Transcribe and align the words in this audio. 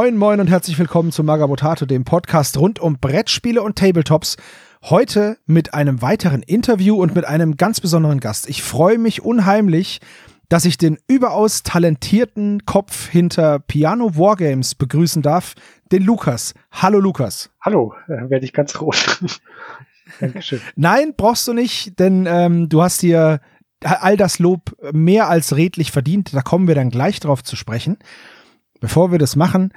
Moin, 0.00 0.16
moin 0.16 0.38
und 0.38 0.48
herzlich 0.48 0.78
willkommen 0.78 1.10
zu 1.10 1.24
Magabotato, 1.24 1.84
dem 1.84 2.04
Podcast 2.04 2.56
rund 2.56 2.78
um 2.78 3.00
Brettspiele 3.00 3.60
und 3.60 3.76
Tabletops. 3.76 4.36
Heute 4.84 5.38
mit 5.44 5.74
einem 5.74 6.02
weiteren 6.02 6.42
Interview 6.42 6.94
und 6.94 7.16
mit 7.16 7.24
einem 7.24 7.56
ganz 7.56 7.80
besonderen 7.80 8.20
Gast. 8.20 8.48
Ich 8.48 8.62
freue 8.62 8.96
mich 8.96 9.24
unheimlich, 9.24 9.98
dass 10.48 10.66
ich 10.66 10.78
den 10.78 10.98
überaus 11.08 11.64
talentierten 11.64 12.64
Kopf 12.64 13.08
hinter 13.08 13.58
Piano 13.58 14.16
Wargames 14.16 14.76
begrüßen 14.76 15.20
darf, 15.20 15.54
den 15.90 16.04
Lukas. 16.04 16.54
Hallo 16.70 17.00
Lukas. 17.00 17.50
Hallo, 17.60 17.92
äh, 18.06 18.30
werde 18.30 18.44
ich 18.44 18.52
ganz 18.52 18.80
rot. 18.80 19.20
Dankeschön. 20.20 20.60
Nein, 20.76 21.14
brauchst 21.16 21.48
du 21.48 21.52
nicht, 21.52 21.98
denn 21.98 22.24
ähm, 22.30 22.68
du 22.68 22.82
hast 22.82 23.02
dir 23.02 23.40
all 23.80 24.16
das 24.16 24.38
Lob 24.38 24.76
mehr 24.92 25.28
als 25.28 25.56
redlich 25.56 25.90
verdient. 25.90 26.32
Da 26.34 26.42
kommen 26.42 26.68
wir 26.68 26.76
dann 26.76 26.90
gleich 26.90 27.18
drauf 27.18 27.42
zu 27.42 27.56
sprechen. 27.56 27.98
Bevor 28.80 29.10
wir 29.10 29.18
das 29.18 29.34
machen, 29.34 29.72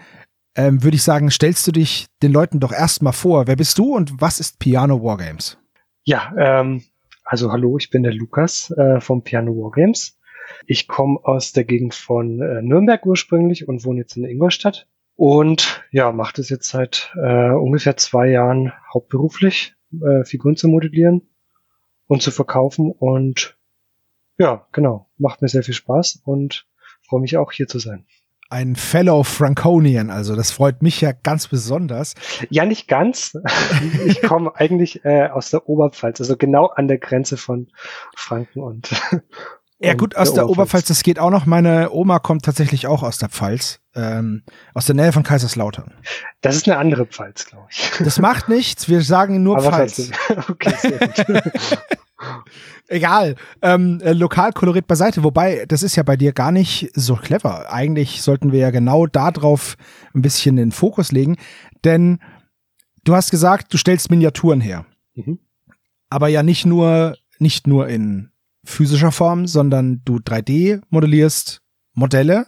ähm, 0.56 0.84
würde 0.84 0.96
ich 0.96 1.04
sagen, 1.04 1.32
stellst 1.32 1.66
du 1.68 1.72
dich 1.72 2.08
den 2.22 2.32
Leuten 2.32 2.60
doch 2.60 2.72
erstmal 2.72 3.14
vor. 3.14 3.48
Wer 3.48 3.56
bist 3.56 3.78
du 3.78 3.96
und 3.96 4.22
was 4.22 4.40
ist 4.40 4.60
Piano 4.60 5.04
Wargames? 5.04 5.58
Ja, 6.04 6.34
ähm, 6.38 6.84
also 7.24 7.52
hallo, 7.52 7.78
ich 7.78 7.90
bin 7.90 8.04
der 8.04 8.14
Lukas 8.14 8.72
äh, 8.72 9.00
vom 9.00 9.24
Piano 9.24 9.52
Wargames. 9.54 10.20
Ich 10.68 10.88
komme 10.88 11.20
aus 11.24 11.54
der 11.54 11.64
Gegend 11.64 11.94
von 11.94 12.42
äh, 12.42 12.62
Nürnberg 12.62 13.06
ursprünglich 13.06 13.68
und 13.68 13.86
wohne 13.86 14.02
jetzt 14.02 14.18
in 14.18 14.26
Ingolstadt. 14.26 14.88
Und 15.16 15.84
ja, 15.92 16.12
mache 16.12 16.34
das 16.36 16.50
jetzt 16.50 16.70
seit 16.70 17.14
äh, 17.16 17.52
ungefähr 17.52 17.96
zwei 17.98 18.30
Jahren 18.30 18.74
hauptberuflich, 18.94 19.76
äh, 20.04 20.24
Figuren 20.26 20.58
zu 20.58 20.68
modellieren 20.68 21.30
und 22.08 22.22
zu 22.22 22.32
verkaufen. 22.32 22.92
Und 22.92 23.58
ja, 24.38 24.68
genau, 24.72 25.10
macht 25.18 25.42
mir 25.42 25.48
sehr 25.48 25.64
viel 25.64 25.74
Spaß 25.74 26.22
und 26.26 26.68
freue 27.08 27.22
mich 27.22 27.38
auch 27.38 27.52
hier 27.52 27.68
zu 27.68 27.80
sein 27.80 28.06
ein 28.52 28.76
Fellow 28.76 29.24
Franconian, 29.24 30.10
also 30.10 30.36
das 30.36 30.52
freut 30.52 30.82
mich 30.82 31.00
ja 31.00 31.14
ganz 31.14 31.48
besonders. 31.48 32.16
Ja, 32.50 32.66
nicht 32.66 32.88
ganz. 32.88 33.34
Ich 34.06 34.22
komme 34.22 34.52
eigentlich 34.56 35.06
äh, 35.06 35.28
aus 35.28 35.52
der 35.52 35.70
Oberpfalz, 35.70 36.20
also 36.20 36.36
genau 36.36 36.68
an 36.68 36.88
der 36.88 36.98
Grenze 36.98 37.38
von 37.38 37.68
Franken 38.16 38.62
und. 38.62 38.92
Ja 39.84 39.96
gut, 39.96 40.16
aus 40.16 40.34
der, 40.34 40.44
der 40.44 40.50
Oberpfalz. 40.52 40.86
das 40.86 41.02
geht 41.02 41.18
auch 41.18 41.32
noch. 41.32 41.48
Meine 41.48 41.90
Oma 41.92 42.20
kommt 42.20 42.46
tatsächlich 42.46 42.86
auch 42.86 43.02
aus 43.02 43.18
der 43.18 43.30
Pfalz, 43.30 43.80
ähm, 43.96 44.44
aus 44.76 44.86
der 44.86 44.94
Nähe 44.94 45.12
von 45.12 45.24
Kaiserslautern. 45.24 45.96
Das 46.42 46.56
ist 46.56 46.68
eine 46.68 46.78
andere 46.78 47.08
Pfalz, 47.08 47.48
glaube 47.48 47.66
ich. 47.72 47.90
Das 47.98 48.20
macht 48.20 48.48
nichts, 48.48 48.90
wir 48.90 49.02
sagen 49.02 49.42
nur 49.42 49.58
Aber 49.58 49.72
Pfalz. 49.72 50.12
Okay, 50.50 50.74
sehr 50.78 51.00
gut. 51.00 51.52
Egal. 52.88 53.36
Ähm, 53.62 54.00
äh, 54.02 54.14
Lokalkolorit 54.14 54.88
beiseite. 54.88 55.24
Wobei, 55.24 55.66
das 55.68 55.84
ist 55.84 55.96
ja 55.96 56.04
bei 56.04 56.18
dir 56.18 56.34
gar 56.34 56.52
nicht 56.52 56.92
so 56.94 57.16
clever. 57.16 57.72
Eigentlich 57.72 58.22
sollten 58.22 58.52
wir 58.52 58.60
ja 58.60 58.72
genau 58.72 59.08
darauf 59.08 59.76
ein 60.14 60.22
bisschen 60.22 60.56
den 60.56 60.72
Fokus 60.72 61.12
legen. 61.12 61.38
Denn 61.84 62.20
du 63.04 63.16
hast 63.16 63.32
gesagt, 63.32 63.74
du 63.74 63.78
stellst 63.78 64.12
Miniaturen 64.12 64.62
her. 64.62 64.86
Mhm. 65.16 65.40
Aber 66.10 66.28
ja 66.28 66.44
nicht 66.44 66.66
nur, 66.66 67.16
nicht 67.40 67.68
nur 67.68 67.88
in 67.88 68.32
physischer 68.64 69.12
Form, 69.12 69.48
sondern 69.48 70.02
du 70.06 70.18
3D 70.18 70.82
modellierst 70.90 71.62
Modelle 71.94 72.48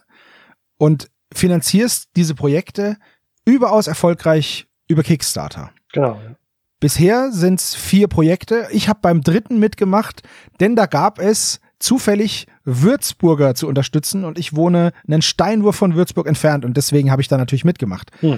und 0.78 1.10
finanzierst 1.34 2.10
diese 2.16 2.36
Projekte 2.36 2.98
überaus 3.46 3.88
erfolgreich 3.88 4.68
über 4.88 5.04
Kickstarter. 5.04 5.72
Genau. 5.92 6.20
Ja. 6.22 6.36
Bisher 6.84 7.32
sind 7.32 7.62
es 7.62 7.76
vier 7.76 8.10
Projekte. 8.10 8.68
Ich 8.74 8.90
habe 8.90 9.00
beim 9.02 9.22
dritten 9.22 9.58
mitgemacht, 9.58 10.22
denn 10.60 10.76
da 10.76 10.86
gab 10.86 11.18
es 11.18 11.62
zufällig 11.80 12.46
Würzburger 12.66 13.56
zu 13.56 13.70
unterstützen 13.70 14.26
und 14.26 14.38
ich 14.38 14.54
wohne 14.54 14.92
einen 15.08 15.22
Steinwurf 15.22 15.78
von 15.78 15.96
Würzburg 15.96 16.28
entfernt 16.28 16.66
und 16.66 16.76
deswegen 16.76 17.10
habe 17.10 17.22
ich 17.22 17.30
da 17.30 17.38
natürlich 17.38 17.64
mitgemacht. 17.64 18.12
Hm. 18.20 18.38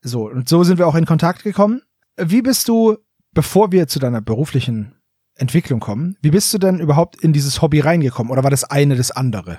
So, 0.00 0.30
und 0.30 0.48
so 0.48 0.64
sind 0.64 0.78
wir 0.78 0.86
auch 0.86 0.94
in 0.94 1.04
Kontakt 1.04 1.42
gekommen. 1.42 1.82
Wie 2.16 2.40
bist 2.40 2.68
du, 2.68 2.96
bevor 3.34 3.70
wir 3.70 3.86
zu 3.86 3.98
deiner 3.98 4.22
beruflichen 4.22 4.94
Entwicklung 5.34 5.80
kommen, 5.80 6.16
wie 6.22 6.30
bist 6.30 6.54
du 6.54 6.56
denn 6.56 6.80
überhaupt 6.80 7.22
in 7.22 7.34
dieses 7.34 7.60
Hobby 7.60 7.80
reingekommen 7.80 8.32
oder 8.32 8.44
war 8.44 8.50
das 8.50 8.64
eine 8.64 8.96
das 8.96 9.10
andere? 9.10 9.58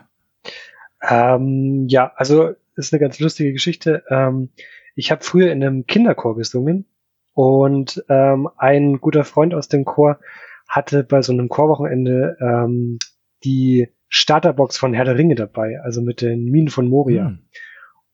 Ähm, 1.07 1.85
ja, 1.89 2.11
also 2.15 2.55
ist 2.75 2.91
eine 2.91 2.99
ganz 2.99 3.19
lustige 3.19 3.53
Geschichte. 3.53 4.03
Ähm, 4.09 4.49
ich 4.95 5.11
habe 5.11 5.23
früher 5.23 5.51
in 5.51 5.63
einem 5.63 5.85
Kinderchor 5.85 6.35
gesungen 6.35 6.85
und 7.35 8.03
ähm, 8.07 8.49
ein 8.57 9.01
guter 9.01 9.25
Freund 9.25 9.53
aus 9.53 9.67
dem 9.67 9.83
Chor 9.83 10.19
hatte 10.67 11.03
bei 11.03 11.21
so 11.21 11.33
einem 11.33 11.49
Chorwochenende 11.49 12.37
ähm, 12.39 12.97
die 13.43 13.89
Starterbox 14.07 14.77
von 14.77 14.93
Herr 14.93 15.03
der 15.03 15.17
Ringe 15.17 15.35
dabei, 15.35 15.79
also 15.83 16.01
mit 16.01 16.21
den 16.21 16.45
Minen 16.45 16.69
von 16.69 16.87
Moria. 16.87 17.29
Mhm. 17.29 17.39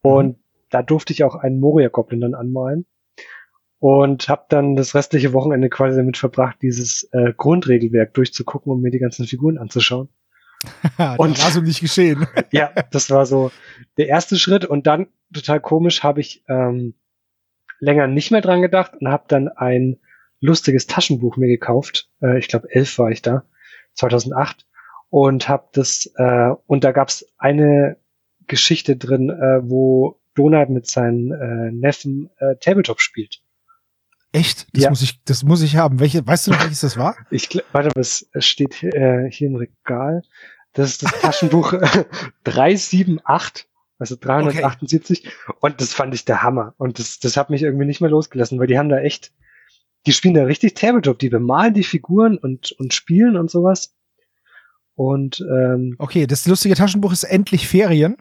Und 0.01 0.37
da 0.71 0.81
durfte 0.81 1.13
ich 1.13 1.23
auch 1.23 1.35
einen 1.35 1.59
Moria-Goblin 1.59 2.21
dann 2.21 2.33
anmalen 2.33 2.87
und 3.77 4.27
habe 4.27 4.45
dann 4.49 4.75
das 4.75 4.95
restliche 4.95 5.33
Wochenende 5.33 5.69
quasi 5.69 5.97
damit 5.97 6.17
verbracht, 6.17 6.57
dieses 6.63 7.07
äh, 7.11 7.31
Grundregelwerk 7.37 8.15
durchzugucken, 8.15 8.71
um 8.71 8.81
mir 8.81 8.89
die 8.89 8.99
ganzen 8.99 9.27
Figuren 9.27 9.59
anzuschauen. 9.59 10.09
und 11.17 11.43
war 11.43 11.51
so 11.51 11.61
nicht 11.61 11.81
geschehen. 11.81 12.25
ja, 12.51 12.71
das 12.91 13.11
war 13.11 13.27
so 13.27 13.51
der 13.97 14.07
erste 14.07 14.37
Schritt 14.37 14.65
und 14.65 14.87
dann 14.87 15.07
total 15.31 15.59
komisch 15.59 16.01
habe 16.01 16.21
ich 16.21 16.43
ähm, 16.47 16.95
länger 17.81 18.07
nicht 18.07 18.31
mehr 18.31 18.41
dran 18.41 18.61
gedacht 18.61 18.93
und 18.99 19.09
habe 19.09 19.25
dann 19.27 19.49
ein 19.49 19.99
lustiges 20.39 20.87
Taschenbuch 20.87 21.35
mir 21.35 21.47
gekauft. 21.47 22.09
Äh, 22.21 22.39
ich 22.39 22.47
glaube, 22.47 22.69
elf 22.71 22.97
war 22.97 23.11
ich 23.11 23.21
da, 23.21 23.43
2008. 23.95 24.65
Und 25.09 25.49
habe 25.49 25.67
das, 25.73 26.09
äh, 26.15 26.51
und 26.67 26.85
da 26.85 26.93
gab's 26.93 27.25
eine 27.37 27.97
Geschichte 28.47 28.95
drin, 28.95 29.29
äh, 29.29 29.59
wo 29.61 30.21
Donald 30.35 30.69
mit 30.69 30.87
seinen 30.87 31.31
äh, 31.31 31.71
Neffen 31.71 32.29
äh, 32.37 32.55
Tabletop 32.61 33.01
spielt. 33.01 33.41
Echt? 34.31 34.67
Das 34.73 34.83
ja. 34.83 34.89
muss 34.89 35.01
ich, 35.01 35.21
das 35.25 35.43
muss 35.43 35.61
ich 35.61 35.75
haben. 35.75 35.99
Welche, 35.99 36.25
weißt 36.25 36.47
du 36.47 36.51
noch, 36.51 36.61
welches 36.61 36.79
das 36.79 36.95
war? 36.95 37.17
Ich 37.29 37.49
warte, 37.73 37.89
was 37.95 38.29
steht 38.37 38.81
äh, 38.83 39.29
hier 39.29 39.47
im 39.47 39.55
Regal? 39.55 40.21
Das 40.73 40.89
ist 40.89 41.03
das 41.03 41.11
Taschenbuch 41.19 41.71
378 42.45 43.19
also 44.01 44.15
378. 44.19 45.27
Okay. 45.27 45.57
Und 45.61 45.79
das 45.79 45.93
fand 45.93 46.13
ich 46.15 46.25
der 46.25 46.41
Hammer. 46.41 46.73
Und 46.77 46.97
das, 46.97 47.19
das 47.19 47.37
hat 47.37 47.51
mich 47.51 47.61
irgendwie 47.61 47.85
nicht 47.85 48.01
mehr 48.01 48.09
losgelassen, 48.09 48.59
weil 48.59 48.65
die 48.65 48.79
haben 48.79 48.89
da 48.89 48.99
echt, 48.99 49.31
die 50.07 50.11
spielen 50.11 50.33
da 50.33 50.43
richtig 50.43 50.73
Tabletop, 50.73 51.19
die 51.19 51.29
bemalen 51.29 51.75
die 51.75 51.83
Figuren 51.83 52.37
und, 52.37 52.71
und 52.73 52.95
spielen 52.95 53.37
und 53.37 53.51
sowas. 53.51 53.93
Und 54.95 55.39
ähm, 55.41 55.95
okay, 55.99 56.25
das 56.25 56.47
lustige 56.47 56.75
Taschenbuch 56.75 57.13
ist 57.13 57.23
endlich 57.23 57.67
Ferien. 57.67 58.17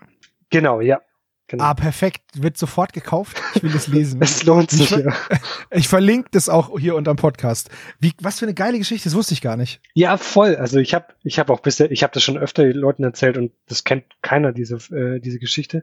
Genau, 0.51 0.83
ja. 0.83 1.01
Genau. 1.51 1.65
Ah, 1.65 1.75
perfekt. 1.75 2.23
Wird 2.35 2.57
sofort 2.57 2.93
gekauft. 2.93 3.43
Ich 3.57 3.65
will 3.65 3.73
das 3.73 3.89
lesen. 3.89 4.21
es 4.23 4.45
lohnt 4.45 4.71
sich, 4.71 4.93
ich, 4.93 5.05
ja. 5.05 5.13
Ich 5.73 5.89
verlinke 5.89 6.29
das 6.31 6.49
auch 6.49 6.79
hier 6.79 6.95
unterm 6.95 7.17
Podcast. 7.17 7.71
Wie, 7.99 8.13
was 8.23 8.39
für 8.39 8.45
eine 8.45 8.55
geile 8.55 8.79
Geschichte, 8.79 9.09
das 9.09 9.17
wusste 9.17 9.35
ich 9.35 9.41
gar 9.41 9.57
nicht. 9.57 9.81
Ja, 9.95 10.17
voll. 10.17 10.55
Also 10.55 10.79
ich 10.79 10.95
habe 10.95 11.07
ich 11.25 11.41
hab 11.41 11.51
auch 11.51 11.59
bisher, 11.59 11.91
ich 11.91 12.05
habe 12.05 12.13
das 12.13 12.23
schon 12.23 12.39
öfter 12.39 12.63
den 12.63 12.77
Leuten 12.77 13.03
erzählt 13.03 13.37
und 13.37 13.51
das 13.67 13.83
kennt 13.83 14.05
keiner, 14.23 14.53
diese, 14.53 14.77
äh, 14.95 15.19
diese 15.19 15.41
Geschichte. 15.41 15.83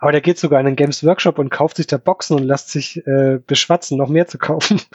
Aber 0.00 0.12
der 0.12 0.22
geht 0.22 0.38
sogar 0.38 0.58
in 0.60 0.66
einen 0.66 0.76
Games 0.76 1.04
Workshop 1.04 1.38
und 1.38 1.50
kauft 1.50 1.76
sich 1.76 1.86
da 1.86 1.98
Boxen 1.98 2.38
und 2.38 2.44
lässt 2.44 2.70
sich 2.70 3.06
äh, 3.06 3.38
beschwatzen, 3.46 3.98
noch 3.98 4.08
mehr 4.08 4.26
zu 4.26 4.38
kaufen. 4.38 4.80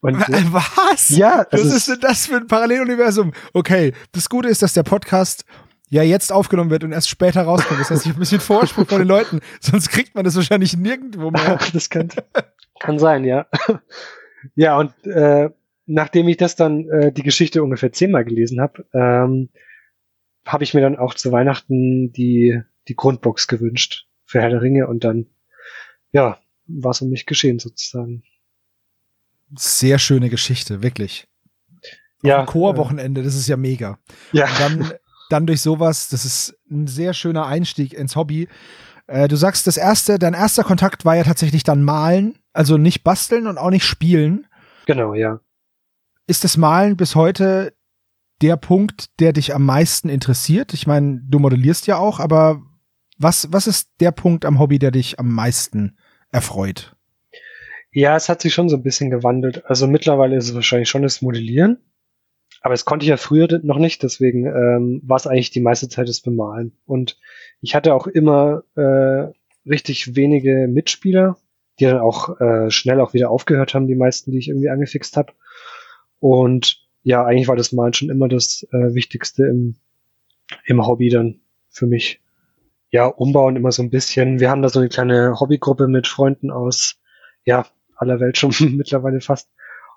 Und, 0.00 0.14
äh, 0.28 0.44
was? 0.52 1.08
Ja. 1.08 1.44
Was 1.50 1.64
ist 1.64 1.88
denn 1.88 1.98
das 2.00 2.26
für 2.26 2.36
ein 2.36 2.46
Paralleluniversum? 2.46 3.32
Okay, 3.52 3.92
das 4.12 4.28
Gute 4.28 4.48
ist, 4.48 4.62
dass 4.62 4.72
der 4.72 4.84
Podcast 4.84 5.44
ja 5.88 6.02
jetzt 6.02 6.32
aufgenommen 6.32 6.70
wird 6.70 6.84
und 6.84 6.92
erst 6.92 7.08
später 7.08 7.42
rauskommt. 7.42 7.80
Das 7.80 7.90
heißt, 7.90 8.02
ich 8.02 8.08
habe 8.10 8.18
ein 8.18 8.20
bisschen 8.20 8.40
Vorsprung 8.40 8.86
von 8.86 8.98
den 8.98 9.08
Leuten, 9.08 9.40
sonst 9.60 9.88
kriegt 9.88 10.14
man 10.14 10.24
das 10.24 10.36
wahrscheinlich 10.36 10.76
nirgendwo 10.76 11.30
mehr. 11.30 11.58
das 11.72 11.90
kann, 11.90 12.08
kann 12.78 12.98
sein, 12.98 13.24
ja. 13.24 13.46
ja, 14.54 14.78
und 14.78 14.92
äh, 15.06 15.50
nachdem 15.86 16.28
ich 16.28 16.36
das 16.36 16.56
dann 16.56 16.88
äh, 16.88 17.12
die 17.12 17.22
Geschichte 17.22 17.62
ungefähr 17.62 17.92
zehnmal 17.92 18.24
gelesen 18.24 18.60
habe, 18.60 18.84
ähm, 18.92 19.48
habe 20.44 20.64
ich 20.64 20.74
mir 20.74 20.80
dann 20.80 20.96
auch 20.96 21.14
zu 21.14 21.32
Weihnachten 21.32 22.12
die, 22.12 22.60
die 22.88 22.96
Grundbox 22.96 23.48
gewünscht 23.48 24.06
für 24.24 24.40
Herr 24.40 24.50
der 24.50 24.62
Ringe 24.62 24.86
und 24.86 25.04
dann, 25.04 25.26
ja, 26.12 26.38
war 26.66 26.90
es 26.90 27.00
um 27.00 27.08
mich 27.08 27.26
geschehen 27.26 27.58
sozusagen. 27.58 28.22
Sehr 29.56 29.98
schöne 29.98 30.28
Geschichte, 30.28 30.82
wirklich. 30.82 31.26
Ja. 32.22 32.44
Chorwochenende, 32.44 33.22
das 33.22 33.34
ist 33.34 33.48
ja 33.48 33.56
mega. 33.56 33.98
Ja. 34.32 34.46
Und 34.46 34.60
dann 34.60 34.92
dann 35.28 35.46
durch 35.46 35.60
sowas, 35.60 36.08
das 36.08 36.24
ist 36.24 36.58
ein 36.70 36.86
sehr 36.86 37.14
schöner 37.14 37.46
Einstieg 37.46 37.92
ins 37.92 38.16
Hobby. 38.16 38.48
Äh, 39.06 39.28
du 39.28 39.36
sagst, 39.36 39.66
das 39.66 39.76
erste, 39.76 40.18
dein 40.18 40.34
erster 40.34 40.64
Kontakt 40.64 41.04
war 41.04 41.16
ja 41.16 41.24
tatsächlich 41.24 41.64
dann 41.64 41.82
Malen, 41.82 42.38
also 42.52 42.76
nicht 42.76 43.04
basteln 43.04 43.46
und 43.46 43.58
auch 43.58 43.70
nicht 43.70 43.84
spielen. 43.84 44.46
Genau, 44.86 45.14
ja. 45.14 45.40
Ist 46.26 46.44
das 46.44 46.56
Malen 46.56 46.96
bis 46.96 47.14
heute 47.14 47.72
der 48.42 48.56
Punkt, 48.56 49.18
der 49.20 49.32
dich 49.32 49.54
am 49.54 49.64
meisten 49.64 50.08
interessiert? 50.08 50.74
Ich 50.74 50.86
meine, 50.86 51.20
du 51.26 51.38
modellierst 51.38 51.86
ja 51.86 51.96
auch, 51.96 52.20
aber 52.20 52.62
was, 53.18 53.52
was 53.52 53.66
ist 53.66 53.90
der 54.00 54.12
Punkt 54.12 54.44
am 54.44 54.58
Hobby, 54.58 54.78
der 54.78 54.90
dich 54.90 55.18
am 55.18 55.32
meisten 55.32 55.96
erfreut? 56.30 56.94
Ja, 57.90 58.14
es 58.16 58.28
hat 58.28 58.42
sich 58.42 58.54
schon 58.54 58.68
so 58.68 58.76
ein 58.76 58.82
bisschen 58.82 59.10
gewandelt. 59.10 59.64
Also 59.66 59.86
mittlerweile 59.86 60.36
ist 60.36 60.48
es 60.48 60.54
wahrscheinlich 60.54 60.88
schon 60.88 61.02
das 61.02 61.22
Modellieren. 61.22 61.78
Aber 62.60 62.74
das 62.74 62.84
konnte 62.84 63.04
ich 63.04 63.10
ja 63.10 63.16
früher 63.16 63.48
noch 63.62 63.78
nicht, 63.78 64.02
deswegen 64.02 64.46
ähm, 64.46 65.00
war 65.04 65.16
es 65.16 65.26
eigentlich 65.26 65.50
die 65.50 65.60
meiste 65.60 65.88
Zeit 65.88 66.08
das 66.08 66.20
Bemalen. 66.20 66.76
Und 66.86 67.18
ich 67.60 67.74
hatte 67.74 67.94
auch 67.94 68.06
immer 68.06 68.64
äh, 68.74 69.32
richtig 69.68 70.16
wenige 70.16 70.66
Mitspieler, 70.68 71.36
die 71.78 71.84
dann 71.84 71.98
auch 71.98 72.40
äh, 72.40 72.70
schnell 72.70 73.00
auch 73.00 73.14
wieder 73.14 73.30
aufgehört 73.30 73.74
haben, 73.74 73.86
die 73.86 73.94
meisten, 73.94 74.32
die 74.32 74.38
ich 74.38 74.48
irgendwie 74.48 74.70
angefixt 74.70 75.16
habe. 75.16 75.32
Und 76.18 76.84
ja, 77.02 77.24
eigentlich 77.24 77.48
war 77.48 77.56
das 77.56 77.72
Malen 77.72 77.94
schon 77.94 78.10
immer 78.10 78.28
das 78.28 78.66
äh, 78.72 78.94
Wichtigste 78.94 79.44
im, 79.44 79.76
im 80.66 80.84
Hobby 80.86 81.08
dann 81.08 81.40
für 81.70 81.86
mich. 81.86 82.20
Ja, 82.90 83.06
umbauen 83.06 83.56
immer 83.56 83.70
so 83.70 83.82
ein 83.82 83.90
bisschen. 83.90 84.40
Wir 84.40 84.50
haben 84.50 84.62
da 84.62 84.68
so 84.68 84.80
eine 84.80 84.88
kleine 84.88 85.38
Hobbygruppe 85.38 85.88
mit 85.88 86.06
Freunden 86.06 86.50
aus, 86.50 86.96
ja, 87.44 87.66
aller 87.96 88.18
Welt 88.18 88.38
schon 88.38 88.52
mittlerweile 88.76 89.20
fast. 89.20 89.50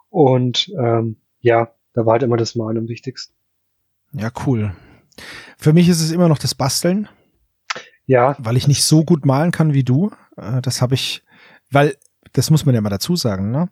Und 0.10 0.72
ähm, 0.78 1.18
ja, 1.40 1.74
da 1.94 2.06
war 2.06 2.14
halt 2.14 2.24
immer 2.24 2.38
das 2.38 2.56
Malen 2.56 2.78
am 2.78 2.88
wichtigsten. 2.88 3.34
Ja, 4.14 4.32
cool. 4.46 4.74
Für 5.58 5.74
mich 5.74 5.90
ist 5.90 6.02
es 6.02 6.12
immer 6.12 6.28
noch 6.28 6.38
das 6.38 6.56
Basteln. 6.56 7.08
Ja. 8.06 8.36
Weil 8.40 8.58
ich 8.58 8.68
nicht 8.68 8.84
so 8.84 9.04
gut 9.04 9.26
malen 9.26 9.52
kann 9.52 9.74
wie 9.74 9.84
du. 9.84 10.12
Äh, 10.38 10.62
das 10.62 10.82
habe 10.82 10.96
ich, 10.96 11.24
weil, 11.70 11.96
das 12.34 12.50
muss 12.50 12.66
man 12.66 12.76
ja 12.76 12.82
mal 12.82 12.90
dazu 12.90 13.16
sagen, 13.16 13.52
ne? 13.52 13.70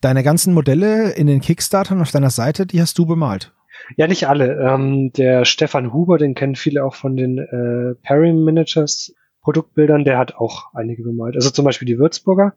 Deine 0.00 0.22
ganzen 0.22 0.54
Modelle 0.54 1.10
in 1.10 1.26
den 1.26 1.42
Kickstartern 1.42 2.00
auf 2.00 2.10
deiner 2.10 2.30
Seite, 2.30 2.64
die 2.64 2.80
hast 2.80 2.96
du 2.96 3.04
bemalt. 3.04 3.52
Ja, 3.96 4.06
nicht 4.06 4.28
alle. 4.28 4.58
Ähm, 4.58 5.12
der 5.12 5.44
Stefan 5.44 5.92
Huber, 5.92 6.16
den 6.16 6.34
kennen 6.34 6.56
viele 6.56 6.84
auch 6.84 6.94
von 6.94 7.16
den 7.16 7.38
äh, 7.38 7.94
Perry 8.02 8.32
Managers 8.32 9.14
Produktbildern, 9.42 10.04
der 10.04 10.16
hat 10.16 10.36
auch 10.36 10.72
einige 10.72 11.02
bemalt. 11.02 11.36
Also 11.36 11.50
zum 11.50 11.66
Beispiel 11.66 11.86
die 11.86 11.98
Würzburger, 11.98 12.54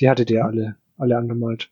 die 0.00 0.08
hatte 0.08 0.24
der 0.24 0.46
alle, 0.46 0.76
alle 0.96 1.18
angemalt. 1.18 1.70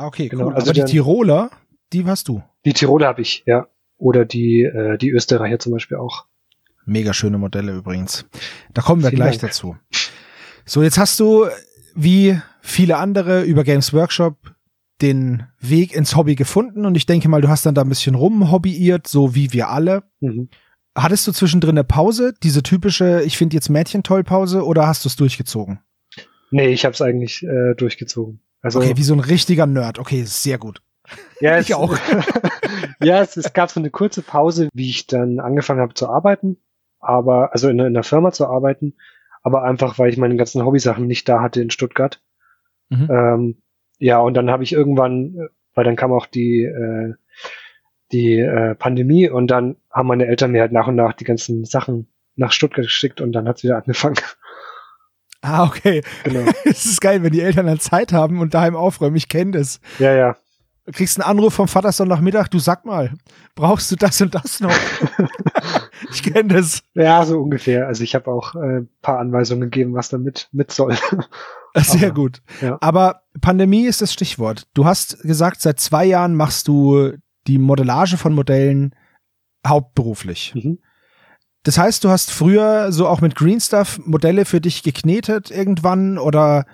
Ah, 0.00 0.06
okay, 0.06 0.28
genau. 0.28 0.46
Cool. 0.46 0.54
Also 0.54 0.70
Aber 0.70 0.72
die 0.72 0.84
Tiroler, 0.90 1.50
die 1.92 2.06
hast 2.06 2.28
du. 2.28 2.42
Die 2.64 2.72
Tiroler 2.72 3.08
habe 3.08 3.20
ich, 3.20 3.42
ja. 3.46 3.68
Oder 3.98 4.24
die, 4.24 4.62
äh, 4.62 4.96
die 4.96 5.10
Österreicher 5.10 5.58
zum 5.58 5.72
Beispiel 5.72 5.98
auch. 5.98 6.24
Mega 6.86 7.12
schöne 7.12 7.36
Modelle 7.36 7.72
übrigens. 7.72 8.24
Da 8.72 8.80
kommen 8.80 9.02
wir 9.02 9.10
Vielen 9.10 9.20
gleich 9.20 9.38
Dank. 9.38 9.52
dazu. 9.52 9.76
So, 10.64 10.82
jetzt 10.82 10.96
hast 10.96 11.20
du, 11.20 11.46
wie 11.94 12.40
viele 12.62 12.96
andere, 12.96 13.42
über 13.42 13.62
Games 13.62 13.92
Workshop 13.92 14.54
den 15.02 15.46
Weg 15.60 15.94
ins 15.94 16.16
Hobby 16.16 16.34
gefunden 16.34 16.86
und 16.86 16.94
ich 16.94 17.04
denke 17.04 17.28
mal, 17.28 17.42
du 17.42 17.48
hast 17.48 17.66
dann 17.66 17.74
da 17.74 17.82
ein 17.82 17.88
bisschen 17.90 18.14
rumhobbyiert, 18.14 19.06
so 19.06 19.34
wie 19.34 19.52
wir 19.52 19.68
alle. 19.68 20.04
Mhm. 20.20 20.48
Hattest 20.94 21.26
du 21.26 21.32
zwischendrin 21.32 21.76
eine 21.76 21.84
Pause, 21.84 22.32
diese 22.42 22.62
typische, 22.62 23.22
ich 23.22 23.36
finde 23.36 23.54
jetzt 23.54 23.68
Mädchen 23.68 24.02
toll 24.02 24.24
Pause, 24.24 24.64
oder 24.64 24.86
hast 24.86 25.04
du 25.04 25.08
es 25.10 25.16
durchgezogen? 25.16 25.80
Nee, 26.50 26.68
ich 26.68 26.86
habe 26.86 26.94
es 26.94 27.02
eigentlich 27.02 27.42
äh, 27.42 27.74
durchgezogen. 27.76 28.40
Also, 28.62 28.80
okay, 28.80 28.96
wie 28.96 29.02
so 29.02 29.14
ein 29.14 29.20
richtiger 29.20 29.66
Nerd. 29.66 29.98
Okay, 29.98 30.22
sehr 30.24 30.58
gut. 30.58 30.82
Ja, 31.40 31.58
ich 31.60 31.74
auch. 31.74 31.96
ja, 33.02 33.20
es, 33.20 33.36
es 33.36 33.52
gab 33.52 33.70
so 33.70 33.80
eine 33.80 33.90
kurze 33.90 34.22
Pause, 34.22 34.68
wie 34.72 34.90
ich 34.90 35.06
dann 35.06 35.40
angefangen 35.40 35.80
habe 35.80 35.94
zu 35.94 36.08
arbeiten, 36.08 36.58
aber 36.98 37.52
also 37.52 37.68
in, 37.68 37.78
in 37.78 37.94
der 37.94 38.02
Firma 38.02 38.32
zu 38.32 38.46
arbeiten, 38.46 38.94
aber 39.42 39.64
einfach, 39.64 39.98
weil 39.98 40.10
ich 40.10 40.18
meine 40.18 40.36
ganzen 40.36 40.64
Hobbysachen 40.64 41.06
nicht 41.06 41.28
da 41.28 41.40
hatte 41.40 41.62
in 41.62 41.70
Stuttgart. 41.70 42.22
Mhm. 42.90 43.08
Ähm, 43.10 43.62
ja, 43.98 44.18
und 44.18 44.34
dann 44.34 44.50
habe 44.50 44.62
ich 44.62 44.72
irgendwann, 44.72 45.48
weil 45.74 45.84
dann 45.84 45.96
kam 45.96 46.12
auch 46.12 46.26
die 46.26 46.64
äh, 46.64 47.14
die 48.12 48.38
äh, 48.38 48.74
Pandemie 48.74 49.28
und 49.28 49.48
dann 49.48 49.76
haben 49.90 50.08
meine 50.08 50.26
Eltern 50.26 50.50
mir 50.50 50.62
halt 50.62 50.72
nach 50.72 50.88
und 50.88 50.96
nach 50.96 51.12
die 51.12 51.24
ganzen 51.24 51.64
Sachen 51.64 52.08
nach 52.36 52.52
Stuttgart 52.52 52.84
geschickt 52.84 53.20
und 53.20 53.32
dann 53.32 53.48
hat's 53.48 53.62
wieder 53.62 53.76
angefangen. 53.76 54.16
Ah, 55.42 55.64
okay. 55.64 56.02
Genau. 56.24 56.50
Es 56.64 56.84
ist 56.84 57.00
geil, 57.00 57.22
wenn 57.22 57.32
die 57.32 57.40
Eltern 57.40 57.66
dann 57.66 57.80
Zeit 57.80 58.12
haben 58.12 58.40
und 58.40 58.54
daheim 58.54 58.76
aufräumen. 58.76 59.16
Ich 59.16 59.28
kenne 59.28 59.52
das. 59.52 59.80
Ja, 59.98 60.12
ja. 60.12 60.36
Du 60.86 60.92
kriegst 60.92 61.20
einen 61.20 61.28
Anruf 61.28 61.54
vom 61.54 61.68
Vater 61.68 61.92
Sonntagmittag, 61.92 62.48
du 62.48 62.58
sag 62.58 62.84
mal, 62.84 63.12
brauchst 63.54 63.92
du 63.92 63.96
das 63.96 64.20
und 64.20 64.34
das 64.34 64.60
noch? 64.60 64.74
ich 66.10 66.22
kenne 66.22 66.54
das. 66.54 66.82
Ja, 66.94 67.24
so 67.24 67.40
ungefähr. 67.40 67.86
Also 67.86 68.02
ich 68.02 68.14
habe 68.14 68.30
auch 68.30 68.54
äh, 68.54 68.82
paar 69.02 69.18
Anweisungen 69.18 69.70
gegeben, 69.70 69.94
was 69.94 70.08
damit 70.08 70.48
mit 70.52 70.72
soll. 70.72 70.96
Sehr 71.76 72.08
Aber, 72.08 72.14
gut. 72.14 72.42
Ja. 72.60 72.78
Aber 72.80 73.22
Pandemie 73.40 73.86
ist 73.86 74.02
das 74.02 74.12
Stichwort. 74.12 74.66
Du 74.74 74.84
hast 74.84 75.22
gesagt, 75.22 75.60
seit 75.60 75.78
zwei 75.78 76.04
Jahren 76.04 76.34
machst 76.34 76.66
du 76.66 77.12
die 77.46 77.58
Modellage 77.58 78.16
von 78.16 78.34
Modellen 78.34 78.94
hauptberuflich. 79.66 80.54
Mhm. 80.54 80.80
Das 81.62 81.76
heißt, 81.76 82.04
du 82.04 82.08
hast 82.08 82.30
früher 82.30 82.90
so 82.90 83.06
auch 83.06 83.20
mit 83.20 83.34
Green 83.34 83.60
Stuff 83.60 84.00
Modelle 84.04 84.44
für 84.44 84.60
dich 84.60 84.82
geknetet 84.82 85.50
irgendwann 85.50 86.18
oder 86.18 86.64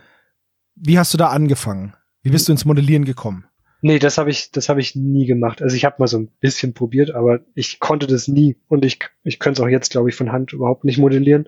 wie 0.76 0.98
hast 0.98 1.12
du 1.12 1.18
da 1.18 1.28
angefangen? 1.28 1.94
Wie 2.22 2.30
bist 2.30 2.48
du 2.48 2.52
ins 2.52 2.64
Modellieren 2.64 3.04
gekommen? 3.04 3.46
Nee, 3.82 3.98
das 3.98 4.18
habe 4.18 4.30
ich, 4.30 4.50
das 4.50 4.68
habe 4.68 4.80
ich 4.80 4.96
nie 4.96 5.26
gemacht. 5.26 5.62
Also 5.62 5.76
ich 5.76 5.84
habe 5.84 5.96
mal 5.98 6.06
so 6.06 6.18
ein 6.18 6.28
bisschen 6.40 6.72
probiert, 6.72 7.14
aber 7.14 7.40
ich 7.54 7.78
konnte 7.78 8.06
das 8.06 8.26
nie 8.26 8.56
und 8.68 8.84
ich, 8.84 8.98
ich 9.22 9.38
könnte 9.38 9.60
es 9.60 9.64
auch 9.64 9.70
jetzt, 9.70 9.90
glaube 9.90 10.08
ich, 10.08 10.16
von 10.16 10.32
Hand 10.32 10.52
überhaupt 10.52 10.84
nicht 10.84 10.98
modellieren, 10.98 11.46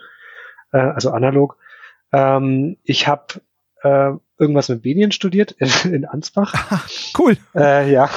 äh, 0.73 0.79
also 0.79 1.11
analog. 1.11 1.57
Ähm, 2.13 2.77
ich 2.85 3.09
habe 3.09 3.41
äh, 3.83 4.13
irgendwas 4.39 4.69
mit 4.69 4.85
Medien 4.85 5.13
studiert 5.13 5.53
in, 5.53 5.69
in 5.93 6.05
Ansbach. 6.05 6.89
cool. 7.19 7.37
Äh, 7.55 7.91
ja, 7.91 8.11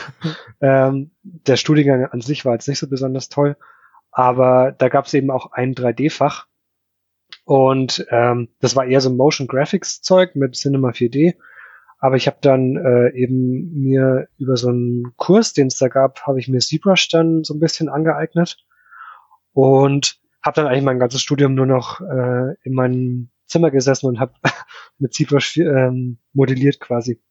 ähm, 0.61 1.11
der 1.21 1.57
Studiengang 1.57 2.05
an 2.05 2.21
sich 2.21 2.45
war 2.45 2.53
jetzt 2.53 2.67
nicht 2.67 2.79
so 2.79 2.87
besonders 2.87 3.29
toll. 3.29 3.55
Aber 4.11 4.73
da 4.77 4.89
gab 4.89 5.05
es 5.05 5.13
eben 5.13 5.31
auch 5.31 5.51
ein 5.53 5.73
3D-Fach. 5.73 6.47
Und 7.45 8.05
ähm, 8.09 8.49
das 8.59 8.75
war 8.75 8.85
eher 8.85 9.01
so 9.01 9.09
Motion 9.09 9.47
Graphics 9.47 10.01
Zeug 10.01 10.35
mit 10.35 10.55
Cinema 10.55 10.89
4D. 10.89 11.35
Aber 11.99 12.15
ich 12.15 12.27
habe 12.27 12.37
dann 12.41 12.77
äh, 12.77 13.15
eben 13.15 13.73
mir 13.73 14.27
über 14.37 14.57
so 14.57 14.69
einen 14.69 15.13
Kurs, 15.17 15.53
den 15.53 15.67
es 15.67 15.77
da 15.77 15.87
gab, 15.87 16.25
habe 16.25 16.39
ich 16.39 16.47
mir 16.47 16.59
ZBrush 16.59 17.09
dann 17.09 17.43
so 17.43 17.53
ein 17.53 17.59
bisschen 17.59 17.89
angeeignet 17.89 18.57
und 19.53 20.19
habe 20.43 20.55
dann 20.55 20.67
eigentlich 20.67 20.83
mein 20.83 20.97
ganzes 20.97 21.21
Studium 21.21 21.53
nur 21.53 21.67
noch 21.67 22.01
äh, 22.01 22.55
in 22.63 22.73
meinem 22.73 23.29
Zimmer 23.45 23.69
gesessen 23.69 24.07
und 24.07 24.19
habe 24.19 24.33
mit 24.97 25.13
ZBrush 25.13 25.57
ähm, 25.57 26.17
modelliert 26.33 26.79
quasi. 26.79 27.21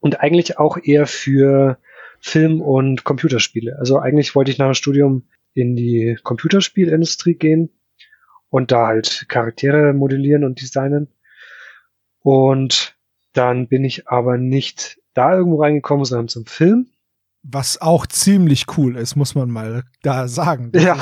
Und 0.00 0.20
eigentlich 0.20 0.58
auch 0.58 0.78
eher 0.82 1.06
für 1.06 1.78
Film- 2.20 2.62
und 2.62 3.04
Computerspiele. 3.04 3.76
Also 3.78 3.98
eigentlich 3.98 4.34
wollte 4.34 4.50
ich 4.50 4.58
nach 4.58 4.68
dem 4.68 4.74
Studium 4.74 5.28
in 5.58 5.74
die 5.74 6.16
Computerspielindustrie 6.22 7.34
gehen 7.34 7.70
und 8.48 8.70
da 8.70 8.86
halt 8.86 9.26
Charaktere 9.28 9.92
modellieren 9.92 10.44
und 10.44 10.60
designen. 10.60 11.08
Und 12.20 12.96
dann 13.32 13.68
bin 13.68 13.84
ich 13.84 14.08
aber 14.08 14.38
nicht 14.38 15.00
da 15.14 15.34
irgendwo 15.34 15.60
reingekommen, 15.60 16.04
sondern 16.04 16.28
zum 16.28 16.46
Film. 16.46 16.88
Was 17.42 17.80
auch 17.80 18.06
ziemlich 18.06 18.66
cool 18.76 18.96
ist, 18.96 19.16
muss 19.16 19.34
man 19.34 19.50
mal 19.50 19.84
da 20.02 20.28
sagen. 20.28 20.70
Das 20.72 20.82
ja, 20.82 20.96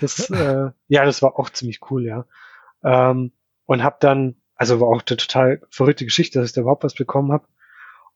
das, 0.00 0.30
äh, 0.30 0.70
ja, 0.88 1.04
das 1.04 1.22
war 1.22 1.38
auch 1.38 1.50
ziemlich 1.50 1.80
cool, 1.90 2.04
ja. 2.04 2.26
Ähm, 2.84 3.32
und 3.66 3.82
habe 3.82 3.96
dann, 4.00 4.36
also 4.54 4.80
war 4.80 4.88
auch 4.88 5.02
eine 5.06 5.16
total 5.16 5.62
verrückte 5.70 6.04
Geschichte, 6.04 6.38
dass 6.38 6.50
ich 6.50 6.54
da 6.54 6.62
überhaupt 6.62 6.84
was 6.84 6.94
bekommen 6.94 7.32
habe. 7.32 7.46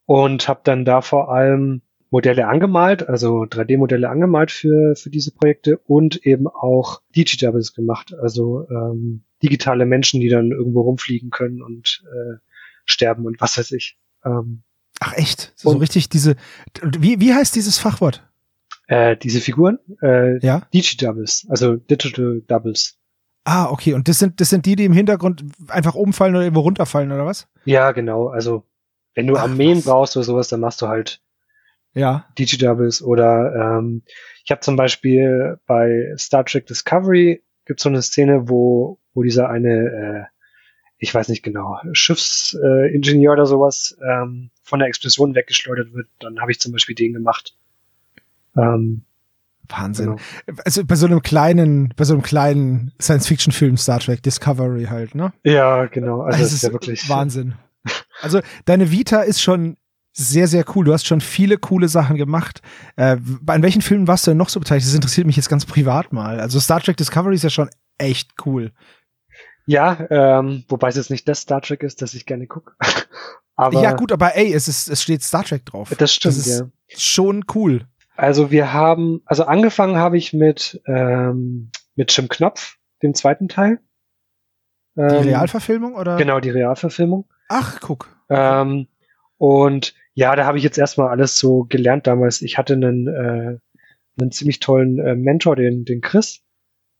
Und 0.06 0.48
habe 0.48 0.60
dann 0.64 0.84
da 0.84 1.00
vor 1.00 1.32
allem 1.32 1.80
Modelle 2.14 2.46
angemalt, 2.46 3.08
also 3.08 3.42
3D-Modelle 3.42 4.08
angemalt 4.08 4.52
für, 4.52 4.94
für 4.94 5.10
diese 5.10 5.32
Projekte 5.32 5.78
und 5.78 6.24
eben 6.24 6.46
auch 6.46 7.02
Digidoubles 7.16 7.74
gemacht, 7.74 8.14
also 8.14 8.68
ähm, 8.70 9.24
digitale 9.42 9.84
Menschen, 9.84 10.20
die 10.20 10.28
dann 10.28 10.52
irgendwo 10.52 10.82
rumfliegen 10.82 11.30
können 11.30 11.60
und 11.60 12.04
äh, 12.06 12.36
sterben 12.84 13.26
und 13.26 13.40
was 13.40 13.58
weiß 13.58 13.72
ich. 13.72 13.98
Ähm, 14.24 14.62
Ach 15.00 15.14
echt? 15.14 15.54
So 15.56 15.70
und, 15.70 15.80
richtig 15.80 16.08
diese, 16.08 16.36
wie, 16.80 17.18
wie 17.18 17.34
heißt 17.34 17.56
dieses 17.56 17.78
Fachwort? 17.78 18.22
Äh, 18.86 19.16
diese 19.16 19.40
Figuren? 19.40 19.80
Äh, 20.00 20.38
ja. 20.38 20.68
Digidoubles, 20.72 21.48
also 21.48 21.74
Digital 21.74 22.42
Doubles. 22.46 22.96
Ah, 23.42 23.68
okay. 23.70 23.92
Und 23.92 24.06
das 24.06 24.20
sind, 24.20 24.40
das 24.40 24.50
sind 24.50 24.66
die, 24.66 24.76
die 24.76 24.84
im 24.84 24.92
Hintergrund 24.92 25.44
einfach 25.66 25.96
umfallen 25.96 26.36
oder 26.36 26.44
irgendwo 26.44 26.60
runterfallen 26.60 27.10
oder 27.10 27.26
was? 27.26 27.48
Ja, 27.64 27.90
genau. 27.90 28.28
Also, 28.28 28.62
wenn 29.16 29.26
du 29.26 29.34
Ach, 29.34 29.42
Armeen 29.42 29.78
was? 29.78 29.84
brauchst 29.86 30.16
oder 30.16 30.24
sowas, 30.24 30.46
dann 30.46 30.60
machst 30.60 30.80
du 30.80 30.86
halt 30.86 31.23
ja. 31.94 32.26
DJ-Doubles 32.38 33.02
oder 33.02 33.78
ähm, 33.78 34.02
ich 34.44 34.50
habe 34.50 34.60
zum 34.60 34.76
Beispiel 34.76 35.58
bei 35.66 36.12
Star 36.16 36.44
Trek 36.44 36.66
Discovery 36.66 37.42
gibt 37.64 37.80
so 37.80 37.88
eine 37.88 38.02
Szene, 38.02 38.48
wo, 38.48 38.98
wo 39.14 39.22
dieser 39.22 39.48
eine, 39.48 39.70
äh, 39.70 40.24
ich 40.98 41.14
weiß 41.14 41.28
nicht 41.28 41.42
genau, 41.42 41.78
Schiffsingenieur 41.92 43.32
äh, 43.32 43.36
oder 43.36 43.46
sowas 43.46 43.96
ähm, 44.02 44.50
von 44.62 44.78
der 44.78 44.88
Explosion 44.88 45.34
weggeschleudert 45.34 45.92
wird, 45.92 46.08
dann 46.20 46.40
habe 46.40 46.52
ich 46.52 46.60
zum 46.60 46.72
Beispiel 46.72 46.94
den 46.94 47.12
gemacht. 47.12 47.56
Ähm, 48.56 49.04
Wahnsinn. 49.68 50.16
Genau. 50.46 50.58
Also 50.64 50.84
bei 50.84 50.94
so 50.94 51.06
einem 51.06 51.22
kleinen, 51.22 51.94
bei 51.96 52.04
so 52.04 52.14
einem 52.14 52.22
kleinen 52.22 52.92
Science-Fiction-Film 53.00 53.76
Star 53.76 53.98
Trek 53.98 54.22
Discovery 54.22 54.84
halt, 54.84 55.14
ne? 55.14 55.32
Ja, 55.42 55.86
genau. 55.86 56.20
Also 56.20 56.40
das 56.40 56.52
ist 56.52 56.62
ja 56.62 56.72
wirklich 56.72 57.08
Wahnsinn. 57.08 57.54
Also 58.20 58.40
deine 58.64 58.90
Vita 58.90 59.20
ist 59.20 59.42
schon 59.42 59.76
sehr, 60.16 60.46
sehr 60.46 60.64
cool. 60.74 60.84
Du 60.84 60.92
hast 60.92 61.06
schon 61.06 61.20
viele 61.20 61.58
coole 61.58 61.88
Sachen 61.88 62.16
gemacht. 62.16 62.62
Äh, 62.96 63.16
an 63.46 63.62
welchen 63.62 63.82
Filmen 63.82 64.06
warst 64.06 64.26
du 64.26 64.30
denn 64.30 64.38
noch 64.38 64.48
so 64.48 64.60
beteiligt? 64.60 64.86
Das 64.86 64.94
interessiert 64.94 65.26
mich 65.26 65.36
jetzt 65.36 65.48
ganz 65.48 65.66
privat 65.66 66.12
mal. 66.12 66.40
Also 66.40 66.60
Star 66.60 66.80
Trek 66.80 66.96
Discovery 66.96 67.34
ist 67.34 67.42
ja 67.42 67.50
schon 67.50 67.68
echt 67.98 68.30
cool. 68.46 68.72
Ja, 69.66 70.06
ähm, 70.10 70.64
wobei 70.68 70.88
es 70.88 70.96
jetzt 70.96 71.10
nicht 71.10 71.26
das 71.28 71.40
Star 71.40 71.60
Trek 71.62 71.82
ist, 71.82 72.00
das 72.00 72.14
ich 72.14 72.26
gerne 72.26 72.46
gucke. 72.46 72.74
aber 73.56 73.82
ja, 73.82 73.92
gut, 73.92 74.12
aber 74.12 74.36
ey, 74.36 74.52
es 74.52 74.68
ist, 74.68 74.88
es 74.88 75.02
steht 75.02 75.22
Star 75.22 75.42
Trek 75.42 75.66
drauf. 75.66 75.92
Das 75.98 76.14
stimmt, 76.14 76.36
das 76.36 76.46
ist 76.46 76.60
ja. 76.60 76.66
Schon 76.96 77.44
cool. 77.54 77.86
Also 78.16 78.52
wir 78.52 78.72
haben, 78.72 79.22
also 79.24 79.44
angefangen 79.44 79.96
habe 79.96 80.16
ich 80.16 80.32
mit, 80.32 80.80
ähm, 80.86 81.72
mit 81.96 82.16
Jim 82.16 82.28
Knopf, 82.28 82.76
dem 83.02 83.14
zweiten 83.14 83.48
Teil. 83.48 83.80
Ähm, 84.96 85.08
die 85.08 85.28
Realverfilmung 85.30 85.96
oder? 85.96 86.16
Genau, 86.16 86.38
die 86.38 86.50
Realverfilmung. 86.50 87.26
Ach, 87.48 87.80
guck. 87.80 88.08
Ähm, 88.28 88.86
und 89.38 89.94
ja, 90.14 90.34
da 90.36 90.46
habe 90.46 90.58
ich 90.58 90.64
jetzt 90.64 90.78
erstmal 90.78 91.08
alles 91.08 91.38
so 91.38 91.64
gelernt 91.64 92.06
damals. 92.06 92.40
Ich 92.42 92.56
hatte 92.56 92.74
einen, 92.74 93.08
äh, 93.08 93.58
einen 94.20 94.30
ziemlich 94.30 94.60
tollen 94.60 94.98
äh, 94.98 95.16
Mentor, 95.16 95.56
den, 95.56 95.84
den 95.84 96.00
Chris, 96.00 96.42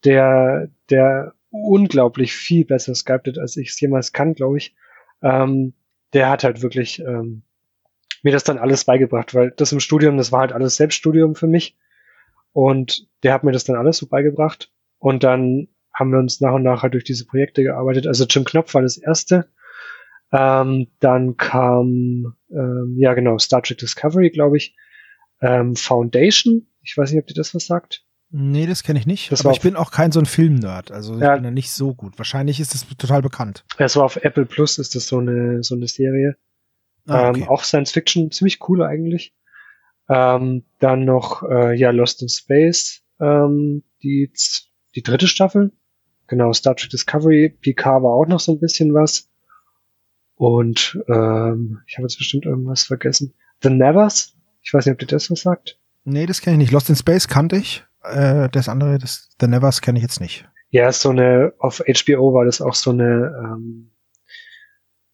der, 0.05 0.69
der 0.91 1.35
unglaublich 1.51 2.35
viel 2.35 2.65
besser 2.65 2.95
sculptet, 2.95 3.39
als 3.39 3.57
ich 3.57 3.71
es 3.71 3.81
jemals 3.81 4.13
kann, 4.13 4.35
glaube 4.35 4.59
ich. 4.59 4.75
Ähm, 5.23 5.75
der 6.13 6.29
hat 6.29 6.43
halt 6.43 6.63
wirklich 6.63 7.01
ähm, 7.01 7.43
mir 8.23 8.33
das 8.33 8.45
dann 8.45 8.59
alles 8.59 8.85
beigebracht, 8.85 9.35
weil 9.35 9.53
das 9.53 9.71
im 9.71 9.81
Studium, 9.81 10.17
das 10.17 10.33
war 10.33 10.41
halt 10.41 10.53
alles 10.53 10.77
Selbststudium 10.77 11.37
für 11.37 11.47
mich. 11.47 11.77
Und 12.53 13.09
der 13.23 13.33
hat 13.33 13.45
mir 13.45 13.53
das 13.53 13.65
dann 13.65 13.77
alles 13.77 13.99
so 13.99 14.07
beigebracht. 14.07 14.73
Und 14.99 15.23
dann 15.23 15.69
haben 15.93 16.11
wir 16.11 16.19
uns 16.19 16.41
nach 16.41 16.55
und 16.55 16.63
nach 16.63 16.83
halt 16.83 16.95
durch 16.95 17.05
diese 17.05 17.27
Projekte 17.27 17.63
gearbeitet. 17.63 18.07
Also 18.09 18.25
Jim 18.25 18.45
Knopf 18.45 18.75
war 18.75 18.83
das 18.83 18.97
erste. 18.97 19.47
Ähm, 20.35 20.89
dann 20.99 21.37
kam, 21.37 22.35
ähm, 22.51 22.97
ja 22.99 23.15
genau, 23.15 23.39
Star 23.39 23.63
Trek 23.63 23.79
Discovery, 23.79 24.31
glaube 24.31 24.57
ich. 24.57 24.77
Ähm, 25.41 25.77
Foundation. 25.77 26.67
Ich 26.83 26.97
weiß 26.97 27.13
nicht, 27.13 27.21
ob 27.21 27.27
dir 27.27 27.35
das 27.35 27.55
was 27.55 27.67
sagt. 27.67 28.05
Nee, 28.31 28.67
das 28.67 28.83
kenne 28.83 28.99
ich 28.99 29.07
nicht. 29.07 29.31
Das 29.31 29.45
aber 29.45 29.53
ich 29.53 29.61
bin 29.61 29.77
auch 29.77 29.93
kein 29.93 30.11
so 30.11 30.19
ein 30.19 30.27
Film-Nerd. 30.27 30.91
Also 30.91 31.15
ich 31.15 31.21
ja, 31.21 31.35
bin 31.35 31.45
da 31.45 31.51
nicht 31.53 31.71
so 31.71 31.95
gut. 31.95 32.19
Wahrscheinlich 32.19 32.59
ist 32.59 32.75
das 32.75 32.85
total 32.99 33.23
bekannt. 33.23 33.65
Es 33.79 33.95
war 33.95 34.05
auf 34.05 34.17
Apple 34.17 34.45
Plus, 34.45 34.79
ist 34.79 34.97
das 34.97 35.07
so 35.07 35.19
eine, 35.19 35.63
so 35.63 35.77
eine 35.77 35.87
Serie. 35.87 36.37
Ah, 37.07 37.29
okay. 37.29 37.43
ähm, 37.43 37.49
auch 37.49 37.63
Science 37.63 37.93
Fiction, 37.93 38.33
ziemlich 38.33 38.59
cool 38.69 38.83
eigentlich. 38.83 39.37
Ähm, 40.09 40.65
dann 40.81 41.05
noch, 41.05 41.45
äh, 41.45 41.79
ja, 41.79 41.91
Lost 41.91 42.23
in 42.23 42.29
Space, 42.29 43.03
ähm, 43.21 43.85
die, 44.03 44.33
die 44.97 45.03
dritte 45.03 45.29
Staffel. 45.29 45.73
Genau, 46.27 46.53
Star 46.53 46.75
Trek 46.75 46.91
Discovery, 46.91 47.51
PK 47.51 48.03
war 48.03 48.15
auch 48.15 48.27
noch 48.27 48.41
so 48.41 48.53
ein 48.53 48.59
bisschen 48.59 48.95
was. 48.95 49.31
Und 50.37 50.99
ähm, 51.09 51.81
ich 51.87 51.97
habe 51.97 52.07
jetzt 52.07 52.19
bestimmt 52.19 52.45
irgendwas 52.45 52.83
vergessen. 52.83 53.33
The 53.63 53.71
Nevers, 53.71 54.35
ich 54.63 54.75
weiß 54.75 54.87
nicht, 54.87 54.95
ob 54.95 54.99
dir 54.99 55.07
das 55.07 55.31
was 55.31 55.43
sagt. 55.43 55.79
Nee, 56.05 56.27
das 56.27 56.41
kenne 56.41 56.57
ich 56.57 56.59
nicht. 56.59 56.73
Lost 56.73 56.91
in 56.91 56.97
Space 56.97 57.29
kannte 57.29 57.55
ich. 57.57 57.85
Äh, 58.03 58.49
das 58.51 58.69
andere, 58.69 58.99
das 58.99 59.31
The 59.41 59.47
Nevers 59.47 59.81
kenne 59.81 59.99
ich 59.99 60.03
jetzt 60.03 60.21
nicht. 60.21 60.45
Ja, 60.71 60.91
so 60.93 61.11
eine, 61.11 61.53
auf 61.59 61.83
HBO 61.87 62.35
war 62.35 62.45
das 62.45 62.61
auch 62.61 62.75
so 62.75 62.91
eine, 62.91 63.33
ähm, 63.39 63.93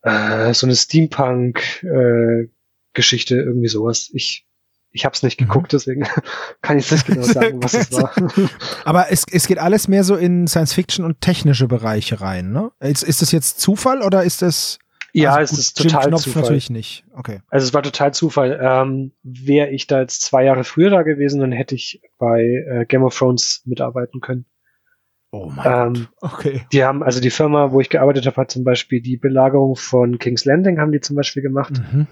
äh, 0.02 0.54
so 0.54 0.66
eine 0.66 0.74
Steampunk-Geschichte, 0.74 3.34
äh, 3.34 3.40
irgendwie 3.40 3.68
sowas. 3.68 4.08
Ich 4.14 4.46
ich 4.92 5.04
habe 5.04 5.14
es 5.14 5.22
nicht 5.22 5.40
mhm. 5.40 5.46
geguckt, 5.46 5.72
deswegen 5.72 6.06
kann 6.62 6.78
ich 6.78 6.90
nicht 6.90 7.06
genau 7.06 7.22
sagen, 7.22 7.62
was 7.62 7.74
es 7.74 7.92
war. 7.92 8.12
Aber 8.84 9.10
es, 9.10 9.24
es 9.30 9.46
geht 9.46 9.58
alles 9.58 9.88
mehr 9.88 10.04
so 10.04 10.16
in 10.16 10.46
Science-Fiction 10.46 11.04
und 11.04 11.20
technische 11.20 11.68
Bereiche 11.68 12.20
rein, 12.20 12.50
ne? 12.50 12.72
Ist, 12.80 13.02
ist 13.02 13.22
das 13.22 13.32
jetzt 13.32 13.60
Zufall 13.60 14.02
oder 14.02 14.24
ist 14.24 14.42
das 14.42 14.78
ja, 15.12 15.34
also 15.34 15.54
es 15.54 15.58
ist 15.58 15.78
total 15.78 16.08
Knopf 16.08 16.22
Zufall. 16.22 16.42
natürlich 16.42 16.70
nicht. 16.70 17.04
Okay. 17.12 17.40
Also 17.48 17.66
es 17.66 17.74
war 17.74 17.82
total 17.82 18.14
Zufall. 18.14 18.58
Ähm, 18.62 19.12
Wäre 19.22 19.70
ich 19.70 19.86
da 19.86 20.00
jetzt 20.00 20.22
zwei 20.22 20.44
Jahre 20.44 20.64
früher 20.64 20.90
da 20.90 21.02
gewesen, 21.02 21.40
dann 21.40 21.52
hätte 21.52 21.74
ich 21.74 22.00
bei 22.18 22.42
äh, 22.42 22.84
Game 22.86 23.02
of 23.02 23.16
Thrones 23.16 23.62
mitarbeiten 23.64 24.20
können. 24.20 24.46
Oh 25.32 25.50
mein 25.54 25.96
ähm, 25.96 26.08
Gott. 26.20 26.32
Okay. 26.32 26.62
Die 26.72 26.84
haben, 26.84 27.02
also 27.02 27.20
die 27.20 27.30
Firma, 27.30 27.72
wo 27.72 27.80
ich 27.80 27.88
gearbeitet 27.88 28.26
habe, 28.26 28.36
hat 28.36 28.50
zum 28.50 28.64
Beispiel 28.64 29.00
die 29.00 29.16
Belagerung 29.16 29.76
von 29.76 30.18
King's 30.18 30.44
Landing 30.44 30.78
haben 30.78 30.92
die 30.92 31.00
zum 31.00 31.16
Beispiel 31.16 31.42
gemacht. 31.42 31.80
Mhm. 31.92 32.06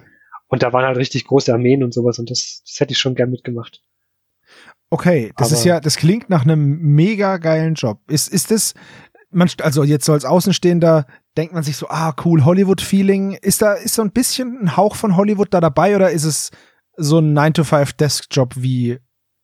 Und 0.46 0.62
da 0.62 0.72
waren 0.72 0.84
halt 0.84 0.96
richtig 0.96 1.26
große 1.26 1.52
Armeen 1.52 1.82
und 1.82 1.92
sowas 1.92 2.18
und 2.18 2.30
das, 2.30 2.62
das 2.64 2.80
hätte 2.80 2.92
ich 2.92 2.98
schon 2.98 3.14
gern 3.14 3.30
mitgemacht. 3.30 3.82
Okay, 4.90 5.32
das 5.36 5.48
Aber 5.48 5.58
ist 5.58 5.64
ja, 5.64 5.80
das 5.80 5.96
klingt 5.96 6.30
nach 6.30 6.44
einem 6.44 6.78
mega 6.80 7.36
geilen 7.36 7.74
Job. 7.74 8.00
Ist, 8.08 8.32
ist 8.32 8.50
das, 8.50 8.72
man, 9.30 9.48
also 9.62 9.84
jetzt 9.84 10.04
so 10.04 10.12
als 10.12 10.24
Außenstehender 10.24 11.06
denkt 11.36 11.54
man 11.54 11.62
sich 11.62 11.76
so, 11.76 11.88
ah, 11.88 12.14
cool, 12.24 12.44
Hollywood-Feeling. 12.44 13.32
Ist 13.32 13.62
da, 13.62 13.74
ist 13.74 13.94
so 13.94 14.02
ein 14.02 14.10
bisschen 14.10 14.58
ein 14.60 14.76
Hauch 14.76 14.96
von 14.96 15.16
Hollywood 15.16 15.48
da 15.50 15.60
dabei 15.60 15.96
oder 15.96 16.10
ist 16.10 16.24
es 16.24 16.50
so 16.96 17.18
ein 17.18 17.36
9-to-5-Desk-Job 17.36 18.54
wie 18.56 18.98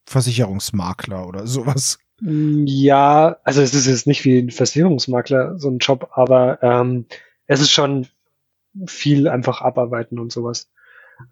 Versicherungsmakler 0.06 1.26
oder 1.26 1.46
sowas? 1.46 1.98
Ja, 2.20 3.36
also 3.44 3.60
es 3.62 3.74
ist 3.74 3.86
jetzt 3.86 4.06
nicht 4.06 4.24
wie 4.24 4.38
ein 4.38 4.50
Versicherungsmakler, 4.50 5.58
so 5.58 5.68
ein 5.68 5.78
Job, 5.78 6.10
aber 6.12 6.62
ähm, 6.62 7.06
es 7.46 7.60
ist 7.60 7.70
schon 7.70 8.06
viel 8.86 9.28
einfach 9.28 9.60
abarbeiten 9.60 10.18
und 10.18 10.32
sowas. 10.32 10.70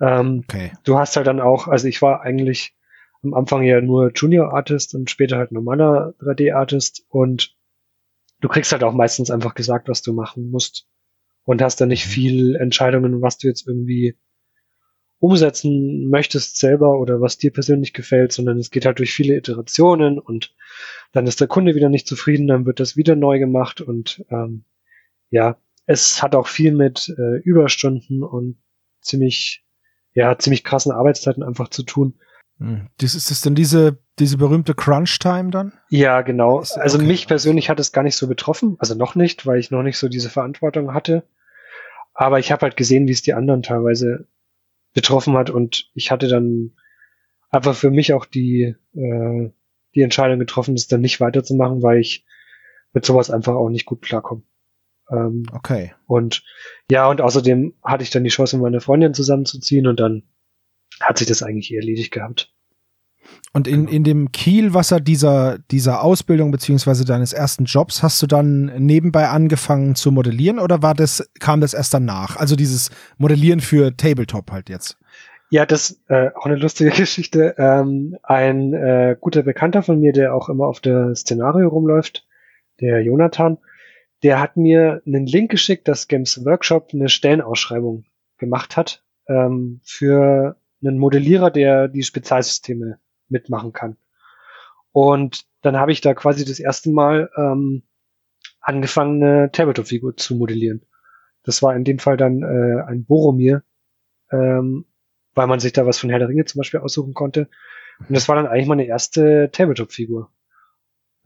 Ähm, 0.01 0.45
okay. 0.49 0.73
Du 0.85 0.99
hast 0.99 1.17
halt 1.17 1.27
dann 1.27 1.41
auch, 1.41 1.69
also 1.69 1.89
ich 1.89 2.03
war 2.03 2.23
eigentlich 2.23 2.75
am 3.23 3.35
Anfang 3.35 3.63
ja 3.63 3.81
nur 3.81 4.13
Junior 4.13 4.53
Artist 4.53 4.95
und 4.95 5.11
später 5.11 5.39
halt 5.39 5.53
normaler 5.53 6.15
3D 6.21 6.55
Artist 6.55 7.05
und 7.09 7.55
du 8.43 8.49
kriegst 8.49 8.73
halt 8.73 8.85
auch 8.85 8.93
meistens 8.93 9.31
einfach 9.31 9.55
gesagt, 9.55 9.89
was 9.89 10.03
du 10.03 10.13
machen 10.13 10.51
musst 10.51 10.87
und 11.45 11.63
hast 11.63 11.81
dann 11.81 11.89
nicht 11.89 12.07
mhm. 12.07 12.11
viel 12.11 12.57
Entscheidungen, 12.57 13.23
was 13.23 13.39
du 13.39 13.49
jetzt 13.49 13.67
irgendwie 13.67 14.19
umsetzen 15.19 16.09
möchtest 16.09 16.59
selber 16.59 16.99
oder 16.99 17.21
was 17.21 17.39
dir 17.39 17.53
persönlich 17.53 17.93
gefällt, 17.93 18.33
sondern 18.33 18.59
es 18.59 18.71
geht 18.71 18.85
halt 18.85 18.99
durch 18.99 19.15
viele 19.15 19.37
Iterationen 19.37 20.19
und 20.19 20.53
dann 21.13 21.29
ist 21.29 21.41
der 21.41 21.47
Kunde 21.47 21.77
wieder 21.77 21.89
nicht 21.89 22.09
zufrieden, 22.09 22.49
dann 22.49 22.67
wird 22.67 22.81
das 22.81 22.97
wieder 22.97 23.15
neu 23.15 23.39
gemacht 23.39 23.81
und 23.81 24.25
ähm, 24.31 24.65
ja, 25.31 25.57
es 25.87 26.23
hat 26.23 26.35
auch 26.35 26.49
viel 26.49 26.73
mit 26.73 27.09
äh, 27.17 27.39
Überstunden 27.39 28.25
und 28.25 28.59
ziemlich, 29.01 29.65
ja, 30.13 30.37
ziemlich 30.39 30.65
krassen 30.65 30.91
Arbeitszeiten 30.91 31.45
einfach 31.45 31.69
zu 31.69 31.85
tun. 31.85 32.19
Hm. 32.63 32.89
Das 32.99 33.15
ist 33.15 33.31
das 33.31 33.41
denn 33.41 33.55
diese, 33.55 33.99
diese 34.19 34.37
berühmte 34.39 34.75
Crunch-Time 34.75 35.51
dann? 35.51 35.73
Ja, 35.91 36.23
genau. 36.23 36.59
Also 36.59 36.99
okay. 36.99 37.07
mich 37.07 37.27
persönlich 37.27 37.69
hat 37.69 37.81
es 37.81 37.93
gar 37.93 38.03
nicht 38.03 38.17
so 38.17 38.29
betroffen. 38.29 38.77
Also 38.79 38.95
noch 38.95 39.15
nicht, 39.15 39.47
weil 39.47 39.59
ich 39.59 39.71
noch 39.71 39.83
nicht 39.83 39.99
so 39.99 40.09
diese 40.09 40.31
Verantwortung 40.31 40.95
hatte. 40.95 41.25
Aber 42.15 42.39
ich 42.39 42.53
habe 42.53 42.63
halt 42.63 42.77
gesehen, 42.77 43.09
wie 43.09 43.13
es 43.13 43.23
die 43.23 43.35
anderen 43.35 43.63
teilweise 43.63 44.27
betroffen 44.95 45.37
hat 45.37 45.51
und 45.51 45.91
ich 45.95 46.11
hatte 46.11 46.29
dann 46.29 46.73
einfach 47.51 47.75
für 47.75 47.91
mich 47.91 48.13
auch 48.13 48.27
die, 48.27 48.77
äh, 48.95 49.51
die 49.95 50.03
Entscheidung 50.03 50.39
getroffen, 50.39 50.75
das 50.75 50.87
dann 50.87 51.01
nicht 51.01 51.21
weiterzumachen, 51.21 51.83
weil 51.83 52.01
ich 52.01 52.25
mit 52.93 53.05
sowas 53.05 53.31
einfach 53.31 53.55
auch 53.55 53.71
nicht 53.71 53.87
gut 53.87 54.03
klarkomme. 54.03 54.43
Ähm, 55.11 55.45
okay. 55.53 55.95
Und 56.07 56.45
ja, 56.91 57.09
und 57.09 57.21
außerdem 57.21 57.75
hatte 57.83 58.03
ich 58.03 58.11
dann 58.11 58.25
die 58.25 58.31
Chance, 58.31 58.57
mit 58.57 58.65
meiner 58.65 58.81
Freundin 58.81 59.15
zusammenzuziehen 59.15 59.87
und 59.87 59.99
dann 59.99 60.25
hat 61.03 61.19
sich 61.19 61.27
das 61.27 61.43
eigentlich 61.43 61.75
erledigt 61.75 62.13
gehabt. 62.13 62.53
Und 63.53 63.69
in, 63.69 63.87
in 63.87 64.03
dem 64.03 64.33
Kielwasser 64.33 64.99
dieser, 64.99 65.59
dieser 65.71 66.03
Ausbildung 66.03 66.51
beziehungsweise 66.51 67.05
deines 67.05 67.33
ersten 67.33 67.65
Jobs 67.65 68.03
hast 68.03 68.21
du 68.23 68.27
dann 68.27 68.73
nebenbei 68.79 69.29
angefangen 69.29 69.95
zu 69.95 70.11
modellieren 70.11 70.59
oder 70.59 70.83
war 70.83 70.95
das, 70.95 71.31
kam 71.39 71.61
das 71.61 71.75
erst 71.75 71.93
danach? 71.93 72.37
Also 72.37 72.57
dieses 72.57 72.91
Modellieren 73.19 73.61
für 73.61 73.97
Tabletop 73.97 74.51
halt 74.51 74.69
jetzt. 74.71 74.99
Ja, 75.51 75.67
das 75.67 76.01
äh, 76.09 76.31
auch 76.35 76.47
eine 76.47 76.57
lustige 76.57 76.91
Geschichte. 76.97 77.55
Ähm, 77.59 78.17
ein 78.23 78.73
äh, 78.73 79.17
guter 79.21 79.43
Bekannter 79.43 79.83
von 79.83 80.01
mir, 80.01 80.13
der 80.13 80.35
auch 80.35 80.49
immer 80.49 80.67
auf 80.67 80.81
der 80.81 81.15
Szenario 81.15 81.69
rumläuft, 81.69 82.27
der 82.81 83.03
Jonathan, 83.03 83.59
der 84.23 84.41
hat 84.41 84.57
mir 84.57 85.03
einen 85.05 85.27
Link 85.27 85.51
geschickt, 85.51 85.89
dass 85.89 86.09
Games 86.09 86.43
Workshop 86.45 86.91
eine 86.95 87.09
Stellenausschreibung 87.09 88.05
gemacht 88.39 88.77
hat 88.79 89.03
ähm, 89.29 89.81
für 89.85 90.57
einen 90.83 90.99
Modellierer, 90.99 91.51
der 91.51 91.89
die 91.89 92.03
Spezialsysteme 92.03 92.99
mitmachen 93.29 93.73
kann. 93.73 93.97
Und 94.93 95.45
dann 95.63 95.77
habe 95.77 95.93
ich 95.93 96.01
da 96.01 96.15
quasi 96.15 96.45
das 96.45 96.61
erste 96.61 96.91
Mal 96.91 97.31
ähm, 97.37 97.83
angefangen, 98.61 99.23
eine 99.23 99.51
Tabletop-Figur 99.51 100.17
zu 100.17 100.35
modellieren. 100.35 100.85
Das 101.45 101.63
war 101.63 101.75
in 101.75 101.85
dem 101.85 101.99
Fall 101.99 102.17
dann 102.17 102.43
äh, 102.43 102.83
ein 102.83 103.05
Boromir, 103.05 103.63
ähm, 104.31 104.85
weil 105.35 105.47
man 105.47 105.61
sich 105.61 105.73
da 105.73 105.87
was 105.87 105.99
von 105.99 106.11
Herr 106.11 106.19
der 106.19 106.29
Ringe 106.29 106.45
zum 106.45 106.61
Beispiel 106.61 106.81
aussuchen 106.81 107.15
konnte. 107.15 107.49
Und 107.99 108.15
das 108.15 108.29
war 108.29 108.37
dann 108.37 108.47
eigentlich 108.47 108.69
meine 108.69 108.87
erste 108.87 109.51
Tabletop-Figur. 109.51 110.31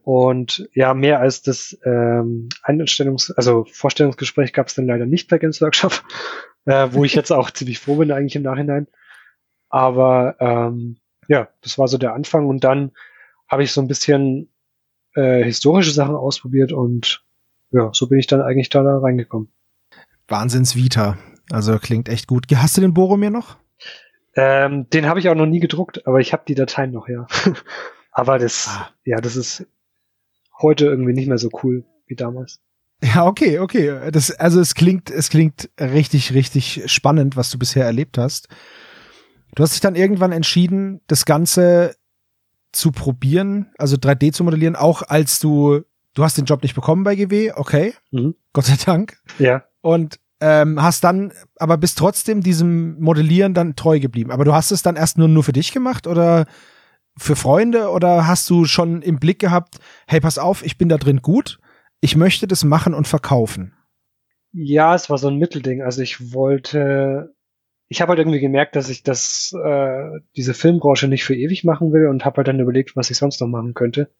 Und 0.03 0.69
ja, 0.73 0.95
mehr 0.95 1.19
als 1.19 1.43
das 1.43 1.77
ähm, 1.85 2.49
Einstellungs-, 2.63 3.33
also 3.35 3.67
Vorstellungsgespräch 3.71 4.53
gab 4.53 4.69
es 4.69 4.75
dann 4.75 4.87
leider 4.87 5.05
nicht 5.05 5.29
bei 5.29 5.39
Games 5.39 5.61
Workshop, 5.61 6.05
äh, 6.65 6.89
wo 6.93 7.05
ich 7.05 7.15
jetzt 7.15 7.33
auch 7.33 7.51
ziemlich 7.51 7.81
froh 7.81 7.97
bin 7.97 8.13
eigentlich 8.13 8.37
im 8.37 8.43
Nachhinein. 8.43 8.87
Aber 9.69 10.37
ähm, 10.41 10.99
ja, 11.29 11.49
das 11.63 11.79
war 11.79 11.89
so 11.89 11.99
der 11.99 12.15
Anfang 12.15 12.47
und 12.47 12.65
dann 12.65 12.93
habe 13.49 13.63
ich 13.63 13.73
so 13.73 13.81
ein 13.81 13.89
bisschen 13.89 14.49
äh, 15.15 15.43
historische 15.43 15.91
Sachen 15.91 16.15
ausprobiert 16.15 16.73
und 16.73 17.25
ja, 17.71 17.91
so 17.93 18.09
bin 18.09 18.19
ich 18.19 18.27
dann 18.27 18.43
eigentlich 18.43 18.69
da, 18.69 18.83
da 18.83 18.99
reingekommen. 18.99 19.49
Wahnsinns 20.29 20.77
Vita. 20.77 21.19
Also 21.51 21.79
klingt 21.79 22.09
echt 22.09 22.27
gut. 22.27 22.47
Hast 22.55 22.77
du 22.77 22.81
den 22.81 22.95
Boromir 22.95 23.31
noch? 23.31 23.57
Ähm, 24.35 24.89
den 24.91 25.07
habe 25.07 25.21
ich 25.21 25.29
auch 25.29 25.35
noch 25.35 25.47
nie 25.47 25.61
gedruckt, 25.61 26.07
aber 26.07 26.21
ich 26.21 26.33
habe 26.33 26.43
die 26.47 26.55
Dateien 26.55 26.93
noch, 26.93 27.09
ja. 27.09 27.27
aber 28.13 28.39
das, 28.39 28.69
ah. 28.69 28.91
ja, 29.05 29.21
das 29.21 29.37
ist 29.37 29.67
heute 30.61 30.87
irgendwie 30.87 31.13
nicht 31.13 31.29
mehr 31.29 31.39
so 31.39 31.49
cool 31.63 31.85
wie 32.07 32.17
damals. 32.17 32.61
Ja, 33.03 33.27
okay, 33.27 33.59
okay. 33.59 34.11
Das, 34.11 34.31
also 34.31 34.61
es 34.61 34.75
klingt, 34.75 35.11
es 35.11 35.31
klingt 35.31 35.71
richtig, 35.79 36.33
richtig 36.35 36.83
spannend, 36.87 37.37
was 37.37 37.51
du 37.51 37.59
bisher 37.59 37.85
erlebt 37.85 38.19
hast. 38.19 38.49
Du 39.57 39.65
hast 39.65 39.73
dich 39.73 39.81
dann 39.81 39.97
irgendwann 39.97 40.31
entschieden, 40.31 41.01
das 41.09 41.25
Ganze 41.25 41.97
zu 42.71 42.93
probieren, 42.93 43.73
also 43.79 43.97
3D 43.97 44.33
zu 44.33 44.45
modellieren, 44.45 44.77
auch 44.77 45.03
als 45.03 45.41
du 45.41 45.83
du 46.17 46.25
hast 46.25 46.37
den 46.37 46.47
Job 46.47 46.63
nicht 46.63 46.75
bekommen 46.75 47.05
bei 47.05 47.15
GW, 47.15 47.53
okay, 47.55 47.95
mhm. 48.11 48.35
Gott 48.53 48.65
sei 48.65 48.77
Dank. 48.85 49.19
Ja. 49.39 49.65
Und 49.81 50.19
ähm, 50.41 50.83
hast 50.83 51.05
dann, 51.05 51.33
aber 51.57 51.79
bist 51.79 51.99
trotzdem 51.99 52.43
diesem 52.43 53.01
Modellieren 53.01 53.55
dann 53.55 53.77
treu 53.77 54.01
geblieben. 54.01 54.31
Aber 54.31 54.45
du 54.45 54.53
hast 54.53 54.71
es 54.71 54.83
dann 54.83 54.97
erst 54.97 55.19
nur, 55.19 55.29
nur 55.29 55.45
für 55.45 55.53
dich 55.53 55.73
gemacht 55.73 56.07
oder 56.07 56.47
für 57.17 57.37
Freunde 57.37 57.91
oder 57.91 58.27
hast 58.27 58.51
du 58.51 58.67
schon 58.67 59.01
im 59.01 59.19
Blick 59.19 59.39
gehabt, 59.39 59.79
hey, 60.07 60.21
pass 60.21 60.39
auf, 60.39 60.65
ich 60.65 60.77
bin 60.77 60.89
da 60.89 60.99
drin 60.99 61.23
gut, 61.23 61.59
ich 62.01 62.17
möchte 62.17 62.47
das 62.47 62.65
machen 62.65 62.93
und 62.93 63.09
verkaufen? 63.09 63.75
Ja, 64.53 64.95
es 64.95 65.09
war 65.09 65.19
so 65.19 65.29
ein 65.29 65.37
Mittelding. 65.37 65.83
Also 65.83 66.03
ich 66.03 66.33
wollte, 66.35 67.35
ich 67.89 68.01
habe 68.01 68.11
halt 68.11 68.19
irgendwie 68.19 68.41
gemerkt, 68.41 68.77
dass 68.77 68.89
ich 68.89 69.03
das, 69.03 69.55
äh, 69.65 70.11
diese 70.37 70.55
Filmbranche 70.55 71.09
nicht 71.09 71.25
für 71.25 71.37
ewig 71.37 71.65
machen 71.65 71.93
will 71.93 72.09
und 72.09 72.25
habe 72.25 72.39
halt 72.39 72.49
dann 72.49 72.61
überlegt, 72.61 72.97
was 72.97 73.11
ich 73.11 73.17
sonst 73.17 73.41
noch 73.41 73.49
machen 73.49 73.75
könnte. 73.75 74.11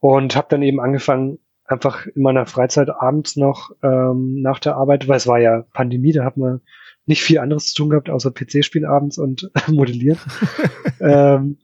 Und 0.00 0.36
habe 0.36 0.48
dann 0.50 0.62
eben 0.62 0.80
angefangen, 0.80 1.38
einfach 1.64 2.06
in 2.06 2.22
meiner 2.22 2.44
Freizeit 2.46 2.90
abends 2.90 3.36
noch 3.36 3.70
ähm, 3.82 4.42
nach 4.42 4.58
der 4.58 4.76
Arbeit, 4.76 5.08
weil 5.08 5.16
es 5.16 5.26
war 5.26 5.38
ja 5.38 5.62
Pandemie, 5.72 6.12
da 6.12 6.24
hat 6.24 6.36
man 6.36 6.60
nicht 7.06 7.22
viel 7.22 7.38
anderes 7.38 7.68
zu 7.68 7.74
tun 7.74 7.90
gehabt, 7.90 8.10
außer 8.10 8.30
PC-Spielen 8.32 8.84
abends 8.84 9.16
und 9.18 9.50
modellieren. 9.68 10.18
ähm, 11.00 11.58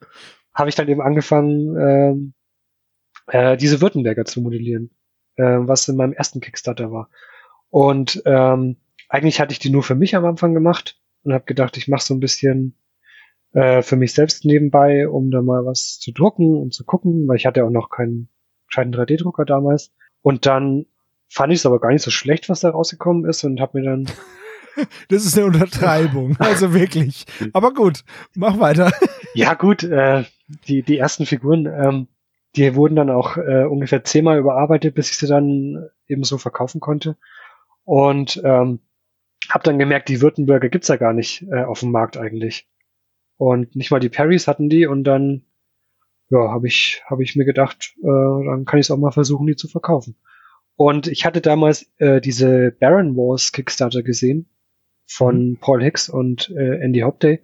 habe 0.54 0.68
ich 0.68 0.75
dann 0.75 0.88
eben 0.88 1.02
angefangen, 1.02 1.76
ähm, 1.76 2.35
äh, 3.26 3.57
diese 3.57 3.80
Württemberger 3.80 4.25
zu 4.25 4.40
modellieren, 4.40 4.90
äh, 5.37 5.59
was 5.61 5.87
in 5.88 5.97
meinem 5.97 6.12
ersten 6.12 6.40
Kickstarter 6.40 6.90
war. 6.90 7.11
Und 7.71 8.23
ähm, 8.25 8.76
eigentlich 9.09 9.41
hatte 9.41 9.53
ich 9.53 9.59
die 9.59 9.71
nur 9.71 9.83
für 9.83 9.95
mich 9.95 10.15
am 10.17 10.25
Anfang 10.25 10.55
gemacht 10.55 11.00
und 11.23 11.33
habe 11.33 11.45
gedacht, 11.45 11.77
ich 11.77 11.88
mache 11.88 12.05
so 12.05 12.15
ein 12.15 12.21
bisschen 12.21 12.77
äh, 13.53 13.83
für 13.83 13.97
mich 13.97 14.12
selbst 14.12 14.45
nebenbei, 14.45 15.09
um 15.09 15.31
da 15.31 15.43
mal 15.43 15.65
was 15.65 15.99
zu 15.99 16.12
drucken 16.12 16.57
und 16.57 16.75
zu 16.75 16.85
gucken, 16.85 17.27
weil 17.27 17.37
ich 17.37 17.47
hatte 17.47 17.65
auch 17.65 17.71
noch 17.71 17.91
keinen 17.91 18.29
gescheiten 18.67 18.95
3D-Drucker 18.95 19.45
damals. 19.45 19.93
Und 20.21 20.47
dann 20.47 20.87
fand 21.29 21.53
ich 21.53 21.61
es 21.61 21.67
aber 21.67 21.81
gar 21.81 21.93
nicht 21.93 22.03
so 22.03 22.11
schlecht, 22.11 22.49
was 22.49 22.61
da 22.61 22.71
rausgekommen 22.71 23.25
ist 23.25 23.45
und 23.45 23.61
habe 23.61 23.81
mir 23.81 23.85
dann 23.85 24.07
das 25.09 25.25
ist 25.25 25.37
eine 25.37 25.47
Untertreibung, 25.47 26.37
also 26.38 26.75
wirklich. 26.75 27.27
Aber 27.53 27.73
gut, 27.73 28.05
mach 28.35 28.59
weiter. 28.59 28.93
Ja 29.35 29.55
gut, 29.55 29.83
äh, 29.83 30.25
die 30.67 30.83
die 30.83 30.99
ersten 30.99 31.27
Figuren, 31.27 31.67
ähm, 31.67 32.09
die 32.57 32.75
wurden 32.75 32.97
dann 32.97 33.11
auch 33.11 33.37
äh, 33.37 33.65
ungefähr 33.65 34.05
zehnmal 34.05 34.38
überarbeitet, 34.38 34.95
bis 34.95 35.11
ich 35.11 35.19
sie 35.19 35.27
dann 35.27 35.88
eben 36.07 36.25
so 36.25 36.38
verkaufen 36.38 36.81
konnte. 36.81 37.17
Und 37.85 38.41
ähm, 38.45 38.81
habe 39.50 39.64
dann 39.64 39.78
gemerkt, 39.78 40.09
die 40.09 40.21
Württemberger 40.21 40.69
gibt's 40.69 40.88
ja 40.88 40.97
gar 40.97 41.12
nicht 41.12 41.47
äh, 41.50 41.62
auf 41.62 41.81
dem 41.81 41.90
Markt 41.90 42.17
eigentlich. 42.17 42.69
Und 43.37 43.76
nicht 43.76 43.90
mal 43.90 44.00
die 44.00 44.09
Parrys 44.09 44.49
hatten 44.49 44.69
die 44.69 44.87
und 44.87 45.05
dann 45.05 45.45
ja, 46.31 46.50
habe 46.50 46.67
ich, 46.67 47.02
hab 47.07 47.21
ich 47.21 47.37
mir 47.37 47.45
gedacht, 47.45 47.95
äh, 48.02 48.47
dann 48.47 48.64
kann 48.67 48.78
ich 48.78 48.87
es 48.87 48.90
auch 48.90 48.99
mal 48.99 49.12
versuchen, 49.12 49.47
die 49.47 49.57
zu 49.57 49.69
verkaufen. 49.69 50.17
Und 50.76 51.07
ich 51.07 51.25
hatte 51.25 51.40
damals 51.40 51.90
äh, 51.99 52.21
diese 52.21 52.71
Baron 52.78 53.17
Wars 53.17 53.52
Kickstarter 53.52 54.02
gesehen 54.02 54.49
von 55.07 55.50
mhm. 55.50 55.57
Paul 55.59 55.83
Hicks 55.83 56.09
und 56.09 56.50
äh, 56.50 56.81
Andy 56.81 57.00
Hopday. 57.00 57.40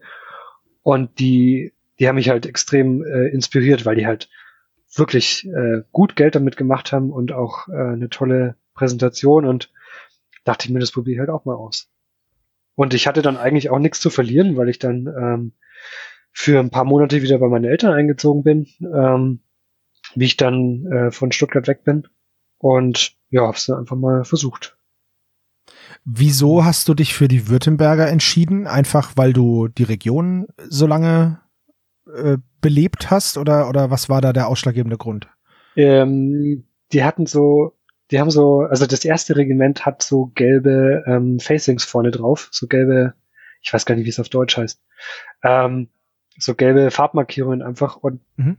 Und 0.82 1.18
die, 1.18 1.73
die 1.99 2.06
haben 2.06 2.16
mich 2.16 2.28
halt 2.28 2.46
extrem 2.46 3.04
äh, 3.04 3.28
inspiriert, 3.28 3.87
weil 3.87 3.96
die 3.96 4.06
halt 4.06 4.28
wirklich 4.94 5.46
äh, 5.46 5.82
gut 5.90 6.14
Geld 6.14 6.34
damit 6.34 6.56
gemacht 6.56 6.92
haben 6.92 7.11
und 7.11 7.32
auch 7.32 7.68
äh, 7.68 7.73
eine 7.73 8.11
tolle 8.11 8.56
Präsentation 8.75 9.46
und 9.46 9.73
dachte 10.44 10.66
ich 10.66 10.73
mir, 10.73 10.78
das 10.78 10.92
probiere 10.92 11.14
ich 11.14 11.20
halt 11.20 11.30
auch 11.30 11.44
mal 11.44 11.54
aus. 11.54 11.90
Und 12.75 12.95
ich 12.95 13.06
hatte 13.06 13.23
dann 13.23 13.37
eigentlich 13.37 13.71
auch 13.71 13.78
nichts 13.78 14.00
zu 14.00 14.10
verlieren, 14.10 14.56
weil 14.56 14.69
ich 14.69 14.78
dann 14.78 15.06
ähm, 15.06 15.52
für 16.32 16.58
ein 16.58 16.71
paar 16.71 16.84
Monate 16.84 17.23
wieder 17.23 17.39
bei 17.39 17.49
meinen 17.49 17.65
Eltern 17.65 17.93
eingezogen 17.93 18.43
bin, 18.43 18.67
ähm, 18.80 19.41
wie 20.15 20.25
ich 20.25 20.37
dann 20.37 20.87
äh, 20.87 21.10
von 21.10 21.32
Stuttgart 21.32 21.69
weg 21.69 21.84
bin. 21.84 22.08
Und 22.58 23.17
ja, 23.30 23.47
hab's 23.47 23.67
dann 23.67 23.78
einfach 23.78 23.97
mal 23.97 24.25
versucht. 24.25 24.76
Wieso 26.04 26.65
hast 26.65 26.89
du 26.89 26.95
dich 26.95 27.15
für 27.15 27.28
die 27.28 27.49
Württemberger 27.49 28.08
entschieden? 28.08 28.67
Einfach 28.67 29.13
weil 29.17 29.32
du 29.32 29.69
die 29.69 29.84
Region 29.84 30.47
so 30.69 30.87
lange 30.87 31.41
äh, 32.13 32.39
belebt 32.60 33.10
hast 33.10 33.39
oder, 33.39 33.69
oder 33.69 33.91
was 33.91 34.08
war 34.08 34.21
da 34.21 34.32
der 34.32 34.49
ausschlaggebende 34.49 34.99
Grund? 34.99 35.28
Ähm, 35.76 36.65
die 36.93 37.04
hatten 37.04 37.26
so, 37.26 37.74
die 38.10 38.21
haben 38.21 38.30
so, 38.30 38.60
also 38.60 38.86
das 38.86 39.04
erste 39.04 39.36
Regiment 39.36 39.86
hat 39.86 40.02
so 40.02 40.30
gelbe 40.34 41.04
ähm, 41.06 41.40
Facings 41.40 41.84
vorne 41.84 42.10
drauf, 42.10 42.49
so 42.52 42.67
gelbe, 42.67 43.14
ich 43.62 43.73
weiß 43.73 43.86
gar 43.86 43.95
nicht, 43.95 44.04
wie 44.04 44.10
es 44.10 44.21
auf 44.21 44.28
Deutsch 44.28 44.56
heißt. 44.56 44.82
Ähm, 45.43 45.88
so 46.36 46.54
gelbe 46.54 46.90
Farbmarkierungen 46.90 47.62
einfach 47.62 47.97
und 47.97 48.21
mhm. 48.36 48.58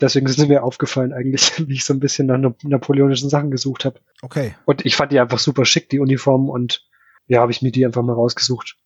deswegen 0.00 0.26
sind 0.26 0.48
mir 0.48 0.64
aufgefallen 0.64 1.12
eigentlich, 1.12 1.52
wie 1.68 1.74
ich 1.74 1.84
so 1.84 1.94
ein 1.94 2.00
bisschen 2.00 2.26
nach 2.26 2.52
napoleonischen 2.62 3.28
Sachen 3.28 3.50
gesucht 3.50 3.84
habe. 3.84 4.00
Okay. 4.22 4.54
Und 4.64 4.84
ich 4.84 4.96
fand 4.96 5.12
die 5.12 5.20
einfach 5.20 5.38
super 5.38 5.64
schick, 5.64 5.88
die 5.88 6.00
Uniformen 6.00 6.48
und 6.48 6.88
ja, 7.26 7.40
habe 7.40 7.52
ich 7.52 7.62
mir 7.62 7.72
die 7.72 7.86
einfach 7.86 8.02
mal 8.02 8.12
rausgesucht 8.12 8.76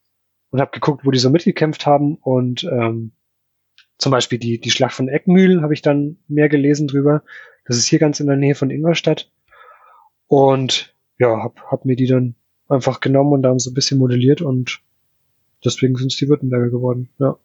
und 0.51 0.61
habe 0.61 0.71
geguckt, 0.71 1.05
wo 1.05 1.11
die 1.11 1.19
so 1.19 1.31
mitgekämpft 1.31 1.87
haben 1.87 2.17
und 2.17 2.65
ähm, 2.65 3.13
zum 3.99 4.13
Beispiel 4.13 4.39
die, 4.39 4.61
die 4.61 4.71
Schlacht 4.71 4.95
von 4.95 5.09
Eckmühl 5.09 5.63
habe 5.63 5.75
ich 5.75 5.83
dann 5.83 6.19
mehr 6.29 6.49
gelesen 6.49 6.87
drüber. 6.87 7.25
Das 7.65 7.77
ist 7.77 7.87
hier 7.87 7.99
ganz 7.99 8.21
in 8.21 8.29
der 8.29 8.37
Nähe 8.37 8.55
von 8.55 8.71
Ingolstadt. 8.71 9.31
Und 10.29 10.95
ja, 11.19 11.43
hab, 11.43 11.61
hab 11.71 11.85
mir 11.85 11.97
die 11.97 12.07
dann 12.07 12.35
einfach 12.69 13.01
genommen 13.01 13.33
und 13.33 13.43
dann 13.43 13.59
so 13.59 13.71
ein 13.71 13.75
bisschen 13.75 13.99
modelliert 13.99 14.43
und 14.43 14.81
deswegen 15.65 15.97
sind 15.97 16.13
es 16.13 16.19
die 16.19 16.29
Württemberger 16.29 16.71
geworden, 16.71 17.09
ja. 17.19 17.37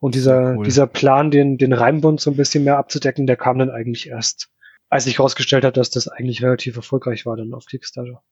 Und 0.00 0.14
dieser, 0.14 0.56
cool. 0.56 0.64
dieser 0.64 0.86
Plan, 0.86 1.32
den, 1.32 1.58
den 1.58 1.72
Reimbund 1.72 2.20
so 2.20 2.30
ein 2.30 2.36
bisschen 2.36 2.62
mehr 2.62 2.78
abzudecken, 2.78 3.26
der 3.26 3.36
kam 3.36 3.58
dann 3.58 3.70
eigentlich 3.70 4.08
erst, 4.08 4.48
als 4.88 5.06
ich 5.08 5.18
herausgestellt 5.18 5.64
habe, 5.64 5.72
dass 5.72 5.90
das 5.90 6.06
eigentlich 6.06 6.42
relativ 6.42 6.76
erfolgreich 6.76 7.26
war 7.26 7.36
dann 7.36 7.52
auf 7.52 7.66
Kickstarter. 7.66 8.22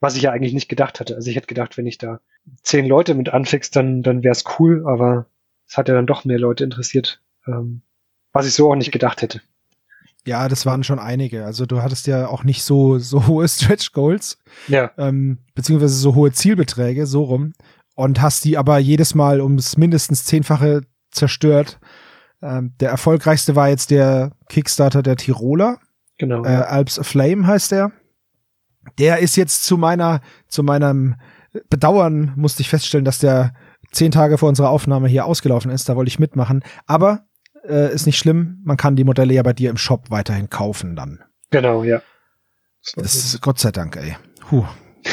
Was 0.00 0.16
ich 0.16 0.22
ja 0.22 0.32
eigentlich 0.32 0.54
nicht 0.54 0.70
gedacht 0.70 1.00
hatte. 1.00 1.14
Also 1.14 1.28
ich 1.28 1.36
hätte 1.36 1.46
gedacht, 1.46 1.76
wenn 1.76 1.86
ich 1.86 1.98
da 1.98 2.20
zehn 2.62 2.86
Leute 2.86 3.14
mit 3.14 3.28
anfix, 3.28 3.70
dann, 3.70 4.02
dann 4.02 4.22
wäre 4.22 4.32
es 4.32 4.44
cool, 4.58 4.84
aber 4.86 5.26
es 5.68 5.76
hat 5.76 5.88
ja 5.88 5.94
dann 5.94 6.06
doch 6.06 6.24
mehr 6.24 6.38
Leute 6.38 6.64
interessiert, 6.64 7.20
ähm, 7.46 7.82
was 8.32 8.46
ich 8.46 8.54
so 8.54 8.70
auch 8.70 8.76
nicht 8.76 8.90
gedacht 8.90 9.20
hätte. 9.20 9.42
Ja, 10.26 10.48
das 10.48 10.66
waren 10.66 10.84
schon 10.84 10.98
einige. 10.98 11.44
Also 11.44 11.66
du 11.66 11.82
hattest 11.82 12.06
ja 12.06 12.28
auch 12.28 12.44
nicht 12.44 12.62
so, 12.62 12.98
so 13.00 13.26
hohe 13.26 13.48
Stretch 13.48 13.92
Goals. 13.92 14.38
Ja. 14.68 14.90
Ähm, 14.98 15.38
beziehungsweise 15.54 15.94
so 15.94 16.14
hohe 16.14 16.32
Zielbeträge, 16.32 17.06
so 17.06 17.24
rum. 17.24 17.52
Und 17.94 18.22
hast 18.22 18.44
die 18.44 18.56
aber 18.56 18.78
jedes 18.78 19.14
Mal 19.14 19.40
ums 19.40 19.76
mindestens 19.76 20.24
zehnfache 20.24 20.82
zerstört. 21.10 21.78
Ähm, 22.40 22.72
der 22.80 22.90
erfolgreichste 22.90 23.54
war 23.54 23.68
jetzt 23.68 23.90
der 23.90 24.32
Kickstarter 24.48 25.02
der 25.02 25.16
Tiroler. 25.16 25.78
Genau. 26.18 26.44
Äh, 26.44 26.48
Alps 26.48 26.98
Flame 27.02 27.46
heißt 27.46 27.72
der. 27.72 27.92
Der 28.98 29.18
ist 29.18 29.36
jetzt 29.36 29.64
zu 29.64 29.76
meiner, 29.76 30.20
zu 30.48 30.62
meinem 30.62 31.16
Bedauern 31.68 32.32
musste 32.36 32.62
ich 32.62 32.68
feststellen, 32.70 33.04
dass 33.04 33.18
der 33.18 33.54
zehn 33.92 34.10
Tage 34.10 34.38
vor 34.38 34.48
unserer 34.48 34.70
Aufnahme 34.70 35.08
hier 35.08 35.26
ausgelaufen 35.26 35.70
ist. 35.70 35.88
Da 35.88 35.96
wollte 35.96 36.08
ich 36.08 36.18
mitmachen. 36.18 36.64
Aber 36.86 37.26
äh, 37.68 37.92
ist 37.92 38.06
nicht 38.06 38.18
schlimm. 38.18 38.60
Man 38.64 38.76
kann 38.76 38.96
die 38.96 39.04
Modelle 39.04 39.34
ja 39.34 39.42
bei 39.42 39.52
dir 39.52 39.70
im 39.70 39.76
Shop 39.76 40.10
weiterhin 40.10 40.50
kaufen 40.50 40.96
dann. 40.96 41.22
Genau, 41.50 41.84
ja. 41.84 42.02
Das 42.96 43.14
ist 43.14 43.40
Gott 43.40 43.58
sei 43.58 43.70
Dank, 43.70 43.96
ey. 43.96 44.16
Huh. 44.50 44.64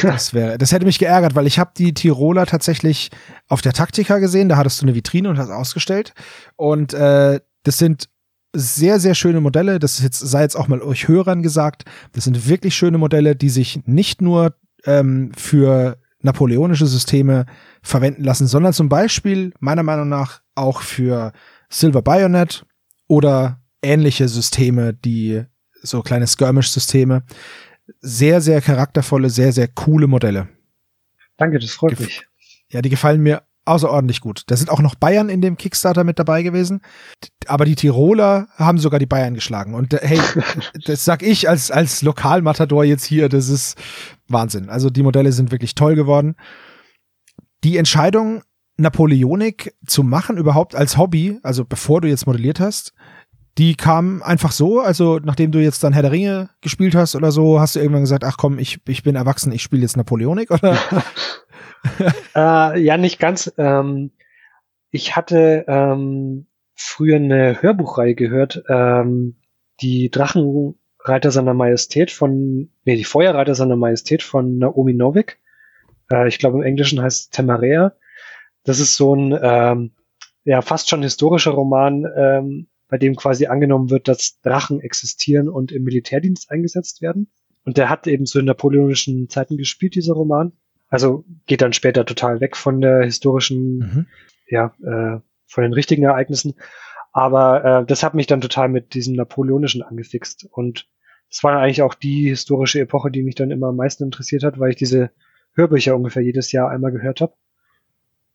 Das 0.02 0.34
wäre, 0.34 0.56
das 0.56 0.72
hätte 0.72 0.86
mich 0.86 0.98
geärgert, 0.98 1.34
weil 1.34 1.46
ich 1.46 1.58
habe 1.58 1.72
die 1.76 1.92
Tiroler 1.92 2.46
tatsächlich 2.46 3.10
auf 3.48 3.60
der 3.60 3.72
Taktika 3.72 4.18
gesehen. 4.18 4.48
Da 4.48 4.56
hattest 4.56 4.80
du 4.80 4.86
eine 4.86 4.94
Vitrine 4.94 5.28
und 5.28 5.38
hast 5.38 5.50
ausgestellt. 5.50 6.14
Und 6.56 6.94
äh, 6.94 7.40
das 7.64 7.78
sind 7.78 8.08
sehr, 8.52 9.00
sehr 9.00 9.14
schöne 9.14 9.40
Modelle. 9.40 9.78
Das 9.78 9.94
ist 9.94 10.02
jetzt, 10.02 10.18
sei 10.20 10.42
jetzt 10.42 10.56
auch 10.56 10.68
mal 10.68 10.80
euch 10.80 11.08
Hörern 11.08 11.42
gesagt. 11.42 11.84
Das 12.12 12.24
sind 12.24 12.48
wirklich 12.48 12.74
schöne 12.74 12.98
Modelle, 12.98 13.34
die 13.36 13.50
sich 13.50 13.80
nicht 13.86 14.22
nur 14.22 14.54
ähm, 14.84 15.32
für 15.36 15.98
napoleonische 16.22 16.86
Systeme 16.86 17.46
verwenden 17.82 18.24
lassen, 18.24 18.46
sondern 18.46 18.72
zum 18.72 18.88
Beispiel 18.88 19.52
meiner 19.58 19.82
Meinung 19.82 20.08
nach 20.08 20.40
auch 20.54 20.82
für 20.82 21.32
Silver 21.70 22.02
Bayonet 22.02 22.66
oder 23.06 23.60
ähnliche 23.82 24.28
Systeme, 24.28 24.92
die 24.92 25.44
so 25.82 26.02
kleine 26.02 26.26
Skirmish-Systeme 26.26 27.22
sehr, 28.00 28.40
sehr 28.40 28.60
charaktervolle, 28.60 29.30
sehr, 29.30 29.52
sehr 29.52 29.68
coole 29.68 30.06
Modelle. 30.06 30.48
Danke, 31.36 31.58
das 31.58 31.70
freut 31.70 31.90
Gef 31.90 32.00
mich. 32.00 32.26
Ja, 32.68 32.82
die 32.82 32.90
gefallen 32.90 33.20
mir 33.22 33.42
außerordentlich 33.64 34.20
gut. 34.20 34.44
Da 34.46 34.56
sind 34.56 34.70
auch 34.70 34.80
noch 34.80 34.94
Bayern 34.94 35.28
in 35.28 35.40
dem 35.40 35.56
Kickstarter 35.56 36.04
mit 36.04 36.18
dabei 36.18 36.42
gewesen. 36.42 36.80
Aber 37.46 37.64
die 37.64 37.74
Tiroler 37.74 38.48
haben 38.56 38.78
sogar 38.78 38.98
die 38.98 39.06
Bayern 39.06 39.34
geschlagen. 39.34 39.74
Und 39.74 39.94
äh, 39.94 40.00
hey, 40.02 40.20
das 40.84 41.04
sag 41.04 41.22
ich 41.22 41.48
als, 41.48 41.70
als 41.70 42.02
Lokalmatador 42.02 42.84
jetzt 42.84 43.04
hier, 43.04 43.28
das 43.28 43.48
ist 43.48 43.78
Wahnsinn. 44.28 44.68
Also 44.68 44.90
die 44.90 45.02
Modelle 45.02 45.32
sind 45.32 45.50
wirklich 45.50 45.74
toll 45.74 45.94
geworden. 45.94 46.36
Die 47.64 47.76
Entscheidung, 47.76 48.42
Napoleonik 48.80 49.74
zu 49.86 50.02
machen, 50.02 50.36
überhaupt 50.36 50.74
als 50.74 50.96
Hobby, 50.96 51.38
also 51.42 51.64
bevor 51.64 52.00
du 52.00 52.08
jetzt 52.08 52.26
modelliert 52.26 52.60
hast, 52.60 52.92
die 53.58 53.74
kam 53.74 54.22
einfach 54.22 54.52
so, 54.52 54.80
also 54.80 55.18
nachdem 55.22 55.52
du 55.52 55.58
jetzt 55.58 55.84
dann 55.84 55.92
Herr 55.92 56.02
der 56.02 56.12
Ringe 56.12 56.50
gespielt 56.60 56.94
hast 56.94 57.14
oder 57.14 57.32
so, 57.32 57.60
hast 57.60 57.76
du 57.76 57.80
irgendwann 57.80 58.02
gesagt, 58.02 58.24
ach 58.24 58.36
komm, 58.36 58.58
ich, 58.58 58.80
ich 58.86 59.02
bin 59.02 59.16
erwachsen, 59.16 59.52
ich 59.52 59.62
spiele 59.62 59.82
jetzt 59.82 59.96
Napoleonik, 59.96 60.50
oder? 60.50 60.78
äh, 62.34 62.80
ja, 62.80 62.96
nicht 62.96 63.18
ganz. 63.18 63.52
Ähm, 63.58 64.12
ich 64.90 65.16
hatte 65.16 65.64
ähm, 65.68 66.46
früher 66.74 67.16
eine 67.16 67.62
Hörbuchreihe 67.62 68.14
gehört, 68.14 68.62
ähm, 68.68 69.36
die 69.80 70.10
Drachen, 70.10 70.74
Reiter 71.02 71.30
seiner 71.30 71.54
Majestät 71.54 72.10
von, 72.10 72.70
nee, 72.84 72.96
die 72.96 73.04
Feuerreiter 73.04 73.54
seiner 73.54 73.76
Majestät 73.76 74.22
von 74.22 74.58
Naomi 74.58 74.92
Novik. 74.92 75.38
Äh, 76.10 76.28
ich 76.28 76.38
glaube 76.38 76.58
im 76.58 76.64
Englischen 76.64 77.00
heißt 77.00 77.20
es 77.20 77.30
Temarea. 77.30 77.92
Das 78.64 78.80
ist 78.80 78.96
so 78.96 79.14
ein, 79.14 79.38
ähm, 79.40 79.92
ja, 80.44 80.62
fast 80.62 80.88
schon 80.88 81.02
historischer 81.02 81.52
Roman, 81.52 82.06
ähm, 82.16 82.68
bei 82.88 82.98
dem 82.98 83.14
quasi 83.16 83.46
angenommen 83.46 83.90
wird, 83.90 84.08
dass 84.08 84.40
Drachen 84.40 84.80
existieren 84.80 85.48
und 85.48 85.72
im 85.72 85.84
Militärdienst 85.84 86.50
eingesetzt 86.50 87.02
werden. 87.02 87.30
Und 87.64 87.78
der 87.78 87.88
hat 87.88 88.06
eben 88.06 88.26
so 88.26 88.38
in 88.38 88.46
napoleonischen 88.46 89.28
Zeiten 89.28 89.56
gespielt, 89.56 89.94
dieser 89.94 90.14
Roman. 90.14 90.52
Also 90.88 91.24
geht 91.46 91.62
dann 91.62 91.72
später 91.72 92.04
total 92.04 92.40
weg 92.40 92.56
von 92.56 92.80
der 92.80 93.04
historischen, 93.04 93.78
mhm. 93.78 94.06
ja, 94.48 94.74
äh, 94.82 95.20
von 95.46 95.62
den 95.62 95.72
richtigen 95.72 96.04
Ereignissen. 96.04 96.54
Aber 97.12 97.64
äh, 97.64 97.86
das 97.86 98.02
hat 98.02 98.14
mich 98.14 98.26
dann 98.26 98.40
total 98.40 98.68
mit 98.68 98.94
diesem 98.94 99.14
Napoleonischen 99.14 99.82
angefixt. 99.82 100.48
Und 100.50 100.88
das 101.28 101.44
war 101.44 101.60
eigentlich 101.60 101.82
auch 101.82 101.94
die 101.94 102.28
historische 102.28 102.80
Epoche, 102.80 103.10
die 103.10 103.22
mich 103.22 103.36
dann 103.36 103.50
immer 103.50 103.68
am 103.68 103.76
meisten 103.76 104.04
interessiert 104.04 104.42
hat, 104.42 104.58
weil 104.58 104.70
ich 104.70 104.76
diese 104.76 105.10
Hörbücher 105.54 105.94
ungefähr 105.94 106.22
jedes 106.22 106.50
Jahr 106.50 106.70
einmal 106.70 106.92
gehört 106.92 107.20
habe. 107.20 107.34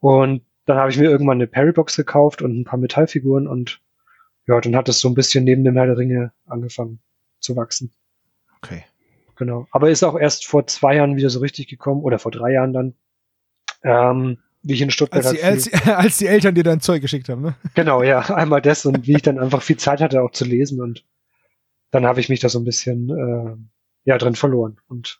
Und 0.05 0.43
dann 0.67 0.77
habe 0.77 0.91
ich 0.91 0.99
mir 0.99 1.09
irgendwann 1.09 1.37
eine 1.37 1.47
Perry-Box 1.47 1.95
gekauft 1.95 2.43
und 2.43 2.59
ein 2.59 2.63
paar 2.63 2.77
Metallfiguren 2.77 3.47
und 3.47 3.81
ja, 4.45 4.61
dann 4.61 4.75
hat 4.75 4.87
es 4.87 4.99
so 4.99 5.09
ein 5.09 5.15
bisschen 5.15 5.45
neben 5.45 5.63
dem 5.63 5.73
Herr 5.77 5.87
der 5.87 5.97
Ringe 5.97 6.31
angefangen 6.45 6.99
zu 7.39 7.55
wachsen. 7.55 7.91
Okay. 8.61 8.83
Genau. 9.35 9.67
Aber 9.71 9.89
ist 9.89 10.03
auch 10.03 10.15
erst 10.15 10.45
vor 10.45 10.67
zwei 10.67 10.97
Jahren 10.97 11.15
wieder 11.15 11.31
so 11.31 11.39
richtig 11.39 11.69
gekommen 11.69 12.03
oder 12.03 12.19
vor 12.19 12.31
drei 12.31 12.51
Jahren 12.51 12.71
dann. 12.71 12.93
Ähm, 13.81 14.37
wie 14.61 14.73
ich 14.73 14.81
in 14.81 14.91
Stuttgart 14.91 15.25
als 15.25 15.33
die, 15.35 15.43
als, 15.43 15.73
als, 15.87 16.17
die 16.17 16.27
Eltern 16.27 16.53
dir 16.53 16.63
dein 16.63 16.81
Zeug 16.81 17.01
geschickt 17.01 17.27
haben, 17.27 17.41
ne? 17.41 17.55
Genau, 17.73 18.03
ja, 18.03 18.19
einmal 18.35 18.61
das 18.61 18.85
und 18.85 19.07
wie 19.07 19.15
ich 19.15 19.23
dann 19.23 19.39
einfach 19.39 19.63
viel 19.63 19.77
Zeit 19.77 20.01
hatte 20.01 20.21
auch 20.21 20.31
zu 20.31 20.45
lesen 20.45 20.81
und 20.81 21.03
dann 21.89 22.05
habe 22.05 22.19
ich 22.19 22.29
mich 22.29 22.41
da 22.41 22.49
so 22.49 22.59
ein 22.59 22.65
bisschen 22.65 23.09
äh, 23.09 23.55
ja 24.03 24.19
drin 24.19 24.35
verloren 24.35 24.77
und 24.87 25.19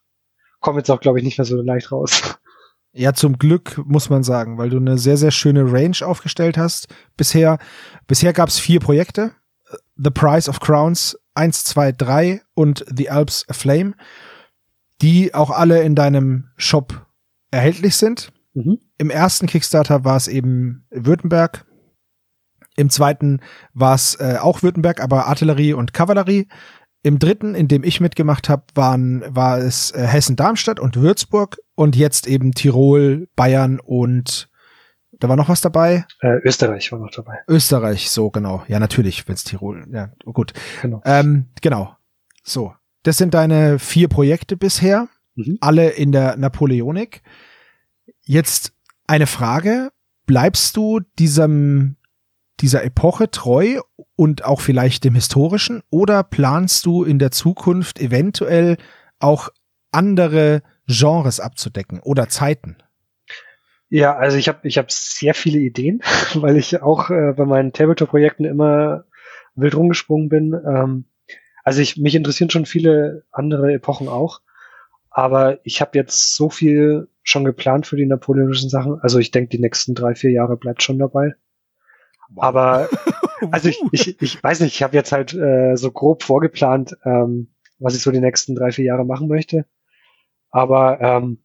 komme 0.59 0.77
jetzt 0.77 0.91
auch 0.91 0.99
glaube 0.99 1.17
ich 1.17 1.25
nicht 1.25 1.39
mehr 1.39 1.45
so 1.45 1.59
leicht 1.59 1.91
raus. 1.91 2.37
Ja, 2.97 3.13
zum 3.13 3.37
Glück 3.37 3.81
muss 3.85 4.09
man 4.09 4.23
sagen, 4.23 4.57
weil 4.57 4.69
du 4.69 4.77
eine 4.77 4.97
sehr 4.97 5.17
sehr 5.17 5.31
schöne 5.31 5.69
Range 5.69 5.97
aufgestellt 6.01 6.57
hast. 6.57 6.87
Bisher 7.17 7.59
bisher 8.07 8.31
gab 8.31 8.47
es 8.47 8.57
vier 8.57 8.79
Projekte: 8.79 9.31
The 9.97 10.11
Price 10.11 10.47
of 10.47 10.61
Crowns 10.61 11.19
1, 11.33 11.65
2, 11.65 11.91
3 11.91 12.41
und 12.53 12.85
The 12.95 13.09
Alps 13.09 13.45
Aflame, 13.49 13.95
die 15.01 15.33
auch 15.33 15.51
alle 15.51 15.83
in 15.83 15.95
deinem 15.95 16.51
Shop 16.55 17.05
erhältlich 17.51 17.97
sind. 17.97 18.31
Mhm. 18.53 18.79
Im 18.97 19.09
ersten 19.09 19.47
Kickstarter 19.47 20.05
war 20.05 20.15
es 20.15 20.29
eben 20.29 20.85
Württemberg. 20.89 21.65
Im 22.77 22.89
zweiten 22.89 23.41
war 23.73 23.95
es 23.95 24.15
äh, 24.15 24.37
auch 24.39 24.63
Württemberg, 24.63 25.01
aber 25.01 25.27
Artillerie 25.27 25.73
und 25.73 25.91
Kavallerie. 25.91 26.47
Im 27.05 27.19
dritten, 27.19 27.53
in 27.53 27.67
dem 27.67 27.83
ich 27.83 28.01
mitgemacht 28.01 28.49
habe, 28.49 28.63
waren 28.73 29.23
war 29.27 29.59
es 29.59 29.91
äh, 29.91 30.07
Hessen-Darmstadt 30.07 30.79
und 30.79 30.95
Würzburg 30.95 31.59
und 31.75 31.95
jetzt 31.95 32.25
eben 32.25 32.53
Tirol, 32.53 33.27
Bayern 33.35 33.79
und 33.79 34.49
da 35.19 35.29
war 35.29 35.35
noch 35.35 35.47
was 35.47 35.61
dabei? 35.61 36.07
Äh, 36.21 36.39
Österreich 36.43 36.91
war 36.91 36.97
noch 36.97 37.11
dabei. 37.11 37.37
Österreich, 37.47 38.09
so 38.09 38.31
genau. 38.31 38.63
Ja, 38.67 38.79
natürlich, 38.79 39.27
wenn 39.27 39.35
es 39.35 39.43
Tirol. 39.43 39.85
Ja, 39.91 40.09
gut. 40.25 40.53
Genau. 40.81 41.03
Ähm, 41.05 41.45
genau. 41.61 41.95
So, 42.43 42.73
das 43.03 43.17
sind 43.17 43.35
deine 43.35 43.77
vier 43.77 44.07
Projekte 44.07 44.57
bisher, 44.57 45.07
mhm. 45.35 45.59
alle 45.61 45.89
in 45.89 46.11
der 46.11 46.37
Napoleonik. 46.37 47.21
Jetzt 48.23 48.73
eine 49.05 49.27
Frage. 49.27 49.91
Bleibst 50.25 50.75
du 50.75 51.01
diesem, 51.19 51.97
dieser 52.65 52.83
Epoche 52.83 53.29
treu 53.29 53.79
und 54.15 54.43
auch 54.43 54.59
vielleicht 54.59 55.03
dem 55.03 55.13
historischen 55.13 55.83
oder 55.91 56.23
planst 56.23 56.87
du 56.87 57.03
in 57.03 57.19
der 57.19 57.29
Zukunft 57.29 58.01
eventuell 58.01 58.77
auch 59.19 59.49
andere 59.91 60.63
Genres 60.87 61.39
abzudecken 61.39 61.99
oder 61.99 62.27
Zeiten? 62.27 62.77
Ja, 63.89 64.15
also 64.15 64.37
ich 64.37 64.47
habe 64.47 64.67
ich 64.67 64.79
hab 64.79 64.91
sehr 64.91 65.35
viele 65.35 65.59
Ideen, 65.59 66.01
weil 66.33 66.57
ich 66.57 66.81
auch 66.81 67.11
äh, 67.11 67.33
bei 67.33 67.45
meinen 67.45 67.71
Tabletop-Projekten 67.71 68.45
immer 68.45 69.03
wild 69.53 69.75
rumgesprungen 69.75 70.27
bin. 70.27 70.53
Ähm, 70.67 71.05
also 71.63 71.81
ich 71.81 71.97
mich 71.97 72.15
interessieren 72.15 72.49
schon 72.49 72.65
viele 72.65 73.25
andere 73.31 73.73
Epochen 73.73 74.07
auch, 74.07 74.41
aber 75.11 75.59
ich 75.63 75.81
habe 75.81 75.99
jetzt 75.99 76.35
so 76.35 76.49
viel 76.49 77.09
schon 77.21 77.45
geplant 77.45 77.85
für 77.85 77.95
die 77.95 78.07
napoleonischen 78.07 78.71
Sachen. 78.71 78.99
Also 79.01 79.19
ich 79.19 79.29
denke, 79.29 79.49
die 79.49 79.61
nächsten 79.61 79.93
drei, 79.93 80.15
vier 80.15 80.31
Jahre 80.31 80.57
bleibt 80.57 80.81
schon 80.81 80.97
dabei. 80.97 81.35
Wow. 82.29 82.43
Aber 82.43 82.89
also 83.51 83.69
ich, 83.69 83.81
ich, 83.91 84.21
ich 84.21 84.43
weiß 84.43 84.59
nicht, 84.61 84.75
ich 84.75 84.83
habe 84.83 84.95
jetzt 84.95 85.11
halt 85.11 85.33
äh, 85.33 85.75
so 85.75 85.91
grob 85.91 86.23
vorgeplant, 86.23 86.97
ähm, 87.03 87.53
was 87.79 87.95
ich 87.95 88.01
so 88.01 88.11
die 88.11 88.21
nächsten 88.21 88.55
drei, 88.55 88.71
vier 88.71 88.85
Jahre 88.85 89.05
machen 89.05 89.27
möchte. 89.27 89.65
Aber 90.49 91.01
ähm, 91.01 91.39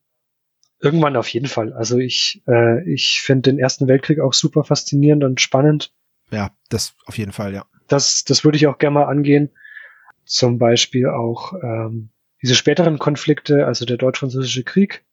irgendwann 0.80 1.16
auf 1.16 1.28
jeden 1.28 1.46
Fall. 1.46 1.72
Also 1.72 1.98
ich, 1.98 2.42
äh, 2.46 2.88
ich 2.90 3.20
finde 3.22 3.50
den 3.50 3.58
Ersten 3.58 3.88
Weltkrieg 3.88 4.20
auch 4.20 4.32
super 4.32 4.64
faszinierend 4.64 5.24
und 5.24 5.40
spannend. 5.40 5.92
Ja, 6.30 6.52
das 6.68 6.94
auf 7.06 7.18
jeden 7.18 7.32
Fall, 7.32 7.52
ja. 7.54 7.66
Das, 7.88 8.24
das 8.24 8.44
würde 8.44 8.56
ich 8.56 8.66
auch 8.66 8.78
gerne 8.78 8.94
mal 8.94 9.06
angehen. 9.06 9.50
Zum 10.24 10.58
Beispiel 10.58 11.08
auch 11.08 11.54
ähm, 11.62 12.10
diese 12.40 12.54
späteren 12.54 12.98
Konflikte, 12.98 13.66
also 13.66 13.84
der 13.84 13.96
deutsch-französische 13.96 14.64
Krieg, 14.64 15.04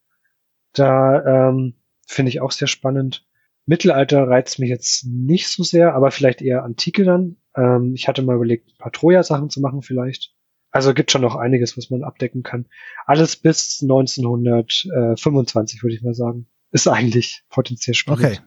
da 0.74 1.50
ähm, 1.50 1.74
finde 2.06 2.30
ich 2.30 2.40
auch 2.40 2.52
sehr 2.52 2.68
spannend. 2.68 3.26
Mittelalter 3.68 4.28
reizt 4.28 4.58
mich 4.60 4.70
jetzt 4.70 5.06
nicht 5.06 5.50
so 5.50 5.62
sehr, 5.62 5.94
aber 5.94 6.10
vielleicht 6.10 6.42
eher 6.42 6.64
Antike 6.64 7.04
dann. 7.04 7.36
Ähm, 7.56 7.94
ich 7.96 8.08
hatte 8.08 8.24
mal 8.24 8.38
überlegt, 8.38 8.70
ein 8.70 8.78
paar 8.78 8.94
Troja-Sachen 8.94 9.50
zu 9.50 9.60
machen 9.60 9.82
vielleicht. 9.82 10.34
Also 10.72 10.94
gibt 10.94 11.12
schon 11.12 11.22
noch 11.22 11.36
einiges, 11.36 11.78
was 11.78 11.90
man 11.90 12.04
abdecken 12.04 12.44
kann. 12.44 12.68
Alles 13.06 13.36
bis 13.36 13.80
1925, 13.82 15.84
würde 15.84 15.96
ich 15.96 16.02
mal 16.02 16.14
sagen. 16.14 16.48
Ist 16.72 16.88
eigentlich 16.88 17.44
potenziell 17.50 17.94
spannend. 17.94 18.26
Okay. 18.26 18.40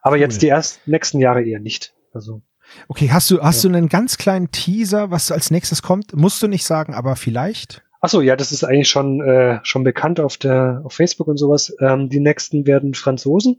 Aber 0.00 0.16
cool. 0.16 0.20
jetzt 0.20 0.40
die 0.40 0.48
ersten 0.48 0.90
nächsten 0.90 1.18
Jahre 1.18 1.44
eher 1.44 1.60
nicht. 1.60 1.92
Also. 2.12 2.40
Okay, 2.88 3.10
hast 3.10 3.30
du, 3.30 3.42
hast 3.42 3.62
ja. 3.62 3.70
du 3.70 3.76
einen 3.76 3.90
ganz 3.90 4.16
kleinen 4.16 4.50
Teaser, 4.50 5.10
was 5.10 5.30
als 5.30 5.50
nächstes 5.50 5.82
kommt? 5.82 6.16
Musst 6.16 6.42
du 6.42 6.48
nicht 6.48 6.64
sagen, 6.64 6.94
aber 6.94 7.16
vielleicht? 7.16 7.82
Ach 8.00 8.08
so, 8.08 8.22
ja, 8.22 8.36
das 8.36 8.52
ist 8.52 8.64
eigentlich 8.64 8.88
schon, 8.88 9.20
äh, 9.20 9.60
schon 9.64 9.84
bekannt 9.84 10.20
auf 10.20 10.38
der, 10.38 10.80
auf 10.84 10.94
Facebook 10.94 11.28
und 11.28 11.36
sowas. 11.36 11.76
Ähm, 11.80 12.08
die 12.08 12.20
nächsten 12.20 12.66
werden 12.66 12.94
Franzosen 12.94 13.58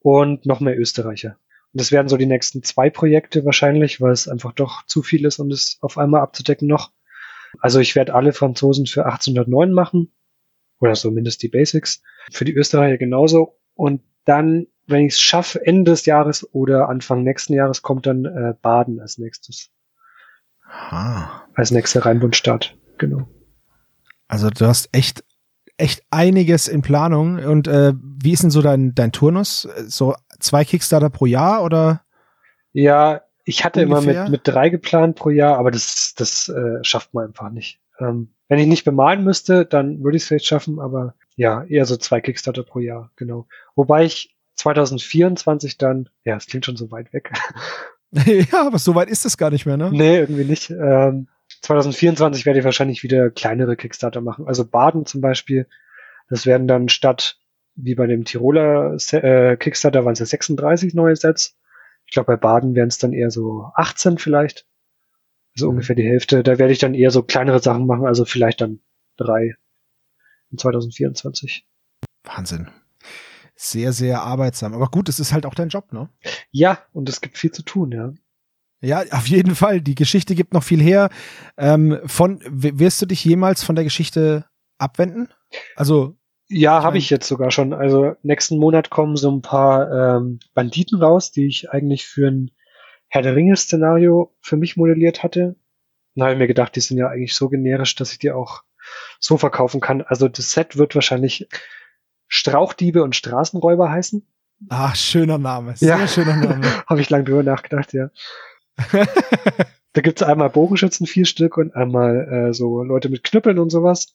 und 0.00 0.46
noch 0.46 0.60
mehr 0.60 0.78
Österreicher. 0.78 1.36
Und 1.72 1.80
das 1.80 1.92
werden 1.92 2.08
so 2.08 2.16
die 2.16 2.26
nächsten 2.26 2.62
zwei 2.62 2.90
Projekte 2.90 3.44
wahrscheinlich, 3.44 4.00
weil 4.00 4.12
es 4.12 4.28
einfach 4.28 4.52
doch 4.52 4.84
zu 4.86 5.02
viel 5.02 5.24
ist, 5.24 5.38
um 5.38 5.48
das 5.48 5.78
auf 5.80 5.98
einmal 5.98 6.20
abzudecken 6.20 6.66
noch. 6.66 6.90
Also 7.60 7.78
ich 7.78 7.94
werde 7.96 8.14
alle 8.14 8.32
Franzosen 8.32 8.86
für 8.86 9.06
1809 9.06 9.72
machen. 9.72 10.12
Oder 10.80 10.94
zumindest 10.94 11.42
die 11.42 11.48
Basics. 11.48 12.02
Für 12.32 12.44
die 12.44 12.54
Österreicher 12.54 12.96
genauso. 12.96 13.58
Und 13.74 14.02
dann, 14.24 14.66
wenn 14.86 15.06
ich 15.06 15.14
es 15.14 15.20
schaffe, 15.20 15.64
Ende 15.64 15.90
des 15.92 16.06
Jahres 16.06 16.48
oder 16.54 16.88
Anfang 16.88 17.22
nächsten 17.22 17.52
Jahres 17.52 17.82
kommt 17.82 18.06
dann 18.06 18.24
äh, 18.24 18.54
Baden 18.60 19.00
als 19.00 19.18
nächstes. 19.18 19.70
Aha. 20.64 21.46
Als 21.54 21.70
nächster 21.70 22.04
Rheinbundstaat. 22.04 22.76
Genau. 22.98 23.28
Also 24.28 24.48
du 24.50 24.66
hast 24.66 24.88
echt 24.92 25.24
echt 25.80 26.02
einiges 26.10 26.68
in 26.68 26.82
Planung. 26.82 27.38
Und 27.38 27.68
äh, 27.68 27.92
wie 27.96 28.32
ist 28.32 28.42
denn 28.42 28.50
so 28.50 28.62
dein, 28.62 28.94
dein 28.94 29.12
Turnus? 29.12 29.68
So 29.86 30.14
zwei 30.38 30.64
Kickstarter 30.64 31.10
pro 31.10 31.26
Jahr 31.26 31.62
oder? 31.64 32.02
Ja, 32.72 33.22
ich 33.44 33.64
hatte 33.64 33.84
ungefähr? 33.86 34.12
immer 34.12 34.22
mit, 34.22 34.30
mit 34.30 34.40
drei 34.44 34.68
geplant 34.68 35.16
pro 35.16 35.30
Jahr, 35.30 35.58
aber 35.58 35.70
das, 35.70 36.14
das 36.16 36.48
äh, 36.48 36.82
schafft 36.82 37.14
man 37.14 37.26
einfach 37.26 37.50
nicht. 37.50 37.80
Ähm, 37.98 38.30
wenn 38.48 38.58
ich 38.58 38.66
nicht 38.66 38.84
bemalen 38.84 39.24
müsste, 39.24 39.64
dann 39.64 40.02
würde 40.02 40.16
ich 40.16 40.24
es 40.24 40.28
vielleicht 40.28 40.46
schaffen, 40.46 40.80
aber 40.80 41.14
ja, 41.36 41.64
eher 41.64 41.86
so 41.86 41.96
zwei 41.96 42.20
Kickstarter 42.20 42.62
pro 42.62 42.80
Jahr, 42.80 43.10
genau. 43.16 43.46
Wobei 43.74 44.04
ich 44.04 44.36
2024 44.56 45.78
dann, 45.78 46.08
ja, 46.24 46.36
es 46.36 46.46
klingt 46.46 46.66
schon 46.66 46.76
so 46.76 46.90
weit 46.90 47.12
weg. 47.12 47.32
ja, 48.12 48.66
aber 48.66 48.78
so 48.78 48.94
weit 48.94 49.08
ist 49.08 49.24
es 49.24 49.36
gar 49.36 49.50
nicht 49.50 49.66
mehr, 49.66 49.76
ne? 49.76 49.90
Nee, 49.92 50.18
irgendwie 50.18 50.44
nicht. 50.44 50.70
Ähm, 50.70 51.28
2024 51.62 52.46
werde 52.46 52.58
ich 52.58 52.64
wahrscheinlich 52.64 53.02
wieder 53.02 53.30
kleinere 53.30 53.76
Kickstarter 53.76 54.20
machen. 54.20 54.46
Also 54.46 54.64
Baden 54.64 55.06
zum 55.06 55.20
Beispiel, 55.20 55.66
das 56.28 56.46
werden 56.46 56.66
dann 56.66 56.88
statt 56.88 57.38
wie 57.76 57.94
bei 57.94 58.06
dem 58.06 58.24
Tiroler 58.24 58.96
äh, 59.12 59.56
Kickstarter 59.56 60.04
waren 60.04 60.12
es 60.12 60.18
ja 60.18 60.26
36 60.26 60.94
neue 60.94 61.16
Sets. 61.16 61.56
Ich 62.06 62.12
glaube, 62.12 62.32
bei 62.32 62.36
Baden 62.36 62.74
wären 62.74 62.88
es 62.88 62.98
dann 62.98 63.12
eher 63.12 63.30
so 63.30 63.70
18 63.74 64.18
vielleicht. 64.18 64.66
Also 65.54 65.66
mhm. 65.66 65.74
ungefähr 65.74 65.96
die 65.96 66.08
Hälfte. 66.08 66.42
Da 66.42 66.58
werde 66.58 66.72
ich 66.72 66.78
dann 66.78 66.94
eher 66.94 67.10
so 67.10 67.22
kleinere 67.22 67.60
Sachen 67.60 67.86
machen, 67.86 68.06
also 68.06 68.24
vielleicht 68.24 68.60
dann 68.60 68.80
drei 69.16 69.54
in 70.50 70.58
2024. 70.58 71.66
Wahnsinn. 72.24 72.68
Sehr, 73.54 73.92
sehr 73.92 74.22
arbeitsam. 74.22 74.74
Aber 74.74 74.86
gut, 74.88 75.08
es 75.08 75.20
ist 75.20 75.32
halt 75.32 75.46
auch 75.46 75.54
dein 75.54 75.68
Job, 75.68 75.92
ne? 75.92 76.08
Ja, 76.50 76.78
und 76.92 77.08
es 77.08 77.20
gibt 77.20 77.36
viel 77.36 77.52
zu 77.52 77.62
tun, 77.62 77.92
ja. 77.92 78.12
Ja, 78.80 79.02
auf 79.10 79.26
jeden 79.26 79.54
Fall. 79.54 79.80
Die 79.80 79.94
Geschichte 79.94 80.34
gibt 80.34 80.54
noch 80.54 80.62
viel 80.62 80.80
her. 80.80 81.10
Ähm, 81.58 81.98
von 82.06 82.40
wirst 82.46 83.02
du 83.02 83.06
dich 83.06 83.24
jemals 83.24 83.62
von 83.62 83.74
der 83.74 83.84
Geschichte 83.84 84.46
abwenden? 84.78 85.28
Also 85.76 86.16
ja, 86.52 86.82
habe 86.82 86.98
ich 86.98 87.10
jetzt 87.10 87.28
sogar 87.28 87.52
schon. 87.52 87.72
Also 87.72 88.16
nächsten 88.22 88.58
Monat 88.58 88.90
kommen 88.90 89.16
so 89.16 89.30
ein 89.30 89.40
paar 89.40 90.16
ähm, 90.16 90.40
Banditen 90.52 91.00
raus, 91.00 91.30
die 91.30 91.46
ich 91.46 91.70
eigentlich 91.70 92.06
für 92.06 92.28
ein 92.28 92.50
Herr 93.06 93.22
der 93.22 93.36
Ringe-Szenario 93.36 94.34
für 94.40 94.56
mich 94.56 94.76
modelliert 94.76 95.22
hatte. 95.22 95.56
Dann 96.14 96.24
habe 96.24 96.32
ich 96.32 96.38
mir 96.38 96.48
gedacht, 96.48 96.74
die 96.74 96.80
sind 96.80 96.98
ja 96.98 97.08
eigentlich 97.08 97.34
so 97.34 97.48
generisch, 97.48 97.94
dass 97.94 98.12
ich 98.12 98.18
die 98.18 98.32
auch 98.32 98.62
so 99.20 99.36
verkaufen 99.36 99.80
kann. 99.80 100.02
Also 100.02 100.28
das 100.28 100.50
Set 100.50 100.76
wird 100.76 100.94
wahrscheinlich 100.96 101.48
Strauchdiebe 102.26 103.02
und 103.02 103.14
Straßenräuber 103.14 103.90
heißen. 103.90 104.26
Ach, 104.68 104.94
schöner 104.96 105.38
Name. 105.38 105.76
Sehr 105.76 105.98
ja. 105.98 106.08
schöner 106.08 106.36
Name. 106.36 106.66
habe 106.86 107.00
ich 107.00 107.10
lange 107.10 107.24
drüber 107.24 107.42
nachgedacht, 107.42 107.92
ja. 107.92 108.10
da 109.92 110.00
gibt's 110.00 110.22
einmal 110.22 110.50
Bogenschützen, 110.50 111.06
vier 111.06 111.26
Stück, 111.26 111.56
und 111.56 111.74
einmal 111.74 112.48
äh, 112.48 112.54
so 112.54 112.82
Leute 112.82 113.08
mit 113.08 113.24
Knüppeln 113.24 113.58
und 113.58 113.70
sowas. 113.70 114.14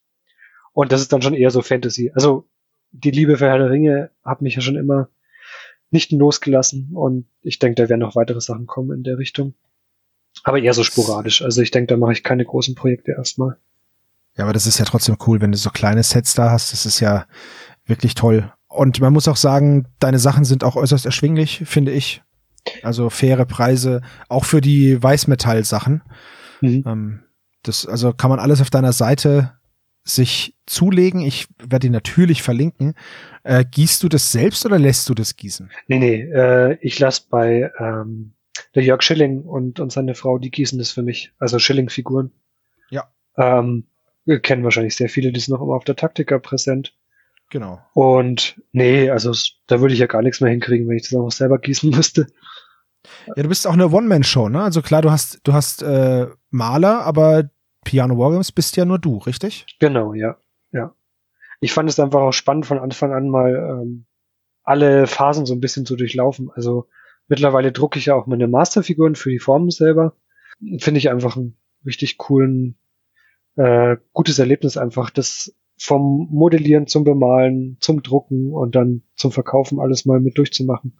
Und 0.73 0.91
das 0.91 1.01
ist 1.01 1.13
dann 1.13 1.21
schon 1.21 1.33
eher 1.33 1.51
so 1.51 1.61
Fantasy. 1.61 2.11
Also 2.13 2.47
die 2.91 3.11
Liebe 3.11 3.37
für 3.37 3.47
Herr 3.47 3.57
der 3.57 3.69
Ringe 3.69 4.11
hat 4.23 4.41
mich 4.41 4.55
ja 4.55 4.61
schon 4.61 4.75
immer 4.75 5.09
nicht 5.91 6.11
losgelassen 6.11 6.91
und 6.93 7.27
ich 7.41 7.59
denke, 7.59 7.81
da 7.81 7.89
werden 7.89 8.01
noch 8.01 8.15
weitere 8.15 8.41
Sachen 8.41 8.65
kommen 8.65 8.97
in 8.97 9.03
der 9.03 9.17
Richtung. 9.17 9.53
Aber 10.43 10.59
eher 10.59 10.73
so 10.73 10.83
sporadisch. 10.83 11.41
Also 11.41 11.61
ich 11.61 11.71
denke, 11.71 11.87
da 11.87 11.97
mache 11.97 12.11
ich 12.11 12.23
keine 12.23 12.43
großen 12.43 12.75
Projekte 12.75 13.13
erstmal. 13.13 13.57
Ja, 14.37 14.43
aber 14.43 14.53
das 14.53 14.67
ist 14.67 14.79
ja 14.79 14.85
trotzdem 14.85 15.17
cool, 15.25 15.39
wenn 15.39 15.51
du 15.51 15.57
so 15.57 15.69
kleine 15.69 16.03
Sets 16.03 16.33
da 16.33 16.51
hast. 16.51 16.73
Das 16.73 16.85
ist 16.85 16.99
ja 16.99 17.25
wirklich 17.85 18.15
toll. 18.15 18.51
Und 18.67 18.99
man 18.99 19.13
muss 19.13 19.29
auch 19.29 19.37
sagen, 19.37 19.87
deine 19.99 20.19
Sachen 20.19 20.43
sind 20.43 20.63
auch 20.65 20.75
äußerst 20.75 21.05
erschwinglich, 21.05 21.63
finde 21.65 21.93
ich. 21.93 22.21
Also 22.83 23.09
faire 23.09 23.45
Preise, 23.45 24.01
auch 24.29 24.45
für 24.45 24.61
die 24.61 25.01
Weißmetall-Sachen. 25.01 26.03
Mhm. 26.61 26.83
Ähm, 26.85 27.23
das, 27.63 27.85
also 27.85 28.13
kann 28.13 28.29
man 28.29 28.39
alles 28.39 28.61
auf 28.61 28.69
deiner 28.69 28.93
Seite 28.93 29.53
sich 30.03 30.55
zulegen. 30.65 31.21
Ich 31.21 31.47
werde 31.57 31.87
die 31.87 31.89
natürlich 31.89 32.43
verlinken. 32.43 32.93
Äh, 33.43 33.65
gießt 33.69 34.03
du 34.03 34.09
das 34.09 34.31
selbst 34.31 34.65
oder 34.65 34.79
lässt 34.79 35.09
du 35.09 35.13
das 35.13 35.35
gießen? 35.35 35.71
Nee, 35.87 35.99
nee, 35.99 36.21
äh, 36.21 36.77
ich 36.81 36.99
lasse 36.99 37.23
bei 37.29 37.71
ähm, 37.79 38.33
der 38.75 38.83
Jörg 38.83 39.01
Schilling 39.01 39.41
und, 39.41 39.79
und 39.79 39.91
seine 39.91 40.15
Frau, 40.15 40.37
die 40.37 40.51
gießen 40.51 40.77
das 40.77 40.91
für 40.91 41.01
mich. 41.01 41.33
Also 41.39 41.59
Schilling-Figuren. 41.59 42.31
Ja. 42.89 43.09
Ähm, 43.37 43.87
wir 44.25 44.39
kennen 44.39 44.63
wahrscheinlich 44.63 44.95
sehr 44.95 45.09
viele, 45.09 45.31
die 45.31 45.39
sind 45.39 45.53
noch 45.53 45.61
immer 45.61 45.75
auf 45.75 45.83
der 45.83 45.95
Taktika 45.95 46.39
präsent. 46.39 46.93
Genau. 47.55 47.79
Und 47.93 48.61
nee, 48.73 49.09
also 49.09 49.31
da 49.67 49.79
würde 49.79 49.93
ich 49.93 50.01
ja 50.01 50.07
gar 50.07 50.21
nichts 50.21 50.41
mehr 50.41 50.51
hinkriegen, 50.51 50.89
wenn 50.89 50.97
ich 50.97 51.03
das 51.03 51.17
auch 51.17 51.31
selber 51.31 51.57
gießen 51.57 51.89
müsste. 51.89 52.27
Ja, 53.27 53.43
du 53.43 53.47
bist 53.47 53.65
auch 53.65 53.71
eine 53.71 53.87
One-Man-Show, 53.87 54.49
ne? 54.49 54.61
Also 54.61 54.81
klar, 54.81 55.01
du 55.01 55.09
hast, 55.09 55.39
du 55.45 55.53
hast 55.53 55.81
äh, 55.81 56.27
Maler, 56.49 57.05
aber 57.05 57.49
Piano 57.85 58.17
Wargames 58.17 58.51
bist 58.51 58.75
ja 58.75 58.83
nur 58.83 58.99
du, 58.99 59.19
richtig? 59.19 59.65
Genau, 59.79 60.13
ja. 60.13 60.35
Ja. 60.73 60.93
Ich 61.61 61.71
fand 61.71 61.89
es 61.89 61.97
einfach 61.97 62.19
auch 62.19 62.33
spannend, 62.33 62.65
von 62.65 62.77
Anfang 62.77 63.13
an 63.13 63.29
mal 63.29 63.55
ähm, 63.55 64.05
alle 64.63 65.07
Phasen 65.07 65.45
so 65.45 65.53
ein 65.53 65.61
bisschen 65.61 65.85
zu 65.85 65.95
durchlaufen. 65.95 66.51
Also 66.53 66.89
mittlerweile 67.29 67.71
drucke 67.71 67.99
ich 67.99 68.07
ja 68.07 68.15
auch 68.15 68.27
meine 68.27 68.49
Masterfiguren 68.49 69.15
für 69.15 69.29
die 69.29 69.39
Formen 69.39 69.69
selber. 69.69 70.17
Finde 70.79 70.97
ich 70.97 71.09
einfach 71.09 71.37
einen 71.37 71.55
richtig 71.85 72.17
coolen, 72.17 72.75
äh, 73.55 73.95
gutes 74.11 74.39
Erlebnis 74.39 74.75
einfach, 74.75 75.09
das 75.09 75.55
vom 75.77 76.27
Modellieren 76.31 76.87
zum 76.87 77.03
Bemalen, 77.03 77.77
zum 77.79 78.01
Drucken 78.01 78.51
und 78.51 78.75
dann 78.75 79.03
zum 79.15 79.31
Verkaufen 79.31 79.79
alles 79.79 80.05
mal 80.05 80.19
mit 80.19 80.37
durchzumachen. 80.37 80.97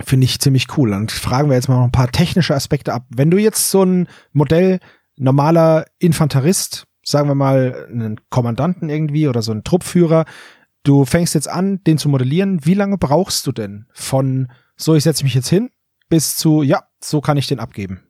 Finde 0.00 0.24
ich 0.24 0.38
ziemlich 0.38 0.66
cool. 0.76 0.92
Und 0.92 1.10
fragen 1.10 1.48
wir 1.48 1.56
jetzt 1.56 1.68
mal 1.68 1.76
noch 1.76 1.84
ein 1.84 1.92
paar 1.92 2.10
technische 2.10 2.54
Aspekte 2.54 2.92
ab. 2.92 3.04
Wenn 3.10 3.30
du 3.30 3.38
jetzt 3.38 3.70
so 3.70 3.82
ein 3.82 4.08
Modell 4.32 4.78
normaler 5.16 5.86
Infanterist, 5.98 6.86
sagen 7.02 7.28
wir 7.28 7.34
mal 7.34 7.88
einen 7.90 8.20
Kommandanten 8.30 8.88
irgendwie 8.88 9.28
oder 9.28 9.42
so 9.42 9.52
einen 9.52 9.64
Truppführer, 9.64 10.24
du 10.84 11.04
fängst 11.04 11.34
jetzt 11.34 11.48
an, 11.48 11.82
den 11.84 11.98
zu 11.98 12.08
modellieren. 12.08 12.64
Wie 12.64 12.74
lange 12.74 12.96
brauchst 12.96 13.46
du 13.46 13.52
denn 13.52 13.86
von 13.92 14.48
so, 14.76 14.94
ich 14.94 15.02
setze 15.02 15.24
mich 15.24 15.34
jetzt 15.34 15.48
hin, 15.48 15.70
bis 16.08 16.36
zu, 16.36 16.62
ja, 16.62 16.84
so 17.00 17.20
kann 17.20 17.36
ich 17.36 17.48
den 17.48 17.58
abgeben? 17.58 18.02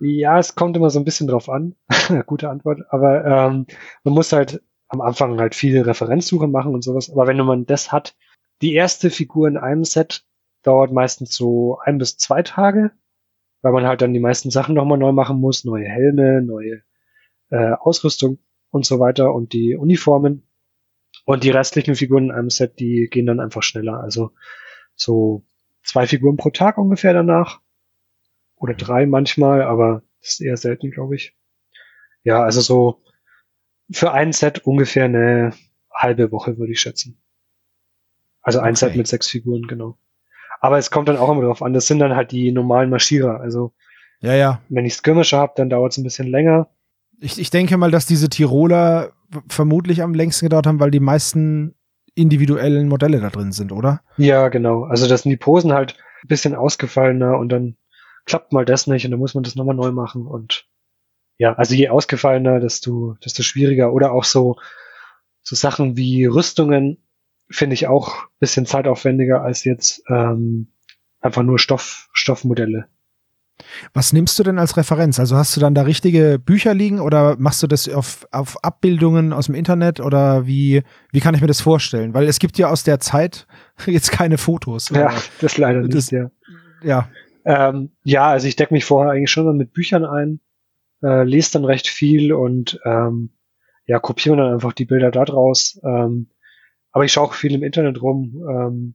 Ja, 0.00 0.38
es 0.38 0.54
kommt 0.54 0.76
immer 0.76 0.90
so 0.90 0.98
ein 0.98 1.04
bisschen 1.04 1.26
drauf 1.26 1.48
an. 1.48 1.74
Gute 2.26 2.50
Antwort. 2.50 2.80
Aber 2.90 3.24
ähm, 3.24 3.66
man 4.04 4.14
muss 4.14 4.32
halt 4.32 4.62
am 5.00 5.06
Anfang 5.06 5.38
halt 5.38 5.54
viele 5.54 5.86
Referenzsuche 5.86 6.48
machen 6.48 6.74
und 6.74 6.82
sowas. 6.82 7.10
Aber 7.10 7.26
wenn 7.26 7.38
man 7.38 7.66
das 7.66 7.92
hat, 7.92 8.16
die 8.62 8.74
erste 8.74 9.10
Figur 9.10 9.48
in 9.48 9.56
einem 9.56 9.84
Set 9.84 10.24
dauert 10.62 10.92
meistens 10.92 11.34
so 11.34 11.78
ein 11.84 11.98
bis 11.98 12.16
zwei 12.16 12.42
Tage 12.42 12.92
weil 13.66 13.72
man 13.72 13.86
halt 13.86 14.00
dann 14.00 14.14
die 14.14 14.20
meisten 14.20 14.52
Sachen 14.52 14.76
nochmal 14.76 14.96
neu 14.96 15.10
machen 15.10 15.40
muss, 15.40 15.64
neue 15.64 15.86
Helme, 15.86 16.40
neue 16.40 16.82
äh, 17.50 17.72
Ausrüstung 17.72 18.38
und 18.70 18.86
so 18.86 19.00
weiter 19.00 19.34
und 19.34 19.52
die 19.52 19.74
Uniformen. 19.74 20.46
Und 21.24 21.42
die 21.42 21.50
restlichen 21.50 21.96
Figuren 21.96 22.26
in 22.26 22.30
einem 22.30 22.48
Set, 22.48 22.78
die 22.78 23.08
gehen 23.10 23.26
dann 23.26 23.40
einfach 23.40 23.64
schneller. 23.64 23.98
Also 23.98 24.30
so 24.94 25.44
zwei 25.82 26.06
Figuren 26.06 26.36
pro 26.36 26.50
Tag 26.50 26.78
ungefähr 26.78 27.12
danach. 27.12 27.60
Oder 28.54 28.74
drei 28.74 29.04
manchmal, 29.04 29.62
aber 29.62 30.04
das 30.20 30.34
ist 30.34 30.40
eher 30.42 30.56
selten, 30.56 30.92
glaube 30.92 31.16
ich. 31.16 31.36
Ja, 32.22 32.44
also 32.44 32.60
so 32.60 33.02
für 33.90 34.12
ein 34.12 34.32
Set 34.32 34.66
ungefähr 34.66 35.04
eine 35.04 35.52
halbe 35.92 36.32
Woche, 36.32 36.58
würde 36.58 36.72
ich 36.72 36.80
schätzen. 36.80 37.18
Also 38.42 38.60
ein 38.60 38.74
okay. 38.74 38.86
Set 38.86 38.96
mit 38.96 39.06
sechs 39.06 39.28
Figuren, 39.28 39.66
genau. 39.66 39.98
Aber 40.60 40.78
es 40.78 40.90
kommt 40.90 41.08
dann 41.08 41.16
auch 41.16 41.30
immer 41.30 41.42
darauf 41.42 41.62
an, 41.62 41.72
das 41.72 41.86
sind 41.86 41.98
dann 41.98 42.16
halt 42.16 42.32
die 42.32 42.52
normalen 42.52 42.90
Marschierer. 42.90 43.40
Also 43.40 43.72
ja, 44.20 44.34
ja. 44.34 44.60
wenn 44.68 44.86
ich 44.86 44.94
Skirmisher 44.94 45.38
habe, 45.38 45.52
dann 45.56 45.70
dauert 45.70 45.92
es 45.92 45.98
ein 45.98 46.04
bisschen 46.04 46.28
länger. 46.28 46.68
Ich, 47.20 47.38
ich 47.38 47.50
denke 47.50 47.76
mal, 47.76 47.90
dass 47.90 48.06
diese 48.06 48.28
Tiroler 48.28 49.12
vermutlich 49.48 50.02
am 50.02 50.14
längsten 50.14 50.46
gedauert 50.46 50.66
haben, 50.66 50.80
weil 50.80 50.90
die 50.90 51.00
meisten 51.00 51.74
individuellen 52.14 52.88
Modelle 52.88 53.20
da 53.20 53.30
drin 53.30 53.52
sind, 53.52 53.72
oder? 53.72 54.00
Ja, 54.16 54.48
genau. 54.48 54.84
Also 54.84 55.06
das 55.06 55.22
sind 55.22 55.30
die 55.30 55.36
Posen 55.36 55.72
halt 55.72 55.96
ein 56.22 56.28
bisschen 56.28 56.54
ausgefallener 56.54 57.38
und 57.38 57.50
dann 57.50 57.76
klappt 58.24 58.52
mal 58.52 58.64
das 58.64 58.86
nicht 58.86 59.04
und 59.04 59.10
dann 59.10 59.20
muss 59.20 59.34
man 59.34 59.44
das 59.44 59.54
nochmal 59.54 59.76
neu 59.76 59.92
machen 59.92 60.26
und 60.26 60.66
ja, 61.38 61.54
also 61.54 61.74
je 61.74 61.88
ausgefallener, 61.88 62.60
desto, 62.60 63.16
desto 63.24 63.42
schwieriger 63.42 63.92
oder 63.92 64.12
auch 64.12 64.24
so, 64.24 64.56
so 65.42 65.54
Sachen 65.54 65.96
wie 65.96 66.26
Rüstungen 66.26 66.98
finde 67.48 67.74
ich 67.74 67.86
auch 67.86 68.26
bisschen 68.40 68.66
zeitaufwendiger 68.66 69.42
als 69.42 69.64
jetzt 69.64 70.02
ähm, 70.08 70.72
einfach 71.20 71.42
nur 71.42 71.58
Stoff, 71.58 72.08
Stoffmodelle. 72.12 72.86
Was 73.94 74.12
nimmst 74.12 74.38
du 74.38 74.42
denn 74.42 74.58
als 74.58 74.76
Referenz? 74.76 75.18
Also 75.18 75.36
hast 75.36 75.56
du 75.56 75.60
dann 75.60 75.74
da 75.74 75.82
richtige 75.82 76.38
Bücher 76.38 76.74
liegen 76.74 77.00
oder 77.00 77.36
machst 77.38 77.62
du 77.62 77.66
das 77.66 77.88
auf, 77.88 78.26
auf 78.30 78.62
Abbildungen 78.62 79.32
aus 79.32 79.46
dem 79.46 79.54
Internet 79.54 80.00
oder 80.00 80.46
wie, 80.46 80.82
wie 81.10 81.20
kann 81.20 81.34
ich 81.34 81.40
mir 81.40 81.46
das 81.46 81.60
vorstellen? 81.60 82.12
Weil 82.12 82.28
es 82.28 82.38
gibt 82.38 82.58
ja 82.58 82.68
aus 82.68 82.84
der 82.84 83.00
Zeit 83.00 83.46
jetzt 83.86 84.12
keine 84.12 84.38
Fotos. 84.38 84.90
Ja, 84.90 85.14
das 85.40 85.56
leider 85.56 85.80
nicht, 85.80 85.94
das, 85.94 86.10
ja. 86.10 86.30
Ja. 86.82 87.08
Ähm, 87.44 87.90
ja, 88.02 88.28
also 88.28 88.46
ich 88.46 88.56
decke 88.56 88.74
mich 88.74 88.84
vorher 88.84 89.12
eigentlich 89.12 89.30
schon 89.30 89.56
mit 89.56 89.72
Büchern 89.72 90.04
ein, 90.04 90.40
äh, 91.02 91.24
lese 91.24 91.52
dann 91.52 91.64
recht 91.64 91.88
viel 91.88 92.32
und 92.32 92.80
ähm, 92.84 93.30
ja, 93.86 93.98
kopiere 93.98 94.36
dann 94.36 94.54
einfach 94.54 94.72
die 94.72 94.84
Bilder 94.84 95.10
da 95.10 95.24
draus. 95.24 95.80
Ähm, 95.84 96.28
aber 96.92 97.04
ich 97.04 97.12
schaue 97.12 97.26
auch 97.26 97.34
viel 97.34 97.54
im 97.54 97.62
Internet 97.62 98.00
rum 98.00 98.42
ähm, 98.48 98.94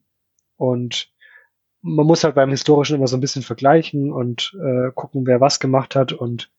und 0.58 1.12
man 1.82 2.06
muss 2.06 2.24
halt 2.24 2.36
beim 2.36 2.50
Historischen 2.50 2.96
immer 2.98 3.08
so 3.08 3.18
ein 3.18 3.22
bisschen 3.22 3.42
vergleichen 3.42 4.12
und 4.12 4.56
äh, 4.62 4.92
gucken, 4.94 5.26
wer 5.26 5.42
was 5.42 5.60
gemacht 5.60 5.96
hat 5.96 6.14
und 6.14 6.52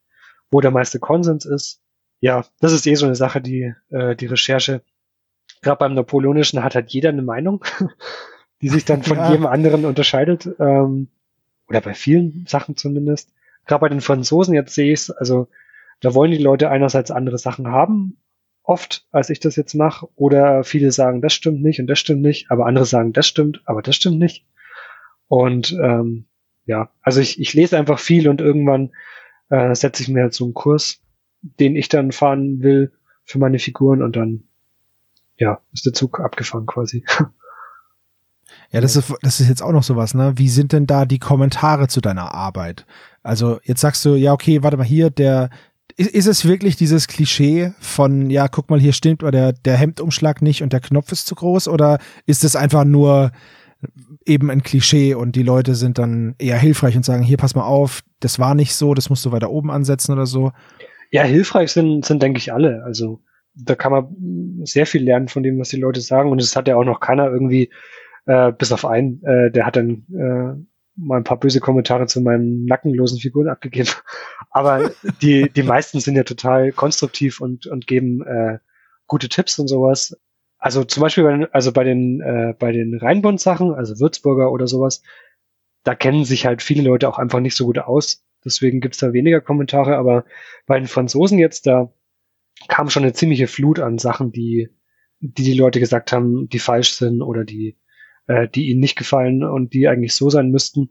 wo 0.51 0.61
der 0.61 0.71
meiste 0.71 0.99
Konsens 0.99 1.45
ist. 1.45 1.81
Ja, 2.19 2.45
das 2.59 2.73
ist 2.73 2.87
eh 2.87 2.95
so 2.95 3.05
eine 3.05 3.15
Sache, 3.15 3.41
die 3.41 3.73
äh, 3.89 4.15
die 4.15 4.27
Recherche. 4.27 4.81
Gerade 5.61 5.79
beim 5.79 5.93
Napoleonischen 5.93 6.63
hat 6.63 6.75
halt 6.75 6.91
jeder 6.91 7.09
eine 7.09 7.21
Meinung, 7.21 7.63
die 8.61 8.69
sich 8.69 8.85
dann 8.85 9.03
von 9.03 9.17
ja. 9.17 9.31
jedem 9.31 9.45
anderen 9.45 9.85
unterscheidet. 9.85 10.47
Ähm, 10.59 11.09
oder 11.67 11.81
bei 11.81 11.93
vielen 11.93 12.45
Sachen 12.47 12.75
zumindest. 12.75 13.33
Gerade 13.65 13.81
bei 13.81 13.89
den 13.89 14.01
Franzosen, 14.01 14.53
jetzt 14.53 14.75
sehe 14.75 14.93
ich 14.93 15.01
es, 15.01 15.11
also 15.11 15.47
da 16.01 16.13
wollen 16.13 16.31
die 16.31 16.37
Leute 16.37 16.69
einerseits 16.69 17.11
andere 17.11 17.37
Sachen 17.37 17.67
haben, 17.67 18.17
oft, 18.63 19.05
als 19.11 19.29
ich 19.29 19.39
das 19.39 19.55
jetzt 19.55 19.73
mache. 19.73 20.07
Oder 20.15 20.63
viele 20.63 20.91
sagen, 20.91 21.21
das 21.21 21.33
stimmt 21.33 21.61
nicht 21.61 21.79
und 21.79 21.87
das 21.87 21.99
stimmt 21.99 22.21
nicht, 22.21 22.51
aber 22.51 22.65
andere 22.65 22.85
sagen, 22.85 23.13
das 23.13 23.27
stimmt, 23.27 23.61
aber 23.65 23.81
das 23.81 23.95
stimmt 23.95 24.19
nicht. 24.19 24.45
Und 25.27 25.71
ähm, 25.81 26.25
ja, 26.65 26.91
also 27.01 27.19
ich, 27.21 27.39
ich 27.39 27.53
lese 27.53 27.77
einfach 27.77 27.99
viel 27.99 28.27
und 28.27 28.41
irgendwann 28.41 28.91
äh, 29.49 29.75
setze 29.75 30.03
ich 30.03 30.09
mir 30.09 30.23
halt 30.23 30.33
so 30.33 30.45
einen 30.45 30.53
Kurs, 30.53 31.01
den 31.41 31.75
ich 31.75 31.89
dann 31.89 32.11
fahren 32.11 32.61
will 32.61 32.93
für 33.25 33.39
meine 33.39 33.59
Figuren 33.59 34.01
und 34.01 34.15
dann 34.15 34.43
ja, 35.37 35.61
ist 35.73 35.85
der 35.85 35.93
Zug 35.93 36.19
abgefahren 36.19 36.65
quasi. 36.65 37.05
Ja, 38.71 38.81
das 38.81 38.95
ist, 38.95 39.13
das 39.21 39.39
ist 39.39 39.49
jetzt 39.49 39.61
auch 39.61 39.71
noch 39.71 39.83
sowas, 39.83 40.13
ne? 40.13 40.33
Wie 40.35 40.49
sind 40.49 40.73
denn 40.73 40.87
da 40.87 41.05
die 41.05 41.19
Kommentare 41.19 41.87
zu 41.87 42.01
deiner 42.01 42.33
Arbeit? 42.33 42.85
Also 43.21 43.59
jetzt 43.63 43.81
sagst 43.81 44.03
du, 44.05 44.15
ja, 44.15 44.33
okay, 44.33 44.63
warte 44.63 44.77
mal 44.77 44.83
hier, 44.83 45.09
der, 45.09 45.49
ist, 45.95 46.11
ist 46.11 46.27
es 46.27 46.45
wirklich 46.45 46.75
dieses 46.75 47.07
Klischee 47.07 47.73
von, 47.79 48.29
ja, 48.29 48.47
guck 48.47 48.69
mal, 48.69 48.79
hier 48.79 48.93
stimmt 48.93 49.21
der, 49.21 49.53
der 49.53 49.77
Hemdumschlag 49.77 50.41
nicht 50.41 50.63
und 50.63 50.73
der 50.73 50.79
Knopf 50.79 51.11
ist 51.11 51.27
zu 51.27 51.35
groß? 51.35 51.67
Oder 51.67 51.99
ist 52.25 52.43
es 52.43 52.55
einfach 52.55 52.83
nur 52.83 53.31
eben 54.25 54.49
ein 54.49 54.63
Klischee 54.63 55.13
und 55.13 55.35
die 55.35 55.43
Leute 55.43 55.75
sind 55.75 55.97
dann 55.97 56.35
eher 56.39 56.57
hilfreich 56.57 56.95
und 56.95 57.05
sagen, 57.05 57.23
hier, 57.23 57.37
pass 57.37 57.55
mal 57.55 57.65
auf, 57.65 58.01
das 58.19 58.39
war 58.39 58.55
nicht 58.55 58.75
so, 58.75 58.93
das 58.93 59.09
musst 59.09 59.25
du 59.25 59.31
weiter 59.31 59.49
oben 59.49 59.71
ansetzen 59.71 60.13
oder 60.13 60.25
so? 60.25 60.51
Ja, 61.11 61.23
hilfreich 61.23 61.71
sind, 61.71 62.05
sind 62.05 62.23
denke 62.23 62.39
ich, 62.39 62.53
alle. 62.53 62.83
Also 62.85 63.21
da 63.55 63.75
kann 63.75 63.91
man 63.91 64.63
sehr 64.63 64.85
viel 64.85 65.03
lernen 65.03 65.27
von 65.27 65.43
dem, 65.43 65.59
was 65.59 65.69
die 65.69 65.79
Leute 65.79 66.01
sagen. 66.01 66.31
Und 66.31 66.41
es 66.41 66.55
hat 66.55 66.67
ja 66.67 66.75
auch 66.75 66.85
noch 66.85 66.99
keiner 66.99 67.29
irgendwie, 67.29 67.69
äh, 68.25 68.51
bis 68.51 68.71
auf 68.71 68.85
einen, 68.85 69.23
äh, 69.23 69.51
der 69.51 69.65
hat 69.65 69.75
dann 69.75 70.05
äh, 70.11 70.63
mal 70.95 71.17
ein 71.17 71.23
paar 71.23 71.39
böse 71.39 71.59
Kommentare 71.59 72.05
zu 72.07 72.21
meinen 72.21 72.65
nackenlosen 72.65 73.19
Figuren 73.19 73.49
abgegeben. 73.49 73.89
Aber 74.51 74.91
die, 75.21 75.49
die 75.49 75.63
meisten 75.63 75.99
sind 75.99 76.15
ja 76.15 76.23
total 76.23 76.71
konstruktiv 76.71 77.41
und, 77.41 77.67
und 77.67 77.87
geben 77.87 78.21
äh, 78.25 78.59
gute 79.07 79.29
Tipps 79.29 79.59
und 79.59 79.67
sowas. 79.67 80.17
Also 80.57 80.83
zum 80.83 81.01
Beispiel 81.01 81.23
bei, 81.23 81.47
also 81.51 81.71
bei 81.71 81.83
den, 81.83 82.21
äh, 82.21 82.53
bei 82.57 82.71
den 82.71 82.97
Rheinbund-Sachen, 82.97 83.73
also 83.73 83.99
Würzburger 83.99 84.51
oder 84.51 84.67
sowas, 84.67 85.01
da 85.83 85.95
kennen 85.95 86.23
sich 86.23 86.45
halt 86.45 86.61
viele 86.61 86.83
Leute 86.83 87.09
auch 87.09 87.17
einfach 87.17 87.39
nicht 87.39 87.55
so 87.55 87.65
gut 87.65 87.79
aus. 87.79 88.23
Deswegen 88.45 88.79
gibt's 88.79 88.99
da 88.99 89.11
weniger 89.11 89.41
Kommentare. 89.41 89.97
Aber 89.97 90.25
bei 90.65 90.79
den 90.79 90.87
Franzosen 90.87 91.39
jetzt, 91.39 91.67
da 91.67 91.91
kam 92.67 92.89
schon 92.89 93.03
eine 93.03 93.13
ziemliche 93.13 93.47
Flut 93.47 93.79
an 93.79 93.97
Sachen, 93.97 94.31
die 94.31 94.69
die, 95.23 95.43
die 95.43 95.53
Leute 95.53 95.79
gesagt 95.79 96.11
haben, 96.11 96.49
die 96.49 96.59
falsch 96.59 96.93
sind 96.93 97.21
oder 97.21 97.45
die 97.45 97.77
äh, 98.27 98.47
die 98.47 98.69
ihnen 98.69 98.79
nicht 98.79 98.97
gefallen 98.97 99.43
und 99.43 99.73
die 99.73 99.87
eigentlich 99.87 100.15
so 100.15 100.29
sein 100.29 100.49
müssten. 100.49 100.89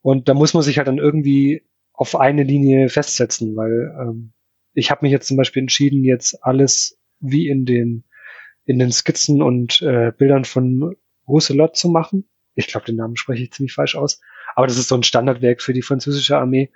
Und 0.00 0.28
da 0.28 0.34
muss 0.34 0.54
man 0.54 0.62
sich 0.62 0.78
halt 0.78 0.88
dann 0.88 0.98
irgendwie 0.98 1.62
auf 1.92 2.16
eine 2.16 2.42
Linie 2.42 2.88
festsetzen, 2.88 3.56
weil 3.56 3.94
ähm, 4.00 4.32
ich 4.74 4.90
habe 4.90 5.04
mich 5.04 5.12
jetzt 5.12 5.28
zum 5.28 5.36
Beispiel 5.36 5.62
entschieden, 5.62 6.04
jetzt 6.04 6.44
alles 6.44 6.98
wie 7.20 7.48
in 7.48 7.64
den 7.64 8.04
in 8.66 8.78
den 8.78 8.92
Skizzen 8.92 9.42
und 9.42 9.82
äh, 9.82 10.12
Bildern 10.16 10.44
von 10.44 10.96
Rousselot 11.28 11.76
zu 11.76 11.88
machen. 11.88 12.28
Ich 12.54 12.66
glaube, 12.66 12.86
den 12.86 12.96
Namen 12.96 13.16
spreche 13.16 13.42
ich 13.42 13.52
ziemlich 13.52 13.74
falsch 13.74 13.94
aus. 13.94 14.20
Aber 14.54 14.66
das 14.66 14.78
ist 14.78 14.88
so 14.88 14.94
ein 14.94 15.02
Standardwerk 15.02 15.60
für 15.60 15.72
die 15.72 15.82
französische 15.82 16.38
Armee. 16.38 16.72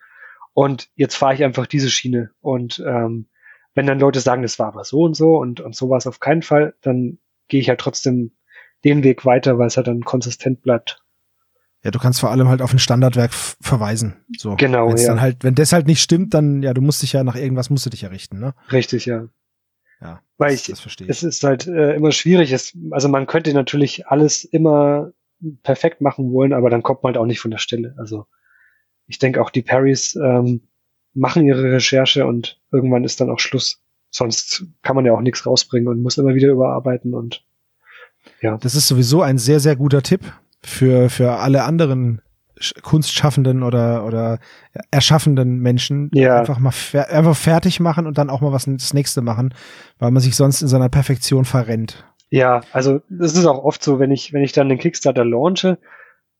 Und 0.52 0.90
jetzt 0.96 1.14
fahre 1.14 1.34
ich 1.34 1.44
einfach 1.44 1.66
diese 1.66 1.90
Schiene. 1.90 2.30
Und 2.40 2.82
ähm, 2.87 3.28
wenn 3.74 3.87
dann 3.87 4.00
Leute 4.00 4.20
sagen, 4.20 4.42
das 4.42 4.58
war 4.58 4.68
aber 4.68 4.84
so 4.84 5.02
und 5.02 5.14
so 5.14 5.38
und, 5.38 5.61
und 5.61 5.74
so 5.74 5.88
war 5.88 5.98
es 5.98 6.06
auf 6.06 6.20
keinen 6.20 6.42
Fall, 6.42 6.74
dann 6.82 7.18
gehe 7.48 7.61
ich 7.61 7.68
halt 7.68 7.80
trotzdem 7.80 8.32
den 8.84 9.02
Weg 9.02 9.24
weiter, 9.24 9.58
weil 9.58 9.66
es 9.66 9.76
halt 9.76 9.86
dann 9.86 10.02
konsistent 10.04 10.62
bleibt. 10.62 11.02
Ja, 11.84 11.90
du 11.90 11.98
kannst 11.98 12.20
vor 12.20 12.30
allem 12.30 12.48
halt 12.48 12.60
auf 12.60 12.72
ein 12.72 12.78
Standardwerk 12.78 13.32
verweisen. 13.32 14.16
So. 14.36 14.56
Genau, 14.56 14.88
Wenn's 14.88 15.02
ja. 15.02 15.08
Dann 15.08 15.20
halt, 15.20 15.44
wenn 15.44 15.54
das 15.54 15.72
halt 15.72 15.86
nicht 15.86 16.02
stimmt, 16.02 16.34
dann, 16.34 16.62
ja, 16.62 16.74
du 16.74 16.80
musst 16.80 17.02
dich 17.02 17.12
ja 17.12 17.22
nach 17.22 17.36
irgendwas 17.36 17.70
musst 17.70 17.86
du 17.86 17.90
dich 17.90 18.02
errichten, 18.02 18.40
ne? 18.40 18.54
Richtig, 18.72 19.06
ja. 19.06 19.28
Ja. 20.00 20.20
Weil 20.38 20.52
das, 20.52 20.60
ich, 20.62 20.66
das 20.68 20.80
verstehe 20.80 21.06
ich. 21.06 21.10
es 21.10 21.22
ist 21.22 21.44
halt 21.44 21.66
äh, 21.66 21.94
immer 21.94 22.12
schwierig. 22.12 22.52
Es, 22.52 22.76
also 22.90 23.08
man 23.08 23.26
könnte 23.26 23.52
natürlich 23.54 24.06
alles 24.08 24.44
immer 24.44 25.12
perfekt 25.62 26.00
machen 26.00 26.32
wollen, 26.32 26.52
aber 26.52 26.68
dann 26.68 26.82
kommt 26.82 27.02
man 27.02 27.14
halt 27.14 27.22
auch 27.22 27.26
nicht 27.26 27.40
von 27.40 27.50
der 27.50 27.58
Stelle. 27.58 27.94
Also 27.96 28.26
ich 29.06 29.18
denke 29.18 29.40
auch 29.40 29.50
die 29.50 29.62
Parrys 29.62 30.16
ähm, 30.16 30.62
machen 31.14 31.44
ihre 31.44 31.72
Recherche 31.72 32.26
und 32.26 32.60
irgendwann 32.72 33.04
ist 33.04 33.20
dann 33.20 33.30
auch 33.30 33.38
Schluss. 33.38 33.80
Sonst 34.10 34.64
kann 34.82 34.96
man 34.96 35.04
ja 35.04 35.12
auch 35.12 35.20
nichts 35.20 35.46
rausbringen 35.46 35.88
und 35.88 36.02
muss 36.02 36.18
immer 36.18 36.34
wieder 36.34 36.48
überarbeiten 36.48 37.14
und 37.14 37.44
ja. 38.40 38.57
Das 38.59 38.74
ist 38.74 38.88
sowieso 38.88 39.22
ein 39.22 39.38
sehr, 39.38 39.61
sehr 39.61 39.77
guter 39.77 40.03
Tipp 40.03 40.20
für, 40.62 41.11
für 41.11 41.33
alle 41.33 41.64
anderen 41.64 42.22
Kunstschaffenden 42.83 43.62
oder, 43.62 44.05
oder 44.05 44.38
erschaffenden 44.90 45.59
Menschen. 45.59 46.11
Ja. 46.12 46.40
Einfach 46.40 46.59
mal 46.59 46.72
fer 46.72 47.09
einfach 47.11 47.37
fertig 47.37 47.81
machen 47.81 48.07
und 48.07 48.18
dann 48.18 48.31
auch 48.31 48.40
mal 48.40 48.53
was 48.53 48.64
das 48.64 48.94
nächste 48.94 49.22
machen, 49.22 49.55
weil 49.98 50.11
man 50.11 50.22
sich 50.22 50.37
sonst 50.37 50.62
in 50.62 50.68
seiner 50.68 50.88
Perfektion 50.88 51.44
verrennt. 51.44 52.05
Ja, 52.31 52.62
also 52.72 53.01
das 53.09 53.35
ist 53.35 53.46
auch 53.46 53.64
oft 53.64 53.83
so, 53.83 53.98
wenn 53.98 54.11
ich, 54.11 54.33
wenn 54.33 54.42
ich 54.42 54.53
dann 54.53 54.68
den 54.68 54.79
Kickstarter 54.79 55.24
launche, 55.24 55.79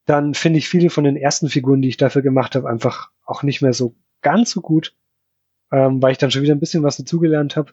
dann 0.05 0.35
finde 0.35 0.59
ich 0.59 0.69
viele 0.69 0.91
von 0.91 1.05
den 1.05 1.17
ersten 1.17 1.49
Figuren, 1.49 1.83
die 1.83 1.89
ich 1.89 1.97
dafür 1.97 2.23
gemacht 2.23 2.55
habe, 2.55 2.69
einfach 2.69 3.11
auch 3.25 3.43
nicht 3.43 3.63
mehr 3.63 3.73
so 3.73 3.95
ganz 4.21 4.51
so 4.51 4.61
gut, 4.61 4.95
ähm, 5.71 6.03
weil 6.03 6.13
ich 6.13 6.19
dann 6.19 6.31
schon 6.31 6.43
wieder 6.43 6.55
ein 6.55 6.61
bisschen 6.61 6.83
was 6.83 6.97
dazugelernt 6.97 7.57
habe. 7.57 7.73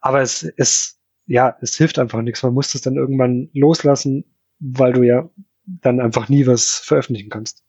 Aber 0.00 0.20
es, 0.20 0.42
es 0.56 0.99
ja, 1.30 1.56
es 1.60 1.76
hilft 1.76 2.00
einfach 2.00 2.22
nichts. 2.22 2.42
Man 2.42 2.54
muss 2.54 2.72
das 2.72 2.80
dann 2.80 2.96
irgendwann 2.96 3.50
loslassen, 3.52 4.24
weil 4.58 4.92
du 4.92 5.04
ja 5.04 5.30
dann 5.64 6.00
einfach 6.00 6.28
nie 6.28 6.44
was 6.44 6.74
veröffentlichen 6.74 7.30
kannst. 7.30 7.62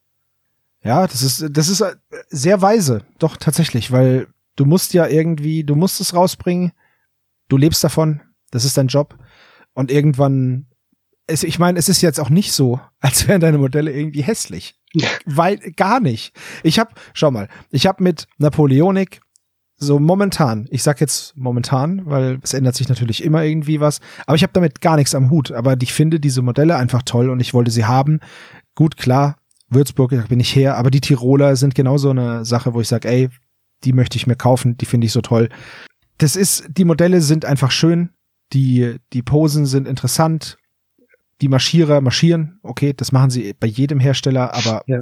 Ja, 0.83 1.05
das 1.05 1.21
ist, 1.21 1.45
das 1.51 1.69
ist 1.69 1.85
sehr 2.29 2.63
weise, 2.63 3.03
doch 3.19 3.37
tatsächlich, 3.37 3.91
weil 3.91 4.27
du 4.55 4.65
musst 4.65 4.95
ja 4.95 5.05
irgendwie, 5.05 5.63
du 5.63 5.75
musst 5.75 6.01
es 6.01 6.15
rausbringen, 6.15 6.71
du 7.49 7.57
lebst 7.57 7.83
davon, 7.83 8.21
das 8.49 8.65
ist 8.65 8.77
dein 8.77 8.87
Job 8.87 9.15
und 9.73 9.91
irgendwann, 9.91 10.65
es, 11.27 11.43
ich 11.43 11.59
meine, 11.59 11.77
es 11.77 11.87
ist 11.87 12.01
jetzt 12.01 12.19
auch 12.19 12.31
nicht 12.31 12.53
so, 12.53 12.79
als 12.99 13.27
wären 13.27 13.41
deine 13.41 13.59
Modelle 13.59 13.91
irgendwie 13.91 14.23
hässlich, 14.23 14.73
weil 15.25 15.57
gar 15.75 15.99
nicht. 15.99 16.35
Ich 16.63 16.79
habe, 16.79 16.95
schau 17.13 17.29
mal, 17.29 17.47
ich 17.69 17.85
habe 17.85 18.01
mit 18.01 18.25
Napoleonik 18.39 19.21
so 19.81 19.99
momentan, 19.99 20.67
ich 20.69 20.83
sag 20.83 21.01
jetzt 21.01 21.35
momentan, 21.35 22.05
weil 22.05 22.39
es 22.43 22.53
ändert 22.53 22.75
sich 22.75 22.87
natürlich 22.87 23.23
immer 23.23 23.43
irgendwie 23.43 23.79
was, 23.79 23.99
aber 24.27 24.35
ich 24.35 24.43
habe 24.43 24.53
damit 24.53 24.79
gar 24.79 24.95
nichts 24.95 25.15
am 25.15 25.31
Hut. 25.31 25.51
Aber 25.51 25.75
ich 25.81 25.91
finde 25.91 26.19
diese 26.19 26.43
Modelle 26.43 26.75
einfach 26.75 27.01
toll 27.01 27.29
und 27.29 27.39
ich 27.39 27.53
wollte 27.53 27.71
sie 27.71 27.85
haben. 27.85 28.19
Gut, 28.75 28.95
klar, 28.95 29.37
Würzburg, 29.69 30.11
da 30.11 30.21
bin 30.21 30.39
ich 30.39 30.55
her, 30.55 30.77
aber 30.77 30.91
die 30.91 31.01
Tiroler 31.01 31.55
sind 31.55 31.73
genauso 31.73 32.11
eine 32.11 32.45
Sache, 32.45 32.75
wo 32.75 32.81
ich 32.81 32.87
sage, 32.87 33.09
ey, 33.09 33.29
die 33.83 33.93
möchte 33.93 34.17
ich 34.17 34.27
mir 34.27 34.35
kaufen, 34.35 34.77
die 34.77 34.85
finde 34.85 35.07
ich 35.07 35.13
so 35.13 35.21
toll. 35.21 35.49
Das 36.19 36.35
ist, 36.35 36.65
die 36.69 36.85
Modelle 36.85 37.21
sind 37.21 37.45
einfach 37.45 37.71
schön, 37.71 38.11
die, 38.53 38.97
die 39.13 39.23
Posen 39.23 39.65
sind 39.65 39.87
interessant, 39.87 40.57
die 41.41 41.47
Marschierer 41.47 42.01
marschieren, 42.01 42.59
okay, 42.61 42.93
das 42.93 43.11
machen 43.11 43.31
sie 43.31 43.55
bei 43.59 43.65
jedem 43.65 43.99
Hersteller, 43.99 44.53
aber 44.53 44.83
ja. 44.85 45.01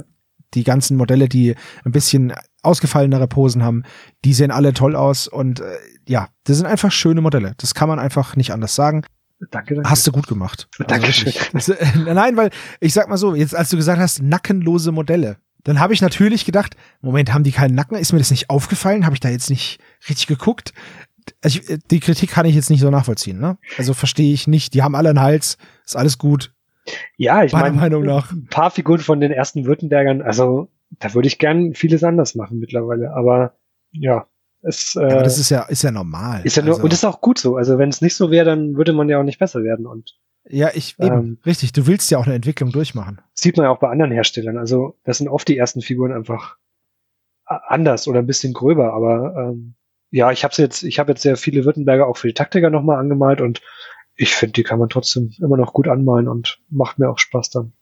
Die 0.54 0.64
ganzen 0.64 0.96
Modelle, 0.96 1.28
die 1.28 1.54
ein 1.84 1.92
bisschen 1.92 2.32
ausgefallenere 2.62 3.26
Posen 3.28 3.62
haben, 3.62 3.84
die 4.24 4.34
sehen 4.34 4.50
alle 4.50 4.72
toll 4.72 4.96
aus 4.96 5.28
und 5.28 5.60
äh, 5.60 5.76
ja, 6.08 6.28
das 6.44 6.58
sind 6.58 6.66
einfach 6.66 6.92
schöne 6.92 7.20
Modelle. 7.20 7.54
Das 7.58 7.74
kann 7.74 7.88
man 7.88 7.98
einfach 7.98 8.36
nicht 8.36 8.52
anders 8.52 8.74
sagen. 8.74 9.02
Danke, 9.50 9.74
danke. 9.74 9.88
Hast 9.88 10.06
du 10.06 10.12
gut 10.12 10.26
gemacht. 10.26 10.68
Dankeschön. 10.86 11.32
Also, 11.54 11.74
nein, 12.04 12.36
weil 12.36 12.50
ich 12.80 12.92
sag 12.92 13.08
mal 13.08 13.16
so, 13.16 13.34
jetzt 13.34 13.54
als 13.54 13.70
du 13.70 13.76
gesagt 13.76 14.00
hast, 14.00 14.22
nackenlose 14.22 14.92
Modelle, 14.92 15.38
dann 15.64 15.80
habe 15.80 15.94
ich 15.94 16.02
natürlich 16.02 16.44
gedacht, 16.44 16.76
Moment, 17.00 17.32
haben 17.32 17.44
die 17.44 17.52
keinen 17.52 17.74
Nacken? 17.74 17.96
Ist 17.96 18.12
mir 18.12 18.18
das 18.18 18.30
nicht 18.30 18.50
aufgefallen? 18.50 19.04
Habe 19.04 19.14
ich 19.14 19.20
da 19.20 19.28
jetzt 19.28 19.50
nicht 19.50 19.78
richtig 20.08 20.26
geguckt? 20.26 20.72
Also 21.42 21.60
ich, 21.60 21.78
die 21.90 22.00
Kritik 22.00 22.30
kann 22.30 22.46
ich 22.46 22.54
jetzt 22.54 22.70
nicht 22.70 22.80
so 22.80 22.90
nachvollziehen, 22.90 23.38
ne? 23.38 23.58
Also 23.78 23.94
verstehe 23.94 24.32
ich 24.32 24.46
nicht. 24.46 24.74
Die 24.74 24.82
haben 24.82 24.94
alle 24.94 25.10
einen 25.10 25.20
Hals, 25.20 25.58
ist 25.84 25.96
alles 25.96 26.18
gut. 26.18 26.52
Ja, 27.16 27.44
ich 27.44 27.52
meine, 27.52 27.76
Meinung 27.76 28.04
nach. 28.04 28.32
ein 28.32 28.46
paar 28.46 28.70
Figuren 28.70 29.00
von 29.00 29.20
den 29.20 29.32
ersten 29.32 29.66
Württembergern, 29.66 30.22
also 30.22 30.68
da 30.98 31.14
würde 31.14 31.28
ich 31.28 31.38
gern 31.38 31.74
vieles 31.74 32.02
anders 32.04 32.34
machen 32.34 32.58
mittlerweile, 32.58 33.12
aber 33.14 33.54
ja, 33.92 34.26
es, 34.62 34.96
äh, 34.96 35.04
aber 35.04 35.22
das 35.22 35.38
ist 35.38 35.50
ja, 35.50 35.62
ist 35.62 35.82
ja 35.82 35.90
normal. 35.90 36.42
Ist 36.44 36.56
ja 36.56 36.62
nur, 36.62 36.74
also, 36.74 36.84
und 36.84 36.92
ist 36.92 37.04
auch 37.04 37.20
gut 37.20 37.38
so. 37.38 37.56
Also 37.56 37.78
wenn 37.78 37.88
es 37.88 38.02
nicht 38.02 38.14
so 38.14 38.30
wäre, 38.30 38.44
dann 38.44 38.76
würde 38.76 38.92
man 38.92 39.08
ja 39.08 39.18
auch 39.18 39.24
nicht 39.24 39.38
besser 39.38 39.62
werden 39.62 39.86
und 39.86 40.18
ja, 40.48 40.70
ich 40.74 40.98
eben, 40.98 41.16
ähm, 41.16 41.38
richtig. 41.44 41.72
Du 41.72 41.86
willst 41.86 42.10
ja 42.10 42.18
auch 42.18 42.26
eine 42.26 42.34
Entwicklung 42.34 42.72
durchmachen. 42.72 43.20
Sieht 43.34 43.56
man 43.56 43.64
ja 43.64 43.70
auch 43.70 43.78
bei 43.78 43.90
anderen 43.90 44.10
Herstellern. 44.10 44.56
Also 44.56 44.98
das 45.04 45.18
sind 45.18 45.28
oft 45.28 45.46
die 45.48 45.56
ersten 45.56 45.82
Figuren 45.82 46.12
einfach 46.12 46.56
anders 47.44 48.08
oder 48.08 48.20
ein 48.20 48.26
bisschen 48.26 48.52
gröber. 48.52 48.92
Aber 48.94 49.34
ähm, 49.36 49.74
ja, 50.10 50.32
ich 50.32 50.44
habe 50.44 50.54
jetzt, 50.56 50.82
ich 50.82 50.98
habe 50.98 51.12
jetzt 51.12 51.22
sehr 51.22 51.36
viele 51.36 51.64
Württemberger 51.64 52.06
auch 52.06 52.16
für 52.16 52.28
die 52.28 52.34
Taktiker 52.34 52.70
nochmal 52.70 52.98
angemalt 52.98 53.40
und 53.40 53.60
ich 54.16 54.34
finde, 54.34 54.52
die 54.52 54.62
kann 54.62 54.78
man 54.78 54.88
trotzdem 54.88 55.30
immer 55.38 55.56
noch 55.56 55.72
gut 55.72 55.88
anmalen 55.88 56.28
und 56.28 56.58
macht 56.68 56.98
mir 56.98 57.08
auch 57.08 57.18
Spaß 57.18 57.50
dann. 57.50 57.72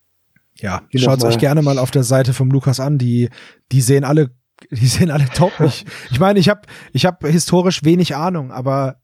Ja, 0.61 0.83
schaut 0.95 1.23
euch 1.23 1.39
gerne 1.39 1.63
mal 1.63 1.79
auf 1.79 1.91
der 1.91 2.03
Seite 2.03 2.33
vom 2.33 2.51
Lukas 2.51 2.81
an. 2.81 2.99
Die, 2.99 3.29
die 3.71 3.81
sehen 3.81 4.05
alle, 4.05 4.31
die 4.71 4.87
sehen 4.87 5.11
alle 5.11 5.27
top. 5.27 5.53
Ich, 5.65 5.85
ich 6.11 6.21
meine, 6.21 6.39
ich 6.39 6.49
habe 6.49 6.63
ich 6.93 7.07
hab 7.07 7.25
historisch 7.25 7.85
wenig 7.85 8.17
Ahnung, 8.17 8.53
aber 8.53 9.01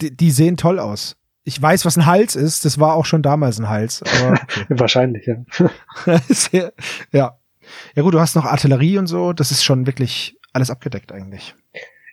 die, 0.00 0.16
die 0.16 0.30
sehen 0.30 0.56
toll 0.56 0.78
aus. 0.78 1.16
Ich 1.44 1.60
weiß, 1.60 1.84
was 1.84 1.96
ein 1.96 2.06
Hals 2.06 2.36
ist. 2.36 2.64
Das 2.64 2.78
war 2.78 2.94
auch 2.94 3.04
schon 3.04 3.22
damals 3.22 3.58
ein 3.58 3.68
Hals. 3.68 4.02
Aber 4.02 4.32
okay. 4.42 4.64
Wahrscheinlich, 4.68 5.26
ja. 5.26 6.70
Ja. 7.12 7.38
Ja 7.94 8.02
gut, 8.02 8.14
du 8.14 8.20
hast 8.20 8.36
noch 8.36 8.44
Artillerie 8.44 8.98
und 8.98 9.06
so. 9.06 9.32
Das 9.32 9.50
ist 9.50 9.64
schon 9.64 9.86
wirklich 9.86 10.36
alles 10.52 10.70
abgedeckt 10.70 11.12
eigentlich. 11.12 11.54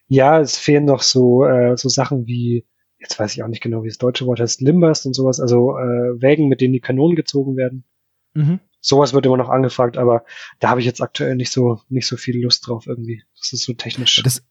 Ja, 0.07 0.39
es 0.39 0.57
fehlen 0.57 0.85
noch 0.85 1.01
so, 1.01 1.45
äh, 1.45 1.77
so 1.77 1.89
Sachen 1.89 2.25
wie, 2.25 2.65
jetzt 2.99 3.19
weiß 3.19 3.33
ich 3.33 3.43
auch 3.43 3.47
nicht 3.47 3.61
genau, 3.61 3.83
wie 3.83 3.87
das 3.87 3.97
deutsche 3.97 4.25
Wort 4.25 4.39
heißt, 4.39 4.61
Limbers 4.61 5.05
und 5.05 5.13
sowas, 5.13 5.39
also 5.39 5.77
äh, 5.77 6.21
Wägen, 6.21 6.47
mit 6.47 6.61
denen 6.61 6.73
die 6.73 6.81
Kanonen 6.81 7.15
gezogen 7.15 7.55
werden. 7.55 7.85
Mhm. 8.33 8.59
Sowas 8.81 9.13
wird 9.13 9.25
immer 9.25 9.37
noch 9.37 9.49
angefragt, 9.49 9.97
aber 9.97 10.23
da 10.59 10.69
habe 10.69 10.79
ich 10.79 10.85
jetzt 10.85 11.01
aktuell 11.01 11.35
nicht 11.35 11.51
so, 11.51 11.79
nicht 11.89 12.07
so 12.07 12.17
viel 12.17 12.41
Lust 12.41 12.67
drauf 12.67 12.87
irgendwie. 12.87 13.23
Das 13.37 13.51
ist 13.53 13.63
so 13.63 13.73
technisch. 13.73 14.21
Das, 14.23 14.43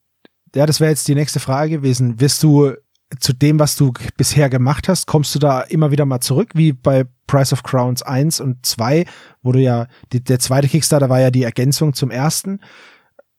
ja, 0.55 0.67
das 0.67 0.81
wäre 0.81 0.91
jetzt 0.91 1.09
die 1.09 1.15
nächste 1.15 1.41
Frage 1.41 1.79
gewesen. 1.79 2.21
Wirst 2.21 2.43
du 2.43 2.75
zu 3.21 3.33
dem, 3.33 3.59
was 3.59 3.77
du 3.77 3.93
bisher 4.17 4.51
gemacht 4.51 4.89
hast, 4.89 5.07
kommst 5.07 5.35
du 5.35 5.39
da 5.39 5.63
immer 5.63 5.91
wieder 5.91 6.05
mal 6.05 6.21
zurück, 6.21 6.51
wie 6.55 6.73
bei 6.73 7.07
Price 7.27 7.53
of 7.53 7.63
Crowns 7.63 8.03
1 8.03 8.41
und 8.41 8.67
2, 8.67 9.07
wo 9.43 9.53
du 9.53 9.61
ja, 9.61 9.87
die, 10.13 10.23
der 10.23 10.39
zweite 10.39 10.69
Kickstarter 10.69 11.09
war 11.09 11.21
ja 11.21 11.31
die 11.31 11.43
Ergänzung 11.43 11.95
zum 11.95 12.11
ersten. 12.11 12.61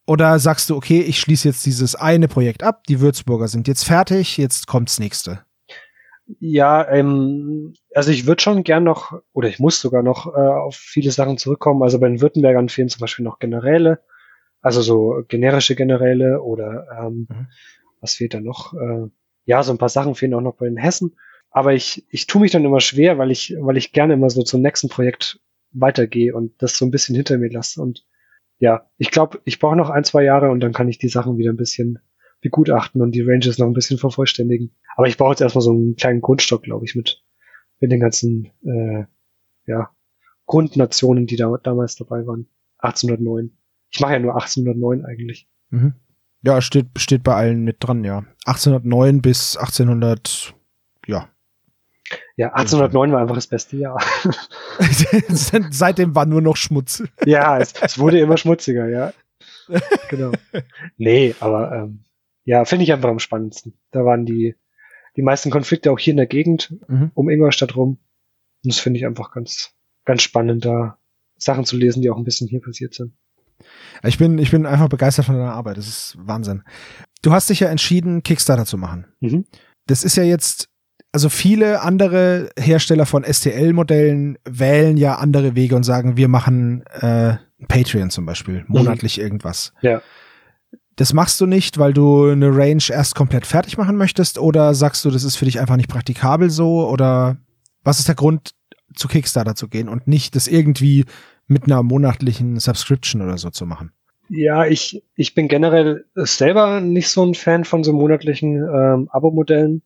Oder 0.09 0.39
sagst 0.39 0.71
du, 0.71 0.75
okay, 0.75 1.01
ich 1.01 1.19
schließe 1.19 1.47
jetzt 1.47 1.67
dieses 1.67 1.93
eine 1.93 2.27
Projekt 2.27 2.63
ab, 2.63 2.83
die 2.89 2.99
Würzburger 2.99 3.47
sind 3.47 3.67
jetzt 3.67 3.83
fertig, 3.83 4.37
jetzt 4.37 4.65
kommt's 4.65 4.99
nächste? 4.99 5.41
Ja, 6.39 6.89
ähm, 6.89 7.75
also 7.93 8.09
ich 8.09 8.25
würde 8.25 8.41
schon 8.41 8.63
gern 8.63 8.83
noch, 8.83 9.21
oder 9.33 9.49
ich 9.49 9.59
muss 9.59 9.79
sogar 9.79 10.01
noch 10.01 10.25
äh, 10.25 10.39
auf 10.39 10.75
viele 10.75 11.11
Sachen 11.11 11.37
zurückkommen. 11.37 11.83
Also 11.83 11.99
bei 11.99 12.07
den 12.07 12.21
Württembergern 12.21 12.69
fehlen 12.69 12.89
zum 12.89 13.01
Beispiel 13.01 13.23
noch 13.23 13.37
Generäle, 13.37 13.99
also 14.61 14.81
so 14.81 15.23
generische 15.27 15.75
Generäle 15.75 16.41
oder 16.41 16.87
ähm, 16.99 17.27
mhm. 17.29 17.47
was 18.01 18.15
fehlt 18.15 18.33
da 18.33 18.39
noch? 18.39 18.73
Äh, 18.73 19.09
ja, 19.45 19.61
so 19.61 19.71
ein 19.71 19.77
paar 19.77 19.89
Sachen 19.89 20.15
fehlen 20.15 20.33
auch 20.33 20.41
noch 20.41 20.55
bei 20.55 20.65
den 20.65 20.77
Hessen. 20.77 21.17
Aber 21.51 21.75
ich, 21.75 22.03
ich 22.09 22.25
tue 22.25 22.41
mich 22.41 22.49
dann 22.49 22.65
immer 22.65 22.79
schwer, 22.79 23.19
weil 23.19 23.29
ich, 23.29 23.55
weil 23.59 23.77
ich 23.77 23.91
gerne 23.91 24.15
immer 24.15 24.31
so 24.31 24.41
zum 24.41 24.63
nächsten 24.63 24.89
Projekt 24.89 25.39
weitergehe 25.71 26.33
und 26.33 26.59
das 26.63 26.77
so 26.77 26.85
ein 26.85 26.91
bisschen 26.91 27.15
hinter 27.15 27.37
mir 27.37 27.51
lasse. 27.51 27.79
Und 27.79 28.07
ja, 28.59 28.87
ich 28.97 29.09
glaube, 29.09 29.41
ich 29.45 29.59
brauche 29.59 29.75
noch 29.75 29.89
ein, 29.89 30.03
zwei 30.03 30.23
Jahre 30.23 30.51
und 30.51 30.59
dann 30.59 30.73
kann 30.73 30.89
ich 30.89 30.97
die 30.97 31.09
Sachen 31.09 31.37
wieder 31.37 31.51
ein 31.51 31.57
bisschen 31.57 31.99
begutachten 32.41 33.01
und 33.01 33.11
die 33.11 33.21
Ranges 33.21 33.57
noch 33.57 33.67
ein 33.67 33.73
bisschen 33.73 33.97
vervollständigen. 33.97 34.75
Aber 34.95 35.07
ich 35.07 35.17
brauche 35.17 35.31
jetzt 35.31 35.41
erstmal 35.41 35.61
so 35.61 35.71
einen 35.71 35.95
kleinen 35.95 36.21
Grundstock, 36.21 36.63
glaube 36.63 36.85
ich, 36.85 36.95
mit, 36.95 37.23
mit 37.79 37.91
den 37.91 37.99
ganzen 37.99 38.51
äh, 38.63 39.05
ja, 39.65 39.89
Grundnationen, 40.45 41.25
die 41.25 41.37
da 41.37 41.53
damals 41.63 41.95
dabei 41.95 42.25
waren. 42.27 42.47
1809. 42.79 43.51
Ich 43.91 43.99
mache 43.99 44.13
ja 44.13 44.19
nur 44.19 44.35
1809 44.35 45.05
eigentlich. 45.05 45.49
Mhm. 45.69 45.93
Ja, 46.41 46.61
steht, 46.61 46.87
steht 46.97 47.23
bei 47.23 47.35
allen 47.35 47.63
mit 47.63 47.77
dran, 47.79 48.03
ja. 48.03 48.25
1809 48.45 49.21
bis 49.21 49.57
1800, 49.57 50.55
ja. 51.07 51.29
Ja, 52.35 52.53
1809 52.53 53.11
war 53.11 53.21
einfach 53.21 53.35
das 53.35 53.47
beste 53.47 53.77
Jahr. 53.77 54.01
Seitdem 55.71 56.15
war 56.15 56.25
nur 56.25 56.41
noch 56.41 56.55
Schmutz. 56.55 57.03
Ja, 57.25 57.57
es, 57.59 57.73
es 57.81 57.99
wurde 57.99 58.19
immer 58.19 58.37
schmutziger, 58.37 58.87
ja. 58.87 59.13
Genau. 60.09 60.31
Nee, 60.97 61.35
aber 61.39 61.71
ähm, 61.71 62.03
ja, 62.43 62.65
finde 62.65 62.83
ich 62.83 62.93
einfach 62.93 63.09
am 63.09 63.19
spannendsten. 63.19 63.73
Da 63.91 64.05
waren 64.05 64.25
die, 64.25 64.55
die 65.15 65.21
meisten 65.21 65.51
Konflikte 65.51 65.91
auch 65.91 65.99
hier 65.99 66.11
in 66.11 66.17
der 66.17 66.27
Gegend 66.27 66.75
mhm. 66.87 67.11
um 67.13 67.29
Ingolstadt 67.29 67.75
rum. 67.75 67.99
Und 68.63 68.73
das 68.73 68.79
finde 68.79 68.99
ich 68.99 69.05
einfach 69.05 69.31
ganz, 69.31 69.71
ganz 70.05 70.23
spannend, 70.23 70.65
da 70.65 70.97
Sachen 71.37 71.65
zu 71.65 71.77
lesen, 71.77 72.01
die 72.01 72.09
auch 72.09 72.17
ein 72.17 72.23
bisschen 72.23 72.47
hier 72.47 72.61
passiert 72.61 72.93
sind. 72.93 73.13
Ich 74.03 74.17
bin, 74.17 74.37
ich 74.37 74.51
bin 74.51 74.65
einfach 74.65 74.89
begeistert 74.89 75.25
von 75.25 75.35
deiner 75.35 75.53
Arbeit. 75.53 75.77
Das 75.77 75.87
ist 75.87 76.17
Wahnsinn. 76.19 76.63
Du 77.21 77.31
hast 77.31 77.49
dich 77.49 77.59
ja 77.59 77.69
entschieden, 77.69 78.23
Kickstarter 78.23 78.65
zu 78.65 78.77
machen. 78.77 79.05
Mhm. 79.19 79.45
Das 79.85 80.03
ist 80.03 80.15
ja 80.15 80.23
jetzt, 80.23 80.69
also 81.11 81.29
viele 81.29 81.81
andere 81.81 82.49
Hersteller 82.57 83.05
von 83.05 83.23
STL-Modellen 83.23 84.37
wählen 84.45 84.97
ja 84.97 85.15
andere 85.15 85.55
Wege 85.55 85.75
und 85.75 85.83
sagen, 85.83 86.17
wir 86.17 86.27
machen 86.27 86.83
äh, 87.01 87.35
Patreon 87.67 88.09
zum 88.09 88.25
Beispiel, 88.25 88.59
mhm. 88.59 88.65
monatlich 88.67 89.17
mhm. 89.17 89.23
irgendwas. 89.23 89.73
Ja. 89.81 90.01
Das 90.95 91.13
machst 91.13 91.39
du 91.39 91.45
nicht, 91.45 91.77
weil 91.77 91.93
du 91.93 92.25
eine 92.25 92.55
Range 92.55 92.83
erst 92.89 93.15
komplett 93.15 93.45
fertig 93.45 93.77
machen 93.77 93.95
möchtest 93.95 94.37
oder 94.37 94.73
sagst 94.73 95.05
du, 95.05 95.11
das 95.11 95.23
ist 95.23 95.37
für 95.37 95.45
dich 95.45 95.59
einfach 95.59 95.77
nicht 95.77 95.89
praktikabel 95.89 96.49
so 96.49 96.87
oder 96.89 97.37
was 97.83 97.99
ist 97.99 98.07
der 98.07 98.15
Grund, 98.15 98.51
zu 98.95 99.07
Kickstarter 99.07 99.55
zu 99.55 99.67
gehen 99.67 99.87
und 99.87 100.07
nicht 100.07 100.35
das 100.35 100.47
irgendwie 100.47 101.05
mit 101.47 101.65
einer 101.65 101.83
monatlichen 101.83 102.59
Subscription 102.59 103.21
oder 103.21 103.37
so 103.37 103.49
zu 103.49 103.65
machen? 103.65 103.91
Ja, 104.29 104.65
ich, 104.65 105.03
ich 105.15 105.33
bin 105.33 105.47
generell 105.47 106.05
selber 106.15 106.81
nicht 106.81 107.09
so 107.09 107.25
ein 107.25 107.33
Fan 107.33 107.65
von 107.65 107.83
so 107.83 107.93
monatlichen 107.93 108.57
ähm, 108.57 109.09
Abo-Modellen. 109.11 109.81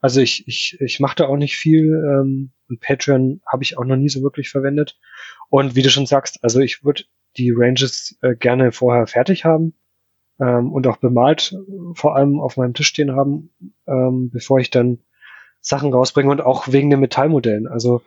Also 0.00 0.20
ich, 0.20 0.46
ich, 0.48 0.78
ich 0.80 1.00
mache 1.00 1.16
da 1.16 1.26
auch 1.26 1.36
nicht 1.36 1.56
viel 1.56 1.94
ähm, 1.94 2.52
und 2.68 2.80
Patreon 2.80 3.40
habe 3.46 3.62
ich 3.62 3.76
auch 3.76 3.84
noch 3.84 3.96
nie 3.96 4.08
so 4.08 4.22
wirklich 4.22 4.48
verwendet. 4.48 4.98
Und 5.48 5.74
wie 5.76 5.82
du 5.82 5.90
schon 5.90 6.06
sagst, 6.06 6.42
also 6.42 6.60
ich 6.60 6.84
würde 6.84 7.04
die 7.36 7.52
Ranges 7.54 8.18
äh, 8.22 8.34
gerne 8.34 8.72
vorher 8.72 9.06
fertig 9.06 9.44
haben 9.44 9.74
ähm, 10.40 10.72
und 10.72 10.86
auch 10.86 10.96
bemalt 10.96 11.56
vor 11.94 12.16
allem 12.16 12.40
auf 12.40 12.56
meinem 12.56 12.74
Tisch 12.74 12.88
stehen 12.88 13.12
haben, 13.12 13.50
ähm, 13.86 14.30
bevor 14.32 14.58
ich 14.58 14.70
dann 14.70 15.00
Sachen 15.60 15.92
rausbringe 15.92 16.30
und 16.30 16.40
auch 16.40 16.68
wegen 16.68 16.90
den 16.90 17.00
Metallmodellen. 17.00 17.66
Also 17.66 18.02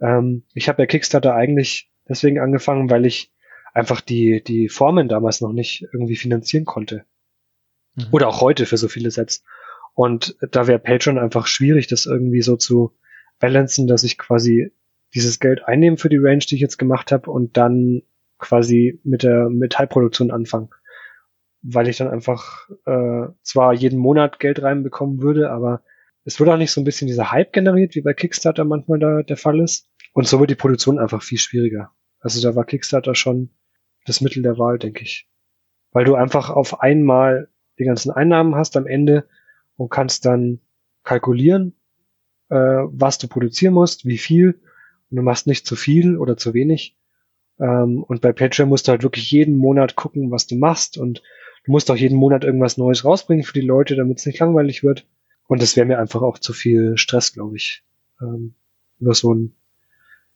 ähm, 0.00 0.44
ich 0.54 0.68
habe 0.68 0.82
ja 0.82 0.86
Kickstarter 0.86 1.34
eigentlich 1.34 1.90
deswegen 2.08 2.38
angefangen, 2.38 2.90
weil 2.90 3.06
ich 3.06 3.32
einfach 3.72 4.00
die, 4.00 4.42
die 4.42 4.68
Formen 4.68 5.08
damals 5.08 5.40
noch 5.40 5.52
nicht 5.52 5.86
irgendwie 5.92 6.16
finanzieren 6.16 6.64
konnte. 6.64 7.04
Mhm. 7.94 8.06
Oder 8.10 8.28
auch 8.28 8.40
heute 8.40 8.66
für 8.66 8.76
so 8.76 8.88
viele 8.88 9.10
Sets. 9.10 9.44
Und 9.98 10.36
da 10.52 10.68
wäre 10.68 10.78
Patreon 10.78 11.18
einfach 11.18 11.48
schwierig, 11.48 11.88
das 11.88 12.06
irgendwie 12.06 12.40
so 12.40 12.54
zu 12.54 12.92
balancen, 13.40 13.88
dass 13.88 14.04
ich 14.04 14.16
quasi 14.16 14.70
dieses 15.12 15.40
Geld 15.40 15.64
einnehme 15.66 15.96
für 15.96 16.08
die 16.08 16.18
Range, 16.18 16.38
die 16.38 16.54
ich 16.54 16.60
jetzt 16.60 16.78
gemacht 16.78 17.10
habe 17.10 17.28
und 17.28 17.56
dann 17.56 18.02
quasi 18.38 19.00
mit 19.02 19.24
der 19.24 19.48
Metallproduktion 19.50 20.30
anfange. 20.30 20.68
Weil 21.62 21.88
ich 21.88 21.96
dann 21.96 22.06
einfach 22.06 22.68
äh, 22.86 23.26
zwar 23.42 23.74
jeden 23.74 23.98
Monat 23.98 24.38
Geld 24.38 24.62
reinbekommen 24.62 25.20
würde, 25.20 25.50
aber 25.50 25.82
es 26.24 26.38
wird 26.38 26.48
auch 26.48 26.58
nicht 26.58 26.70
so 26.70 26.80
ein 26.80 26.84
bisschen 26.84 27.08
dieser 27.08 27.32
Hype 27.32 27.52
generiert, 27.52 27.96
wie 27.96 28.02
bei 28.02 28.14
Kickstarter 28.14 28.64
manchmal 28.64 29.00
da 29.00 29.24
der 29.24 29.36
Fall 29.36 29.58
ist. 29.58 29.88
Und 30.12 30.28
so 30.28 30.38
wird 30.38 30.50
die 30.50 30.54
Produktion 30.54 31.00
einfach 31.00 31.24
viel 31.24 31.38
schwieriger. 31.38 31.90
Also 32.20 32.40
da 32.40 32.54
war 32.54 32.64
Kickstarter 32.64 33.16
schon 33.16 33.50
das 34.06 34.20
Mittel 34.20 34.44
der 34.44 34.58
Wahl, 34.58 34.78
denke 34.78 35.02
ich. 35.02 35.28
Weil 35.90 36.04
du 36.04 36.14
einfach 36.14 36.50
auf 36.50 36.82
einmal 36.82 37.48
die 37.80 37.84
ganzen 37.84 38.12
Einnahmen 38.12 38.54
hast 38.54 38.76
am 38.76 38.86
Ende 38.86 39.26
und 39.78 39.88
kannst 39.88 40.26
dann 40.26 40.60
kalkulieren, 41.04 41.74
äh, 42.50 42.56
was 42.56 43.16
du 43.16 43.28
produzieren 43.28 43.72
musst, 43.72 44.04
wie 44.04 44.18
viel. 44.18 44.60
Und 45.10 45.16
du 45.16 45.22
machst 45.22 45.46
nicht 45.46 45.66
zu 45.66 45.76
viel 45.76 46.18
oder 46.18 46.36
zu 46.36 46.52
wenig. 46.52 46.98
Ähm, 47.58 48.02
und 48.02 48.20
bei 48.20 48.32
Patreon 48.32 48.68
musst 48.68 48.86
du 48.86 48.92
halt 48.92 49.02
wirklich 49.02 49.30
jeden 49.30 49.56
Monat 49.56 49.96
gucken, 49.96 50.30
was 50.30 50.46
du 50.46 50.56
machst. 50.56 50.98
Und 50.98 51.22
du 51.64 51.72
musst 51.72 51.90
auch 51.90 51.96
jeden 51.96 52.18
Monat 52.18 52.44
irgendwas 52.44 52.76
Neues 52.76 53.04
rausbringen 53.04 53.44
für 53.44 53.54
die 53.54 53.66
Leute, 53.66 53.96
damit 53.96 54.18
es 54.18 54.26
nicht 54.26 54.40
langweilig 54.40 54.82
wird. 54.82 55.06
Und 55.46 55.62
das 55.62 55.76
wäre 55.76 55.86
mir 55.86 55.98
einfach 55.98 56.20
auch 56.20 56.38
zu 56.38 56.52
viel 56.52 56.98
Stress, 56.98 57.32
glaube 57.32 57.56
ich, 57.56 57.82
ähm, 58.20 58.54
über 59.00 59.14
so 59.14 59.32
ein, 59.32 59.54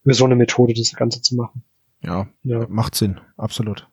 über 0.04 0.14
so 0.14 0.24
eine 0.24 0.36
Methode 0.36 0.72
das 0.72 0.94
Ganze 0.94 1.20
zu 1.20 1.34
machen. 1.34 1.64
Ja, 2.00 2.28
ja, 2.42 2.66
macht 2.68 2.94
Sinn, 2.94 3.20
absolut. 3.36 3.88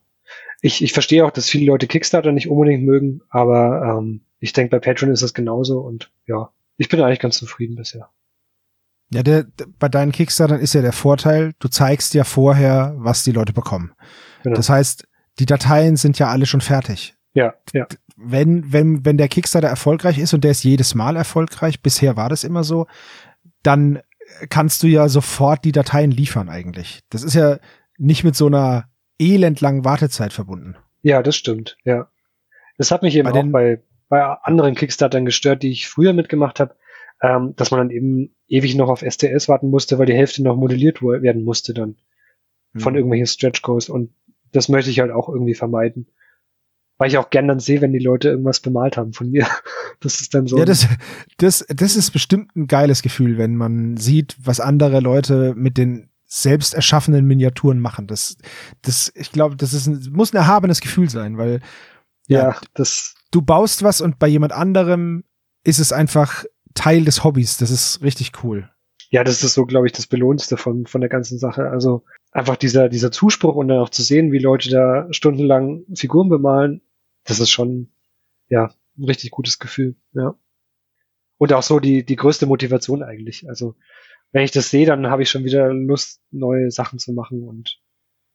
Ich, 0.61 0.81
ich 0.81 0.93
verstehe 0.93 1.25
auch, 1.25 1.31
dass 1.31 1.49
viele 1.49 1.65
Leute 1.65 1.87
Kickstarter 1.87 2.31
nicht 2.31 2.49
unbedingt 2.49 2.83
mögen, 2.83 3.21
aber 3.29 3.97
ähm, 3.99 4.21
ich 4.39 4.53
denke, 4.53 4.71
bei 4.71 4.79
Patreon 4.79 5.11
ist 5.11 5.23
das 5.23 5.33
genauso 5.33 5.79
und 5.79 6.11
ja, 6.25 6.51
ich 6.77 6.89
bin 6.89 7.01
eigentlich 7.01 7.19
ganz 7.19 7.37
zufrieden 7.37 7.75
bisher. 7.75 8.09
Ja, 9.11 9.23
der, 9.23 9.43
der, 9.43 9.67
bei 9.79 9.89
deinen 9.89 10.11
Kickstartern 10.11 10.59
ist 10.59 10.73
ja 10.73 10.81
der 10.81 10.93
Vorteil, 10.93 11.53
du 11.59 11.67
zeigst 11.67 12.13
ja 12.13 12.23
vorher, 12.23 12.93
was 12.97 13.23
die 13.23 13.31
Leute 13.31 13.53
bekommen. 13.53 13.93
Genau. 14.43 14.55
Das 14.55 14.69
heißt, 14.69 15.07
die 15.39 15.45
Dateien 15.45 15.95
sind 15.95 16.19
ja 16.19 16.29
alle 16.29 16.45
schon 16.45 16.61
fertig. 16.61 17.15
Ja, 17.33 17.55
ja. 17.73 17.87
Wenn, 18.15 18.71
wenn, 18.71 19.05
wenn 19.05 19.17
der 19.17 19.27
Kickstarter 19.27 19.67
erfolgreich 19.67 20.17
ist 20.19 20.33
und 20.33 20.43
der 20.43 20.51
ist 20.51 20.63
jedes 20.63 20.93
Mal 20.93 21.15
erfolgreich, 21.15 21.81
bisher 21.81 22.17
war 22.17 22.29
das 22.29 22.43
immer 22.43 22.63
so, 22.63 22.87
dann 23.63 23.99
kannst 24.49 24.83
du 24.83 24.87
ja 24.87 25.09
sofort 25.09 25.65
die 25.65 25.71
Dateien 25.71 26.11
liefern 26.11 26.49
eigentlich. 26.49 27.01
Das 27.09 27.23
ist 27.23 27.33
ja 27.33 27.57
nicht 27.97 28.23
mit 28.23 28.35
so 28.35 28.47
einer 28.47 28.89
elendlangen 29.17 29.85
Wartezeit 29.85 30.33
verbunden. 30.33 30.75
Ja, 31.01 31.23
das 31.23 31.35
stimmt, 31.35 31.77
ja. 31.83 32.09
Das 32.77 32.91
hat 32.91 33.01
mich 33.01 33.15
eben 33.15 33.31
bei 33.31 33.39
auch 33.39 33.45
bei, 33.51 33.81
bei 34.10 34.24
anderen 34.24 34.76
Kickstartern 34.76 35.26
gestört, 35.26 35.64
die 35.64 35.72
ich 35.72 35.88
früher 35.88 36.14
mitgemacht 36.14 36.60
habe, 36.60 36.76
ähm, 37.22 37.53
dass 37.55 37.72
man 37.72 37.80
dann 37.80 37.89
eben 37.91 38.36
ewig 38.47 38.76
noch 38.76 38.89
auf 38.89 39.01
STS 39.07 39.47
warten 39.47 39.70
musste, 39.70 39.99
weil 39.99 40.07
die 40.07 40.16
Hälfte 40.16 40.43
noch 40.43 40.55
modelliert 40.55 41.01
werden 41.01 41.43
musste 41.43 41.74
dann 41.74 41.95
von 42.78 42.93
mhm. 42.93 42.97
irgendwelchen 42.97 43.28
Stretch 43.28 43.62
Goals 43.62 43.89
und 43.89 44.12
das 44.51 44.70
möchte 44.70 44.89
ich 44.89 44.99
halt 44.99 45.12
auch 45.12 45.30
irgendwie 45.30 45.55
vermeiden. 45.55 46.07
Weil 46.97 47.10
ich 47.10 47.18
auch 47.18 47.30
gern 47.30 47.47
dann 47.47 47.60
sehe, 47.60 47.80
wenn 47.80 47.93
die 47.93 47.99
Leute 47.99 48.30
irgendwas 48.30 48.60
bemalt 48.60 48.97
haben 48.97 49.14
von 49.14 49.30
mir. 49.30 49.47
Das 50.01 50.22
ist 50.22 50.34
dann 50.34 50.47
so. 50.47 50.57
Ja, 50.57 50.64
das, 50.64 50.88
das, 51.39 51.66
das 51.68 51.97
ist 51.97 52.12
bestimmt 52.12 52.55
ein 52.55 52.68
geiles 52.68 53.01
Gefühl, 53.01 53.38
wenn 53.38 53.57
man 53.57 53.97
sieht, 53.97 54.38
was 54.41 54.62
andere 54.62 55.01
Leute 55.01 55.53
mit 55.57 55.78
den 55.78 56.10
selbst 56.26 56.74
erschaffenen 56.74 57.26
Miniaturen 57.26 57.80
machen. 57.80 58.07
Das, 58.07 58.38
das, 58.82 59.12
ich 59.14 59.34
glaube, 59.34 59.57
das 59.57 59.74
ist 59.74 59.88
ein, 59.88 60.07
muss 60.14 60.32
ein 60.32 60.38
erhabenes 60.38 60.80
Gefühl 60.80 61.10
sein, 61.10 61.38
weil 61.38 61.60
ja, 62.28 62.51
ja, 62.51 62.62
das. 62.76 63.16
Du 63.32 63.41
baust 63.41 63.84
was 63.84 64.01
und 64.01 64.19
bei 64.19 64.27
jemand 64.27 64.53
anderem 64.53 65.23
ist 65.63 65.80
es 65.80 65.91
einfach 65.91 66.45
Teil 66.73 67.05
des 67.05 67.23
Hobbys. 67.23 67.57
Das 67.57 67.71
ist 67.71 68.01
richtig 68.01 68.43
cool. 68.43 68.69
Ja, 69.11 69.23
das 69.23 69.43
ist 69.43 69.53
so, 69.53 69.65
glaube 69.65 69.88
ich, 69.88 69.93
das 69.93 70.07
Belohnendste 70.07 70.57
von, 70.57 70.86
von 70.86 71.01
der 71.01 71.09
ganzen 71.09 71.39
Sache. 71.39 71.69
Also 71.69 72.03
einfach 72.32 72.57
dieser, 72.57 72.89
dieser 72.89 73.11
Zuspruch 73.11 73.55
und 73.55 73.67
dann 73.67 73.80
auch 73.80 73.89
zu 73.89 74.03
sehen, 74.03 74.32
wie 74.32 74.39
Leute 74.39 74.69
da 74.69 75.07
stundenlang 75.11 75.84
Figuren 75.95 76.30
bemalen, 76.30 76.82
das 77.23 77.39
ist 77.39 77.49
schon, 77.49 77.91
ja, 78.49 78.71
ein 78.97 79.05
richtig 79.05 79.32
gutes 79.32 79.59
Gefühl, 79.59 79.95
ja. 80.13 80.36
Und 81.38 81.53
auch 81.53 81.63
so 81.63 81.80
die, 81.80 82.05
die 82.05 82.17
größte 82.17 82.45
Motivation 82.45 83.01
eigentlich. 83.01 83.47
Also 83.47 83.75
wenn 84.32 84.43
ich 84.43 84.51
das 84.51 84.69
sehe, 84.69 84.86
dann 84.86 85.07
habe 85.07 85.23
ich 85.23 85.30
schon 85.30 85.43
wieder 85.43 85.73
Lust, 85.73 86.21
neue 86.32 86.69
Sachen 86.69 86.99
zu 86.99 87.13
machen 87.13 87.43
und 87.43 87.82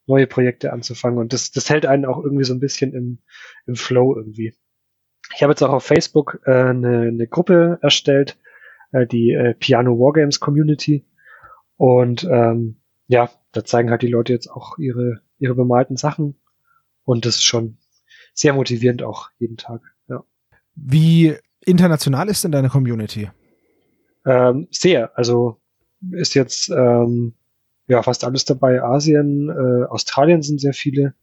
neue 0.07 0.27
Projekte 0.27 0.73
anzufangen. 0.73 1.19
Und 1.19 1.33
das, 1.33 1.51
das 1.51 1.71
hält 1.71 1.87
einen 1.87 2.05
auch 2.05 2.23
irgendwie 2.23 2.45
so 2.45 2.55
ein 2.55 2.61
bisschen 2.61 2.93
im, 2.95 3.19
im 3.67 3.77
Flow 3.77 4.17
irgendwie. 4.17 4.55
Ich 5.35 5.43
habe 5.43 5.53
jetzt 5.53 5.63
auch 5.63 5.73
auf 5.73 5.85
Facebook 5.85 6.41
äh, 6.45 6.53
eine, 6.53 7.03
eine 7.03 7.27
Gruppe 7.27 7.79
erstellt, 7.81 8.39
äh, 8.93 9.07
die 9.07 9.31
äh, 9.31 9.55
Piano 9.55 9.99
Wargames 9.99 10.41
Community. 10.41 11.07
Und 11.77 12.25
ähm, 12.25 12.81
ja, 13.07 13.31
da 13.53 13.65
zeigen 13.65 13.91
halt 13.91 14.03
die 14.03 14.09
Leute 14.09 14.33
jetzt 14.33 14.49
auch 14.49 14.79
ihre, 14.79 15.23
ihre 15.39 15.55
bemalten 15.55 15.97
Sachen. 15.97 16.41
Und 17.05 17.27
das 17.27 17.37
ist 17.37 17.45
schon 17.45 17.79
sehr 18.33 18.53
motivierend 18.53 19.03
auch 19.03 19.31
jeden 19.39 19.57
Tag. 19.57 19.83
Ja. 20.09 20.25
Wie 20.75 21.35
international 21.65 22.29
ist 22.29 22.45
denn 22.45 22.53
deine 22.53 22.69
Community? 22.69 23.31
Ähm, 24.27 24.69
sehr. 24.71 25.17
Also 25.17 25.61
ist 26.13 26.35
jetzt 26.35 26.71
ähm, 26.71 27.35
ja 27.87 28.03
fast 28.03 28.25
alles 28.25 28.45
dabei. 28.45 28.83
Asien, 28.83 29.49
äh, 29.51 29.85
Australien 29.87 30.43
sind 30.43 30.61
sehr 30.61 30.75
viele. 30.75 31.15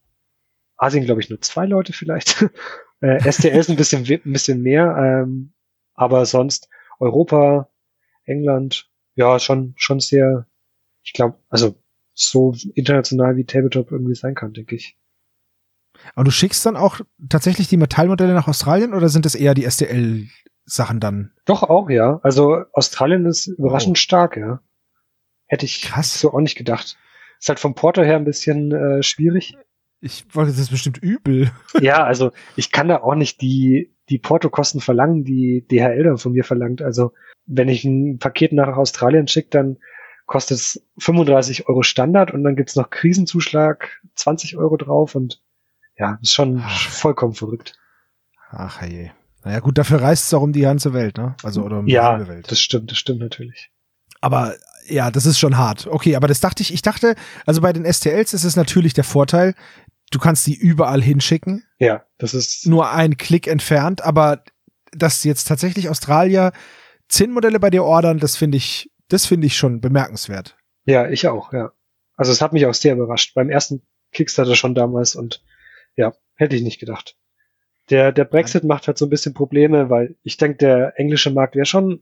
Asien, 0.78 1.06
glaube 1.06 1.22
ich, 1.22 1.30
nur 1.30 1.42
zwei 1.42 1.66
Leute 1.66 1.94
vielleicht. 1.94 2.46
äh, 3.02 3.32
STL 3.32 3.58
ist 3.58 3.70
ein 3.70 3.76
bisschen, 3.76 4.06
ein 4.06 4.32
bisschen 4.32 4.62
mehr, 4.62 4.96
ähm, 4.98 5.54
aber 5.94 6.26
sonst 6.26 6.70
Europa, 7.00 7.70
England, 8.26 8.90
ja, 9.16 9.40
schon, 9.40 9.74
schon 9.76 10.00
sehr, 10.00 10.48
ich 11.04 11.14
glaube, 11.14 11.38
also 11.50 11.76
so 12.14 12.56
international 12.76 13.36
wie 13.36 13.46
Tabletop 13.46 13.92
irgendwie 13.92 14.16
sein 14.16 14.36
kann, 14.36 14.54
denke 14.54 14.76
ich. 14.76 14.98
Aber 16.16 16.24
du 16.24 16.32
schickst 16.32 16.66
dann 16.66 16.78
auch 16.78 17.02
tatsächlich 17.30 17.68
die 17.68 17.78
Metallmodelle 17.78 18.34
nach 18.34 18.48
Australien 18.48 18.94
oder 18.94 19.10
sind 19.10 19.26
es 19.26 19.36
eher 19.36 19.54
die 19.54 19.70
STL-Sachen 19.70 21.00
dann? 21.00 21.32
Doch 21.46 21.64
auch, 21.64 21.90
ja. 21.90 22.20
Also 22.24 22.64
Australien 22.74 23.26
ist 23.26 23.48
überraschend 23.48 23.98
oh. 23.98 24.00
stark, 24.00 24.38
ja. 24.38 24.62
Hätte 25.48 25.66
ich 25.66 25.82
Krass. 25.82 26.20
so 26.20 26.34
auch 26.34 26.40
nicht 26.40 26.58
gedacht. 26.58 26.98
Ist 27.40 27.50
halt 27.50 27.60
vom 27.60 27.76
Porto 27.76 28.02
her 28.04 28.16
ein 28.16 28.26
bisschen 28.26 28.72
äh, 28.72 29.04
schwierig. 29.04 29.56
Ich 30.02 30.26
wollte, 30.34 30.52
das 30.52 30.60
ist 30.60 30.72
bestimmt 30.72 30.98
übel. 30.98 31.52
ja, 31.80 32.04
also 32.04 32.32
ich 32.56 32.72
kann 32.72 32.88
da 32.88 32.98
auch 33.02 33.16
nicht 33.16 33.40
die, 33.42 33.94
die 34.10 34.18
Portokosten 34.18 34.82
verlangen, 34.82 35.24
die 35.24 35.66
DHL 35.70 36.04
dann 36.04 36.18
von 36.18 36.32
mir 36.32 36.44
verlangt. 36.44 36.82
Also 36.82 37.14
wenn 37.46 37.70
ich 37.70 37.84
ein 37.84 38.18
Paket 38.18 38.52
nach 38.52 38.76
Australien 38.76 39.28
schicke, 39.28 39.50
dann 39.52 39.78
kostet 40.26 40.58
es 40.58 40.88
35 40.98 41.68
Euro 41.68 41.84
Standard 41.84 42.32
und 42.32 42.44
dann 42.44 42.56
gibt's 42.56 42.76
noch 42.76 42.90
Krisenzuschlag, 42.90 44.02
20 44.16 44.58
Euro 44.58 44.78
drauf 44.78 45.14
und 45.14 45.42
ja, 45.98 46.18
ist 46.22 46.32
schon 46.32 46.62
Ach. 46.66 46.90
vollkommen 46.90 47.34
verrückt. 47.34 47.78
Ach 48.50 48.82
je. 48.82 49.12
Naja 49.44 49.60
gut, 49.60 49.78
dafür 49.78 50.02
reist 50.02 50.26
es 50.26 50.34
auch 50.34 50.42
um 50.42 50.54
die 50.54 50.62
ganze 50.62 50.94
Welt, 50.94 51.18
ne? 51.18 51.36
Also 51.44 51.64
oder 51.64 51.80
um 51.80 51.88
ja, 51.88 52.18
die 52.18 52.28
Welt. 52.28 52.52
das 52.52 52.60
stimmt, 52.60 52.92
das 52.92 52.98
stimmt 52.98 53.20
natürlich. 53.20 53.72
Aber 54.20 54.56
ja, 54.88 55.12
das 55.12 55.26
ist 55.26 55.40
schon 55.40 55.58
hart. 55.58 55.88
Okay, 55.88 56.16
aber 56.16 56.28
das 56.28 56.40
dachte 56.40 56.62
ich, 56.64 56.74
ich 56.74 56.82
dachte, 56.82 57.16
also 57.46 57.62
bei 57.62 57.74
den 57.74 57.92
STLs 57.92 58.34
ist 58.34 58.44
es 58.44 58.56
natürlich 58.56 58.94
der 58.94 59.04
Vorteil, 59.04 59.56
du 60.12 60.20
kannst 60.20 60.46
die 60.46 60.56
überall 60.56 61.02
hinschicken. 61.02 61.64
Ja, 61.80 62.06
das 62.18 62.34
ist 62.34 62.68
nur 62.68 62.92
ein 62.92 63.18
Klick 63.18 63.48
entfernt, 63.48 64.04
aber 64.04 64.44
dass 64.92 65.24
jetzt 65.24 65.48
tatsächlich 65.48 65.90
Australier 65.90 66.52
zehn 67.08 67.32
Modelle 67.32 67.60
bei 67.60 67.70
dir 67.70 67.84
ordern, 67.84 68.20
das 68.20 68.38
finde 68.38 68.58
ich, 68.58 68.92
das 69.08 69.26
finde 69.26 69.48
ich 69.48 69.58
schon 69.58 69.82
bemerkenswert. 69.82 70.58
Ja, 70.86 71.10
ich 71.10 71.28
auch, 71.28 71.54
ja. 71.54 71.72
Also 72.16 72.32
es 72.32 72.42
hat 72.42 72.54
mich 72.54 72.66
auch 72.66 72.74
sehr 72.74 72.94
überrascht. 72.94 73.34
Beim 73.34 73.50
ersten 73.50 73.82
Kickstarter 74.12 74.56
schon 74.56 74.76
damals 74.76 75.16
und 75.16 75.44
ja, 75.96 76.14
hätte 76.36 76.56
ich 76.56 76.62
nicht 76.62 76.80
gedacht. 76.80 77.18
Der, 77.90 78.12
der 78.12 78.26
Brexit 78.26 78.64
macht 78.64 78.88
halt 78.88 78.98
so 78.98 79.06
ein 79.06 79.10
bisschen 79.10 79.34
Probleme, 79.34 79.90
weil 79.90 80.16
ich 80.24 80.38
denke, 80.38 80.58
der 80.58 80.94
englische 80.98 81.32
Markt 81.32 81.56
wäre 81.56 81.66
schon 81.66 82.02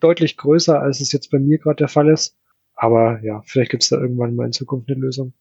deutlich 0.00 0.36
größer, 0.36 0.80
als 0.80 1.00
es 1.00 1.12
jetzt 1.12 1.30
bei 1.30 1.38
mir 1.38 1.58
gerade 1.58 1.76
der 1.76 1.88
Fall 1.88 2.08
ist. 2.08 2.36
Aber 2.74 3.20
ja, 3.22 3.42
vielleicht 3.46 3.70
gibt 3.70 3.82
es 3.82 3.90
da 3.90 3.98
irgendwann 3.98 4.34
mal 4.34 4.46
in 4.46 4.52
Zukunft 4.52 4.90
eine 4.90 5.00
Lösung. 5.00 5.34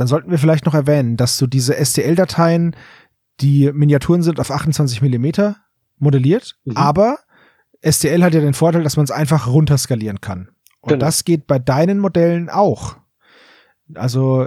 Dann 0.00 0.08
sollten 0.08 0.30
wir 0.30 0.38
vielleicht 0.38 0.64
noch 0.64 0.72
erwähnen, 0.72 1.18
dass 1.18 1.36
du 1.36 1.46
diese 1.46 1.74
STL-Dateien, 1.74 2.74
die 3.42 3.70
Miniaturen 3.70 4.22
sind 4.22 4.40
auf 4.40 4.50
28 4.50 5.02
Millimeter 5.02 5.56
modelliert, 5.98 6.56
mhm. 6.64 6.74
aber 6.74 7.18
STL 7.82 8.22
hat 8.22 8.32
ja 8.32 8.40
den 8.40 8.54
Vorteil, 8.54 8.82
dass 8.82 8.96
man 8.96 9.04
es 9.04 9.10
einfach 9.10 9.46
runterskalieren 9.46 10.22
kann. 10.22 10.48
Und 10.80 10.88
genau. 10.88 11.04
das 11.04 11.24
geht 11.24 11.46
bei 11.46 11.58
deinen 11.58 11.98
Modellen 11.98 12.48
auch. 12.48 12.96
Also 13.94 14.46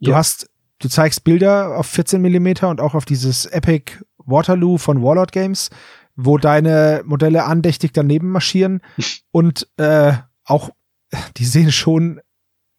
du 0.00 0.12
ja. 0.12 0.16
hast, 0.16 0.48
du 0.78 0.88
zeigst 0.88 1.22
Bilder 1.22 1.76
auf 1.76 1.84
14 1.88 2.22
Millimeter 2.22 2.70
und 2.70 2.80
auch 2.80 2.94
auf 2.94 3.04
dieses 3.04 3.44
Epic 3.44 3.92
Waterloo 4.16 4.78
von 4.78 5.02
Warlord 5.02 5.32
Games, 5.32 5.68
wo 6.16 6.38
deine 6.38 7.02
Modelle 7.04 7.44
andächtig 7.44 7.92
daneben 7.92 8.30
marschieren 8.30 8.80
und 9.32 9.68
äh, 9.76 10.14
auch 10.44 10.70
die 11.36 11.44
sehen 11.44 11.72
schon 11.72 12.20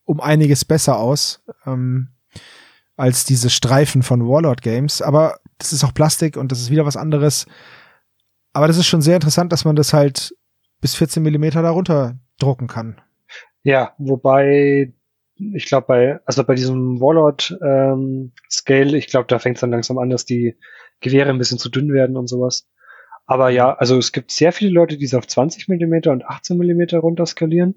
um 0.10 0.20
einiges 0.22 0.66
besser 0.66 0.97
aus 0.97 1.43
ähm, 1.68 2.07
als 2.97 3.26
diese 3.26 3.51
Streifen 3.51 4.01
von 4.01 4.28
Warlord 4.28 4.64
Games. 4.64 5.03
Aber 5.03 5.38
das 5.60 5.72
ist 5.72 5.84
auch 5.84 5.93
Plastik 5.93 6.36
und 6.36 6.51
das 6.51 6.60
ist 6.60 6.72
wieder 6.72 6.84
was 6.84 6.97
anderes. 6.97 7.45
Aber 8.51 8.66
das 8.66 8.78
ist 8.78 8.88
schon 8.88 9.03
sehr 9.03 9.14
interessant, 9.14 9.53
dass 9.53 9.66
man 9.66 9.76
das 9.76 9.93
halt 9.93 10.36
bis 10.82 10.95
14 10.95 11.22
Millimeter 11.22 11.62
darunter 11.62 12.18
drucken 12.39 12.66
kann. 12.66 12.99
Ja, 13.62 13.93
wobei 13.99 14.93
ich 15.53 15.68
glaube 15.68 15.86
bei 15.88 16.20
also 16.26 16.43
bei 16.43 16.55
diesem 16.55 16.99
Warlord 16.99 17.55
ähm, 17.64 18.32
Scale, 18.49 18.97
ich 18.97 19.07
glaube, 19.07 19.28
da 19.28 19.38
fängt 19.38 19.57
es 19.57 19.62
dann 19.62 19.70
langsam 19.70 19.99
an, 19.99 20.10
dass 20.10 20.26
die 20.26 20.57
Gewehre 21.01 21.30
ein 21.30 21.38
bisschen 21.38 21.60
zu 21.60 21.70
dünn 21.70 21.93
werden 21.93 22.18
und 22.18 22.28
sowas. 22.28 22.68
Aber 23.28 23.51
ja, 23.51 23.76
also 23.76 23.95
es 23.99 24.12
gibt 24.12 24.32
sehr 24.32 24.53
viele 24.53 24.72
Leute, 24.72 24.97
die 24.97 25.05
es 25.05 25.14
auf 25.14 25.28
20 25.28 25.68
Millimeter 25.68 26.12
und 26.12 26.26
18 26.26 26.57
Millimeter 26.57 26.97
runterskalieren. 26.97 27.76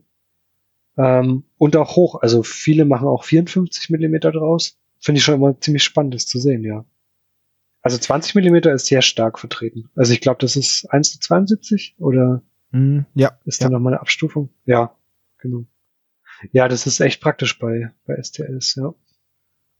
Ähm, 0.96 1.44
und 1.58 1.76
auch 1.76 1.96
hoch. 1.96 2.20
Also 2.20 2.42
viele 2.42 2.84
machen 2.84 3.08
auch 3.08 3.24
54 3.24 3.90
Millimeter 3.90 4.32
draus. 4.32 4.78
Finde 4.98 5.18
ich 5.18 5.24
schon 5.24 5.34
immer 5.34 5.58
ziemlich 5.60 5.82
spannend, 5.82 6.14
das 6.14 6.26
zu 6.26 6.38
sehen, 6.38 6.62
ja. 6.64 6.84
Also 7.82 7.98
20 7.98 8.36
Millimeter 8.36 8.72
ist 8.72 8.86
sehr 8.86 9.02
stark 9.02 9.38
vertreten. 9.38 9.90
Also 9.96 10.12
ich 10.12 10.20
glaube, 10.20 10.38
das 10.40 10.54
ist 10.54 10.86
1 10.90 11.12
zu 11.12 11.20
72 11.20 11.96
oder 11.98 12.42
mm, 12.70 13.00
ja, 13.14 13.36
ist 13.44 13.60
da 13.60 13.66
ja. 13.66 13.70
nochmal 13.70 13.94
eine 13.94 14.00
Abstufung? 14.00 14.50
Ja, 14.66 14.96
genau. 15.38 15.64
Ja, 16.52 16.68
das 16.68 16.86
ist 16.86 17.00
echt 17.00 17.20
praktisch 17.20 17.58
bei, 17.58 17.90
bei 18.06 18.20
STLs, 18.20 18.76
ja. 18.76 18.94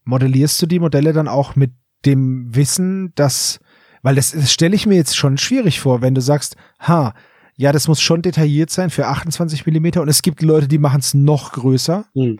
Modellierst 0.04 0.60
du 0.60 0.66
die 0.66 0.80
Modelle 0.80 1.12
dann 1.12 1.28
auch 1.28 1.54
mit 1.54 1.72
dem 2.04 2.54
Wissen, 2.54 3.12
dass, 3.14 3.60
weil 4.02 4.16
das, 4.16 4.32
das 4.32 4.52
stelle 4.52 4.74
ich 4.74 4.86
mir 4.86 4.96
jetzt 4.96 5.16
schon 5.16 5.38
schwierig 5.38 5.78
vor, 5.78 6.02
wenn 6.02 6.14
du 6.14 6.20
sagst, 6.20 6.56
ha, 6.80 7.14
ja, 7.56 7.72
das 7.72 7.88
muss 7.88 8.00
schon 8.00 8.22
detailliert 8.22 8.70
sein 8.70 8.90
für 8.90 9.06
28 9.06 9.66
Millimeter 9.66 10.02
und 10.02 10.08
es 10.08 10.22
gibt 10.22 10.42
Leute, 10.42 10.68
die 10.68 10.78
machen 10.78 11.00
es 11.00 11.14
noch 11.14 11.52
größer. 11.52 12.06
Mhm. 12.14 12.38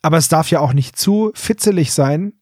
Aber 0.00 0.16
es 0.16 0.28
darf 0.28 0.50
ja 0.50 0.60
auch 0.60 0.72
nicht 0.72 0.96
zu 0.96 1.32
fitzelig 1.34 1.92
sein, 1.92 2.34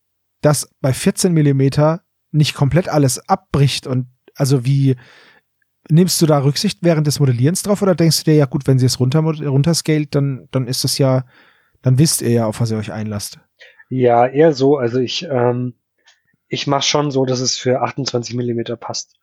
dass 0.42 0.68
bei 0.80 0.92
14 0.92 1.32
Millimeter 1.32 2.02
nicht 2.30 2.54
komplett 2.54 2.88
alles 2.88 3.28
abbricht 3.28 3.86
und 3.86 4.08
also 4.34 4.66
wie 4.66 4.96
nimmst 5.88 6.20
du 6.20 6.26
da 6.26 6.38
Rücksicht 6.42 6.80
während 6.82 7.06
des 7.06 7.20
Modellierens 7.20 7.62
drauf 7.62 7.80
oder 7.80 7.94
denkst 7.94 8.18
du 8.18 8.30
dir 8.30 8.36
ja 8.36 8.44
gut, 8.44 8.66
wenn 8.66 8.78
sie 8.78 8.86
es 8.86 9.00
runter 9.00 9.20
runterscaled, 9.20 10.14
dann 10.14 10.48
dann 10.50 10.66
ist 10.66 10.84
das 10.84 10.98
ja 10.98 11.24
dann 11.82 11.98
wisst 11.98 12.20
ihr 12.22 12.30
ja, 12.30 12.46
auf 12.46 12.60
was 12.60 12.70
ihr 12.70 12.78
euch 12.78 12.92
einlasst. 12.92 13.38
Ja, 13.88 14.26
eher 14.26 14.52
so, 14.52 14.76
also 14.76 14.98
ich 14.98 15.26
ähm, 15.30 15.74
ich 16.48 16.66
mache 16.66 16.82
schon 16.82 17.10
so, 17.10 17.24
dass 17.24 17.40
es 17.40 17.56
für 17.56 17.80
28 17.80 18.34
Millimeter 18.34 18.76
passt. 18.76 19.14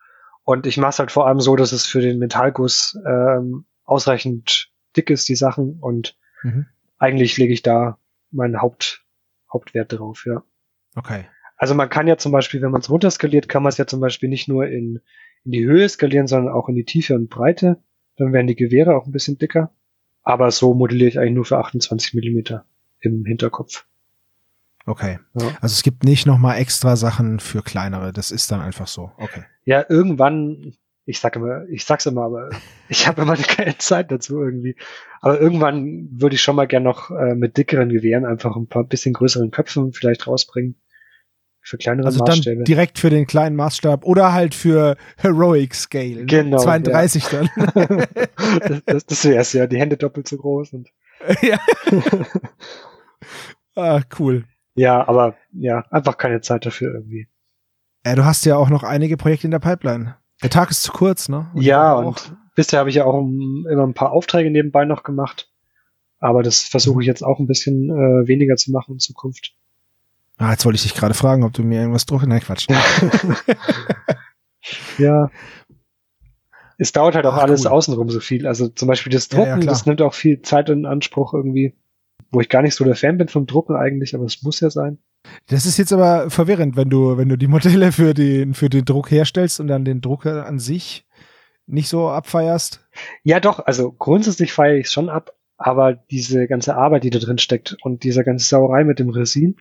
Und 0.44 0.68
ich 0.68 0.78
mache 0.78 0.90
es 0.90 1.00
halt 1.00 1.12
vor 1.12 1.28
allem 1.28 1.40
so, 1.40 1.56
dass 1.56 1.72
es 1.72 1.86
für 1.86 2.02
den 2.02 2.20
Metallguss 2.20 2.98
ähm, 3.06 3.66
ausreichend 3.86 4.72
dick 4.96 5.10
ist, 5.10 5.30
die 5.30 5.36
Sachen. 5.36 5.80
Und 5.80 6.18
mhm. 6.44 6.66
eigentlich 6.98 7.38
lege 7.38 7.54
ich 7.54 7.62
da 7.62 7.98
meinen 8.32 8.62
Haupt, 8.62 9.06
Hauptwert 9.52 9.94
drauf, 9.94 10.26
ja. 10.26 10.44
Okay. 10.96 11.26
Also 11.58 11.76
man 11.76 11.90
kann 11.90 12.08
ja 12.08 12.18
zum 12.18 12.32
Beispiel, 12.32 12.62
wenn 12.62 12.72
man 12.72 12.82
es 12.82 12.90
runterskaliert, 12.90 13.48
kann 13.48 13.64
man 13.64 13.70
es 13.70 13.78
ja 13.78 13.88
zum 13.88 14.02
Beispiel 14.02 14.28
nicht 14.28 14.48
nur 14.48 14.68
in, 14.68 15.00
in 15.46 15.52
die 15.52 15.66
Höhe 15.66 15.88
skalieren, 15.88 16.28
sondern 16.28 16.54
auch 16.54 16.68
in 16.68 16.76
die 16.76 16.86
Tiefe 16.86 17.16
und 17.16 17.30
Breite. 17.30 17.82
Dann 18.18 18.34
werden 18.34 18.48
die 18.48 18.56
Gewehre 18.56 18.96
auch 18.96 19.06
ein 19.06 19.12
bisschen 19.12 19.38
dicker. 19.38 19.74
Aber 20.24 20.52
so 20.52 20.74
modelliere 20.74 21.10
ich 21.10 21.20
eigentlich 21.20 21.36
nur 21.36 21.46
für 21.46 21.58
28 21.58 22.14
Millimeter 22.14 22.66
im 23.00 23.26
Hinterkopf. 23.26 23.86
Okay. 24.86 25.20
Ja. 25.34 25.48
Also 25.62 25.74
es 25.74 25.84
gibt 25.84 26.04
nicht 26.04 26.26
nochmal 26.26 26.58
extra 26.58 26.96
Sachen 26.96 27.40
für 27.40 27.62
kleinere. 27.62 28.12
Das 28.12 28.32
ist 28.32 28.52
dann 28.52 28.62
einfach 28.62 28.88
so. 28.88 29.12
Okay. 29.18 29.44
Ja, 29.64 29.86
irgendwann, 29.88 30.74
ich 31.06 31.20
sag 31.20 31.36
immer, 31.38 31.66
ich 31.70 31.86
sag's 31.86 32.06
immer, 32.06 32.24
aber 32.24 32.50
ich 32.90 33.08
habe 33.08 33.22
immer 33.22 33.36
keine 33.38 33.78
Zeit 33.78 34.12
dazu 34.12 34.42
irgendwie. 34.42 34.76
Aber 35.22 35.40
irgendwann 35.40 36.10
würde 36.12 36.36
ich 36.36 36.42
schon 36.42 36.56
mal 36.56 36.68
gern 36.68 36.84
noch 36.84 37.12
äh, 37.12 37.36
mit 37.36 37.58
dickeren 37.58 37.90
Gewehren 37.90 38.26
einfach 38.26 38.56
ein 38.56 38.68
paar 38.68 38.84
bisschen 38.84 39.14
größeren 39.14 39.52
Köpfen 39.52 39.94
vielleicht 39.94 40.28
rausbringen. 40.28 40.76
Für 41.66 41.78
kleinere 41.78 42.08
also 42.08 42.20
Maßstäbe. 42.26 42.58
Dann 42.58 42.66
direkt 42.66 43.00
für 43.00 43.10
den 43.10 43.26
kleinen 43.26 43.56
Maßstab 43.56 44.04
oder 44.04 44.34
halt 44.34 44.54
für 44.54 44.98
Heroic 45.16 45.74
Scale. 45.74 46.16
Ne? 46.16 46.26
Genau. 46.26 46.58
32 46.58 47.24
ja. 47.24 47.30
dann. 47.40 47.50
das, 48.60 48.82
das, 48.86 49.06
das 49.06 49.26
wär's 49.26 49.54
ja. 49.54 49.66
Die 49.66 49.80
Hände 49.80 49.96
doppelt 49.96 50.28
so 50.28 50.36
groß 50.36 50.74
und. 50.74 50.90
ja. 51.42 51.58
ah, 53.76 54.02
cool. 54.20 54.44
Ja, 54.76 55.08
aber 55.08 55.36
ja, 55.52 55.86
einfach 55.92 56.18
keine 56.18 56.42
Zeit 56.42 56.66
dafür 56.66 56.94
irgendwie. 56.94 57.28
Ja, 58.06 58.16
du 58.16 58.26
hast 58.26 58.46
ja 58.46 58.58
auch 58.58 58.70
noch 58.70 58.84
einige 58.84 59.18
Projekte 59.18 59.48
in 59.48 59.52
der 59.52 59.60
Pipeline. 59.60 60.16
Der 60.42 60.50
Tag 60.50 60.72
ist 60.72 60.84
zu 60.84 60.92
kurz, 60.92 61.30
ne? 61.30 61.50
Und 61.54 61.62
ja, 61.62 61.94
und 61.94 62.36
bisher 62.56 62.80
habe 62.80 62.90
ich 62.90 62.96
ja 62.96 63.06
auch 63.06 63.20
immer 63.20 63.84
ein 63.84 63.94
paar 63.94 64.12
Aufträge 64.12 64.50
nebenbei 64.50 64.86
noch 64.86 65.04
gemacht. 65.04 65.50
Aber 66.20 66.44
das 66.44 66.64
versuche 66.64 67.02
ich 67.02 67.08
jetzt 67.08 67.24
auch 67.24 67.40
ein 67.40 67.48
bisschen 67.48 67.90
äh, 67.90 68.28
weniger 68.28 68.56
zu 68.56 68.72
machen 68.72 68.94
in 68.94 69.00
Zukunft. 69.00 69.56
Ah, 70.38 70.52
jetzt 70.52 70.66
wollte 70.66 70.78
ich 70.78 70.84
dich 70.84 70.96
gerade 70.96 71.14
fragen, 71.14 71.44
ob 71.44 71.54
du 71.54 71.64
mir 71.64 71.82
irgendwas 71.82 72.06
druckst. 72.06 72.28
Nein, 72.28 72.42
Quatsch. 72.42 72.68
ja. 74.98 75.30
Es 76.78 76.92
dauert 76.92 77.16
halt 77.16 77.26
auch 77.26 77.36
Ach, 77.36 77.44
alles 77.44 77.66
cool. 77.66 77.72
außenrum 77.72 78.10
so 78.10 78.20
viel. 78.20 78.48
Also 78.48 78.68
zum 78.68 78.88
Beispiel 78.88 79.12
das 79.12 79.30
Drucken, 79.30 79.48
ja, 79.48 79.60
ja, 79.60 79.66
das 79.66 79.86
nimmt 79.86 80.02
auch 80.02 80.14
viel 80.14 80.42
Zeit 80.42 80.70
in 80.70 80.86
Anspruch 80.86 81.34
irgendwie 81.34 81.76
wo 82.34 82.42
ich 82.42 82.50
gar 82.50 82.62
nicht 82.62 82.76
so 82.76 82.84
der 82.84 82.96
Fan 82.96 83.18
bin 83.18 83.28
vom 83.30 83.46
Drucken 83.46 83.76
eigentlich, 83.76 84.16
aber 84.16 84.26
es 84.26 84.42
muss 84.42 84.60
ja 84.60 84.70
sein. 84.70 84.98
Das 85.48 85.66
ist 85.66 85.78
jetzt 85.78 85.94
aber 85.94 86.30
verwirrend, 86.30 86.76
wenn 86.76 86.90
du, 86.90 87.18
wenn 87.18 87.30
du 87.30 87.38
die 87.38 87.48
Modelle 87.48 87.92
für 87.92 88.14
den, 88.14 88.54
für 88.54 88.70
den 88.70 88.86
Druck 88.86 89.12
herstellst 89.12 89.60
und 89.60 89.68
dann 89.68 89.86
den 89.86 90.02
Drucker 90.02 90.46
an 90.46 90.60
sich 90.60 91.06
nicht 91.66 91.88
so 91.88 92.10
abfeierst. 92.10 92.86
Ja, 93.24 93.40
doch, 93.40 93.60
also 93.60 93.92
grundsätzlich 93.92 94.52
feiere 94.52 94.78
ich 94.78 94.88
es 94.88 94.92
schon 94.92 95.10
ab, 95.10 95.34
aber 95.58 95.94
diese 95.94 96.48
ganze 96.48 96.76
Arbeit, 96.76 97.04
die 97.06 97.10
da 97.10 97.20
drin 97.20 97.38
steckt 97.38 97.78
und 97.84 98.04
dieser 98.04 98.24
ganze 98.24 98.46
Sauerei 98.46 98.84
mit 98.84 99.00
dem 99.00 99.10
Resin, 99.10 99.56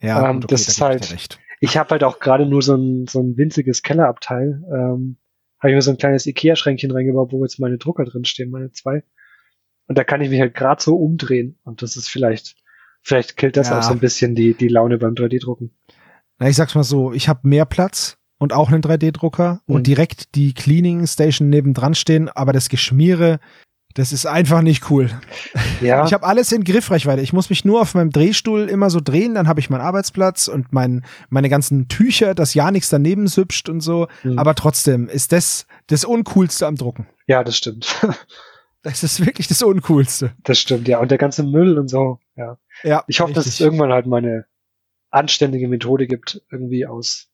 ja, 0.00 0.28
ähm, 0.28 0.38
okay, 0.38 0.46
das 0.48 0.68
ist 0.68 0.80
halt, 0.80 1.38
ich 1.60 1.76
habe 1.76 1.90
halt 1.90 2.04
auch 2.04 2.18
gerade 2.18 2.44
nur 2.44 2.60
so 2.60 2.74
ein, 2.74 3.06
so 3.06 3.20
ein 3.20 3.36
winziges 3.36 3.82
Kellerabteil, 3.82 4.62
ähm, 4.70 5.16
habe 5.60 5.70
ich 5.70 5.74
mir 5.74 5.82
so 5.82 5.90
ein 5.90 5.98
kleines 5.98 6.26
Ikea-Schränkchen 6.26 6.90
reingebaut, 6.90 7.32
wo 7.32 7.42
jetzt 7.44 7.60
meine 7.60 7.78
Drucker 7.78 8.04
drin 8.04 8.24
stehen, 8.24 8.50
meine 8.50 8.72
zwei. 8.72 9.02
Und 9.90 9.98
da 9.98 10.04
kann 10.04 10.20
ich 10.20 10.30
mich 10.30 10.40
halt 10.40 10.54
gerade 10.54 10.80
so 10.80 10.96
umdrehen. 10.96 11.58
Und 11.64 11.82
das 11.82 11.96
ist 11.96 12.08
vielleicht 12.08 12.56
Vielleicht 13.02 13.36
killt 13.36 13.56
das 13.56 13.70
ja. 13.70 13.78
auch 13.78 13.82
so 13.82 13.92
ein 13.92 13.98
bisschen 13.98 14.34
die, 14.34 14.54
die 14.54 14.68
Laune 14.68 14.98
beim 14.98 15.14
3D-Drucken. 15.14 15.70
Na, 16.38 16.48
ich 16.48 16.56
sag's 16.56 16.74
mal 16.74 16.84
so, 16.84 17.12
ich 17.12 17.28
habe 17.28 17.40
mehr 17.44 17.64
Platz 17.64 18.18
und 18.38 18.52
auch 18.52 18.70
einen 18.70 18.82
3D-Drucker 18.82 19.60
mhm. 19.66 19.74
und 19.74 19.86
direkt 19.86 20.34
die 20.34 20.54
Cleaning 20.54 21.06
Station 21.06 21.48
nebendran 21.48 21.94
stehen, 21.94 22.28
aber 22.28 22.52
das 22.52 22.68
Geschmiere, 22.68 23.40
das 23.94 24.12
ist 24.12 24.26
einfach 24.26 24.62
nicht 24.62 24.90
cool. 24.90 25.10
Ja. 25.80 26.04
Ich 26.06 26.12
habe 26.12 26.26
alles 26.26 26.52
in 26.52 26.62
Griffreichweite. 26.62 27.22
Ich 27.22 27.32
muss 27.32 27.50
mich 27.50 27.64
nur 27.64 27.80
auf 27.80 27.94
meinem 27.94 28.10
Drehstuhl 28.10 28.68
immer 28.68 28.90
so 28.90 29.00
drehen, 29.00 29.34
dann 29.34 29.48
habe 29.48 29.60
ich 29.60 29.70
meinen 29.70 29.80
Arbeitsplatz 29.80 30.48
und 30.48 30.72
mein, 30.72 31.04
meine 31.30 31.48
ganzen 31.48 31.88
Tücher, 31.88 32.34
dass 32.34 32.54
ja 32.54 32.70
nichts 32.70 32.90
daneben 32.90 33.26
süpscht 33.26 33.68
und 33.68 33.80
so. 33.80 34.08
Mhm. 34.22 34.38
Aber 34.38 34.54
trotzdem 34.54 35.08
ist 35.08 35.32
das 35.32 35.66
das 35.86 36.04
Uncoolste 36.04 36.66
am 36.66 36.76
Drucken. 36.76 37.06
Ja, 37.26 37.42
das 37.42 37.56
stimmt. 37.56 38.00
Das 38.82 39.02
ist 39.02 39.24
wirklich 39.24 39.46
das 39.46 39.62
Uncoolste. 39.62 40.32
Das 40.42 40.58
stimmt, 40.58 40.88
ja. 40.88 41.00
Und 41.00 41.10
der 41.10 41.18
ganze 41.18 41.42
Müll 41.42 41.78
und 41.78 41.88
so, 41.88 42.18
ja. 42.36 42.58
Ja. 42.82 43.04
Ich 43.08 43.20
hoffe, 43.20 43.30
richtig. 43.30 43.44
dass 43.44 43.54
es 43.54 43.60
irgendwann 43.60 43.92
halt 43.92 44.06
mal 44.06 44.18
eine 44.18 44.46
anständige 45.10 45.68
Methode 45.68 46.06
gibt, 46.06 46.42
irgendwie 46.50 46.86
aus 46.86 47.28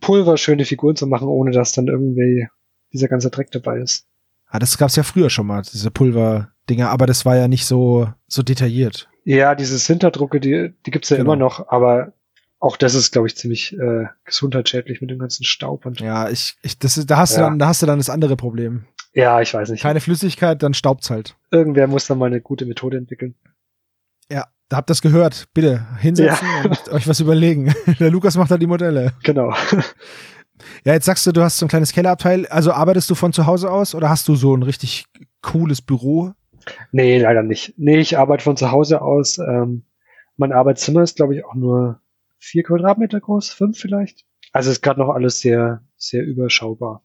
Pulver 0.00 0.36
schöne 0.36 0.64
Figuren 0.64 0.96
zu 0.96 1.06
machen, 1.06 1.28
ohne 1.28 1.50
dass 1.52 1.72
dann 1.72 1.86
irgendwie 1.86 2.48
dieser 2.92 3.08
ganze 3.08 3.30
Dreck 3.30 3.50
dabei 3.50 3.78
ist. 3.78 4.06
Ah, 4.48 4.58
das 4.58 4.78
gab's 4.78 4.96
ja 4.96 5.02
früher 5.02 5.30
schon 5.30 5.46
mal, 5.46 5.62
diese 5.62 5.90
Pulver-Dinger, 5.90 6.88
aber 6.88 7.06
das 7.06 7.24
war 7.24 7.36
ja 7.36 7.48
nicht 7.48 7.66
so, 7.66 8.12
so 8.26 8.42
detailliert. 8.42 9.08
Ja, 9.24 9.54
diese 9.54 9.76
Sinterdrucke, 9.76 10.40
die, 10.40 10.72
die 10.86 10.90
gibt's 10.90 11.10
ja 11.10 11.18
genau. 11.18 11.32
immer 11.32 11.36
noch, 11.36 11.68
aber 11.68 12.14
auch 12.58 12.76
das 12.76 12.94
ist, 12.94 13.12
glaube 13.12 13.28
ich, 13.28 13.36
ziemlich 13.36 13.74
äh, 13.74 14.06
gesundheitsschädlich 14.24 15.00
mit 15.00 15.10
dem 15.10 15.18
ganzen 15.18 15.44
Staub 15.44 15.86
und. 15.86 16.00
Ja, 16.00 16.28
ich, 16.28 16.56
ich 16.62 16.78
das, 16.78 16.94
da 17.06 17.18
hast 17.18 17.32
ja. 17.32 17.38
du 17.38 17.42
dann, 17.44 17.58
da 17.58 17.68
hast 17.68 17.82
du 17.82 17.86
dann 17.86 17.98
das 17.98 18.10
andere 18.10 18.36
Problem. 18.36 18.86
Ja, 19.18 19.40
ich 19.40 19.52
weiß 19.52 19.70
nicht. 19.70 19.82
Keine 19.82 19.98
Flüssigkeit, 19.98 20.62
dann 20.62 20.74
staubt's 20.74 21.10
halt. 21.10 21.34
Irgendwer 21.50 21.88
muss 21.88 22.06
dann 22.06 22.18
mal 22.18 22.26
eine 22.26 22.40
gute 22.40 22.66
Methode 22.66 22.98
entwickeln. 22.98 23.34
Ja, 24.30 24.46
da 24.68 24.76
habt 24.76 24.90
ihr 24.90 24.94
gehört. 25.02 25.48
Bitte 25.54 25.84
hinsetzen 25.98 26.46
ja. 26.62 26.70
und 26.70 26.88
euch 26.90 27.08
was 27.08 27.18
überlegen. 27.18 27.74
Der 27.98 28.12
Lukas 28.12 28.36
macht 28.36 28.52
da 28.52 28.58
die 28.58 28.68
Modelle. 28.68 29.12
Genau. 29.24 29.52
Ja, 30.84 30.92
jetzt 30.92 31.04
sagst 31.04 31.24
du, 31.24 31.30
du 31.30 31.40
hast 31.40 31.58
so 31.58 31.66
ein 31.66 31.68
kleines 31.68 31.92
Kellerabteil. 31.92 32.44
Also 32.48 32.72
arbeitest 32.72 33.08
du 33.08 33.14
von 33.14 33.32
zu 33.32 33.46
Hause 33.46 33.70
aus 33.70 33.94
oder 33.94 34.08
hast 34.08 34.26
du 34.26 34.34
so 34.34 34.56
ein 34.56 34.64
richtig 34.64 35.04
cooles 35.40 35.80
Büro? 35.80 36.32
Nee, 36.90 37.20
leider 37.20 37.44
nicht. 37.44 37.74
Nee, 37.76 37.98
ich 37.98 38.18
arbeite 38.18 38.42
von 38.42 38.56
zu 38.56 38.72
Hause 38.72 39.00
aus. 39.00 39.38
Ähm, 39.38 39.84
mein 40.36 40.52
Arbeitszimmer 40.52 41.02
ist, 41.02 41.14
glaube 41.14 41.36
ich, 41.36 41.44
auch 41.44 41.54
nur 41.54 42.00
vier 42.38 42.64
Quadratmeter 42.64 43.20
groß, 43.20 43.50
fünf 43.50 43.78
vielleicht. 43.78 44.24
Also 44.52 44.72
ist 44.72 44.82
gerade 44.82 44.98
noch 44.98 45.10
alles 45.10 45.38
sehr, 45.38 45.84
sehr 45.96 46.24
überschaubar. 46.24 47.04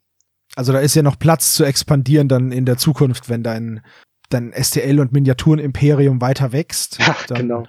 Also 0.55 0.73
da 0.73 0.79
ist 0.79 0.95
ja 0.95 1.01
noch 1.01 1.17
Platz 1.17 1.55
zu 1.55 1.63
expandieren 1.63 2.27
dann 2.27 2.51
in 2.51 2.65
der 2.65 2.77
Zukunft, 2.77 3.29
wenn 3.29 3.43
dein, 3.43 3.81
dein 4.29 4.53
STL 4.53 4.99
und 4.99 5.11
Miniaturen-Imperium 5.11 6.21
weiter 6.21 6.51
wächst. 6.51 6.99
Ja, 6.99 7.15
genau. 7.35 7.67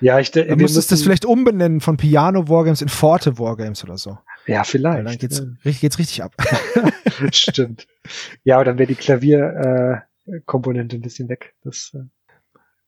Ja, 0.00 0.20
ich 0.20 0.30
denke. 0.30 0.54
Du 0.54 0.62
müsstest 0.62 0.92
das 0.92 1.02
vielleicht 1.02 1.24
umbenennen 1.24 1.80
von 1.80 1.96
Piano 1.96 2.46
Wargames 2.48 2.82
in 2.82 2.88
Forte 2.88 3.38
Wargames 3.38 3.82
oder 3.84 3.96
so. 3.96 4.18
Ja, 4.46 4.64
vielleicht. 4.64 4.98
Weil 4.98 5.04
dann 5.04 5.18
geht's, 5.18 5.38
ja. 5.38 5.72
geht's 5.72 5.98
richtig 5.98 6.22
ab. 6.22 6.34
Stimmt. 7.32 7.86
Ja, 8.42 8.56
aber 8.56 8.66
dann 8.66 8.78
wäre 8.78 8.88
die 8.88 8.96
Klavierkomponente 8.96 10.96
äh, 10.96 10.98
ein 10.98 11.02
bisschen 11.02 11.30
weg. 11.30 11.54
Das, 11.62 11.92
äh, 11.94 12.00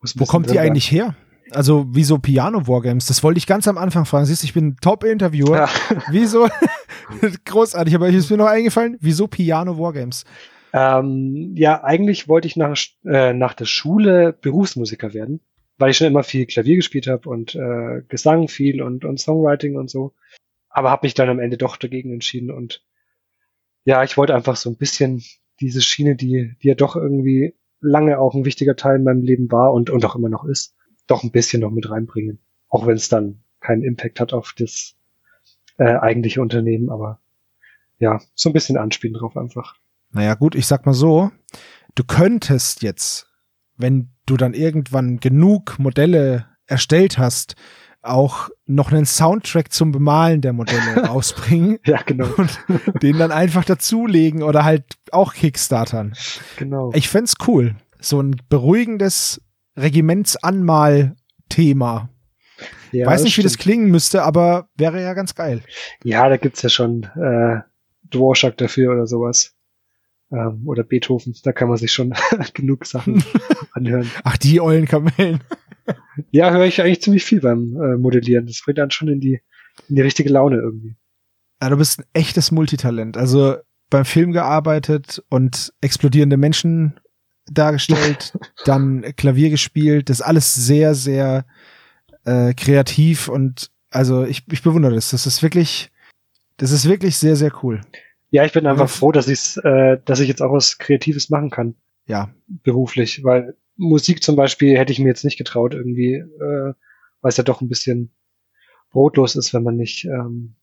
muss 0.00 0.18
Wo 0.18 0.26
kommt 0.26 0.50
die 0.50 0.58
eigentlich 0.58 0.90
her? 0.90 1.14
Also, 1.52 1.86
wieso 1.88 2.18
Piano 2.18 2.66
Wargames? 2.66 3.06
Das 3.06 3.22
wollte 3.22 3.38
ich 3.38 3.46
ganz 3.46 3.68
am 3.68 3.78
Anfang 3.78 4.04
fragen. 4.04 4.26
Siehst 4.26 4.42
du, 4.42 4.46
ich 4.46 4.52
bin 4.52 4.76
Top-Interviewer. 4.76 5.56
Ja. 5.56 5.70
Wieso? 6.10 6.48
Großartig, 7.44 7.94
aber 7.94 8.08
ist 8.08 8.30
mir 8.30 8.36
noch 8.36 8.46
eingefallen. 8.46 8.96
Wieso 9.00 9.26
Piano 9.26 9.78
Wargames? 9.78 10.24
Ähm, 10.72 11.52
ja, 11.56 11.82
eigentlich 11.84 12.28
wollte 12.28 12.48
ich 12.48 12.56
nach, 12.56 12.76
äh, 13.04 13.32
nach 13.32 13.54
der 13.54 13.64
Schule 13.64 14.32
Berufsmusiker 14.32 15.14
werden, 15.14 15.40
weil 15.78 15.90
ich 15.90 15.96
schon 15.96 16.06
immer 16.06 16.22
viel 16.22 16.46
Klavier 16.46 16.76
gespielt 16.76 17.06
habe 17.06 17.28
und 17.28 17.54
äh, 17.54 18.02
Gesang 18.08 18.48
viel 18.48 18.82
und, 18.82 19.04
und 19.04 19.18
Songwriting 19.18 19.76
und 19.76 19.90
so 19.90 20.14
aber 20.76 20.90
habe 20.90 21.06
mich 21.06 21.14
dann 21.14 21.30
am 21.30 21.38
Ende 21.38 21.56
doch 21.56 21.78
dagegen 21.78 22.12
entschieden 22.12 22.50
und 22.50 22.84
ja, 23.86 24.04
ich 24.04 24.18
wollte 24.18 24.34
einfach 24.34 24.56
so 24.56 24.68
ein 24.68 24.76
bisschen 24.76 25.24
diese 25.58 25.80
Schiene, 25.80 26.16
die, 26.16 26.54
die 26.62 26.68
ja 26.68 26.74
doch 26.74 26.96
irgendwie 26.96 27.54
lange 27.80 28.18
auch 28.18 28.34
ein 28.34 28.44
wichtiger 28.44 28.76
Teil 28.76 28.96
in 28.96 29.04
meinem 29.04 29.22
Leben 29.22 29.50
war 29.50 29.72
und, 29.72 29.88
und 29.88 30.04
auch 30.04 30.16
immer 30.16 30.28
noch 30.28 30.44
ist, 30.44 30.76
doch 31.06 31.22
ein 31.22 31.30
bisschen 31.30 31.62
noch 31.62 31.70
mit 31.70 31.88
reinbringen. 31.88 32.40
Auch 32.68 32.86
wenn 32.86 32.96
es 32.96 33.08
dann 33.08 33.42
keinen 33.58 33.84
Impact 33.84 34.20
hat 34.20 34.34
auf 34.34 34.52
das 34.54 34.95
äh, 35.78 35.96
eigentliche 35.96 36.40
Unternehmen, 36.40 36.90
aber 36.90 37.20
ja, 37.98 38.20
so 38.34 38.50
ein 38.50 38.52
bisschen 38.52 38.76
anspielen 38.76 39.14
drauf 39.14 39.36
einfach. 39.36 39.76
Naja, 40.10 40.34
gut, 40.34 40.54
ich 40.54 40.66
sag 40.66 40.86
mal 40.86 40.94
so, 40.94 41.30
du 41.94 42.04
könntest 42.04 42.82
jetzt, 42.82 43.28
wenn 43.76 44.10
du 44.26 44.36
dann 44.36 44.54
irgendwann 44.54 45.18
genug 45.18 45.78
Modelle 45.78 46.46
erstellt 46.66 47.18
hast, 47.18 47.54
auch 48.02 48.50
noch 48.66 48.92
einen 48.92 49.04
Soundtrack 49.04 49.72
zum 49.72 49.92
Bemalen 49.92 50.40
der 50.40 50.52
Modelle 50.52 51.04
rausbringen. 51.08 51.78
ja, 51.84 52.00
genau. 52.02 52.28
Und 52.36 52.58
den 53.02 53.18
dann 53.18 53.32
einfach 53.32 53.64
dazulegen 53.64 54.42
oder 54.42 54.64
halt 54.64 54.84
auch 55.10 55.34
Kickstartern. 55.34 56.14
Genau. 56.56 56.92
Ich 56.94 57.08
fände 57.08 57.32
cool. 57.46 57.74
So 57.98 58.20
ein 58.20 58.36
beruhigendes 58.48 59.40
Regimentsanmal-Thema. 59.76 62.08
Ja, 62.92 63.06
Weiß 63.06 63.22
nicht, 63.22 63.32
stimmt. 63.32 63.44
wie 63.44 63.48
das 63.48 63.58
klingen 63.58 63.90
müsste, 63.90 64.22
aber 64.22 64.68
wäre 64.76 65.02
ja 65.02 65.14
ganz 65.14 65.34
geil. 65.34 65.62
Ja, 66.04 66.28
da 66.28 66.36
gibt's 66.36 66.62
ja 66.62 66.68
schon 66.68 67.04
äh, 67.04 67.60
Dvorak 68.10 68.56
dafür 68.56 68.92
oder 68.92 69.06
sowas. 69.06 69.54
Ähm, 70.32 70.62
oder 70.66 70.82
Beethoven, 70.82 71.34
da 71.44 71.52
kann 71.52 71.68
man 71.68 71.76
sich 71.76 71.92
schon 71.92 72.14
genug 72.54 72.86
Sachen 72.86 73.22
anhören. 73.72 74.10
Ach, 74.24 74.36
die 74.36 74.60
ollen 74.60 74.86
Kamellen 74.86 75.40
ja, 76.30 76.50
höre 76.50 76.64
ich 76.64 76.80
eigentlich 76.80 77.02
ziemlich 77.02 77.24
viel 77.24 77.40
beim 77.40 77.76
äh, 77.76 77.96
Modellieren. 77.96 78.46
Das 78.46 78.62
bringt 78.64 78.78
dann 78.78 78.90
schon 78.90 79.08
in 79.08 79.20
die, 79.20 79.40
in 79.88 79.96
die 79.96 80.02
richtige 80.02 80.30
Laune 80.30 80.56
irgendwie. 80.56 80.96
Ja, 81.62 81.70
du 81.70 81.76
bist 81.76 82.00
ein 82.00 82.04
echtes 82.12 82.50
Multitalent. 82.50 83.16
Also 83.16 83.56
beim 83.88 84.04
Film 84.04 84.32
gearbeitet 84.32 85.22
und 85.28 85.72
explodierende 85.80 86.36
Menschen 86.36 86.98
dargestellt, 87.50 88.36
dann 88.64 89.02
Klavier 89.16 89.50
gespielt. 89.50 90.10
Das 90.10 90.18
ist 90.20 90.26
alles 90.26 90.54
sehr, 90.54 90.94
sehr 90.94 91.46
äh, 92.26 92.52
kreativ 92.54 93.28
und 93.28 93.70
also 93.90 94.24
ich, 94.24 94.44
ich 94.50 94.62
bewundere 94.62 94.94
das. 94.94 95.10
Das 95.10 95.26
ist 95.26 95.42
wirklich, 95.42 95.90
das 96.58 96.72
ist 96.72 96.88
wirklich 96.88 97.16
sehr, 97.16 97.36
sehr 97.36 97.52
cool. 97.62 97.80
Ja, 98.30 98.44
ich 98.44 98.52
bin 98.52 98.66
einfach 98.66 98.90
froh, 98.90 99.12
dass 99.12 99.28
ich 99.28 99.56
äh, 99.64 99.98
dass 100.04 100.20
ich 100.20 100.28
jetzt 100.28 100.42
auch 100.42 100.52
was 100.52 100.78
Kreatives 100.78 101.30
machen 101.30 101.50
kann. 101.50 101.74
Ja. 102.06 102.30
Beruflich, 102.46 103.24
weil 103.24 103.56
Musik 103.76 104.22
zum 104.22 104.36
Beispiel 104.36 104.76
hätte 104.76 104.92
ich 104.92 104.98
mir 104.98 105.08
jetzt 105.08 105.24
nicht 105.24 105.38
getraut 105.38 105.74
irgendwie, 105.74 106.14
äh, 106.14 106.74
weil 107.20 107.28
es 107.28 107.36
ja 107.36 107.44
doch 107.44 107.60
ein 107.60 107.68
bisschen 107.68 108.10
brotlos 108.90 109.36
ist, 109.36 109.54
wenn 109.54 109.62
man 109.62 109.76
nicht 109.76 110.04
ähm, 110.04 110.54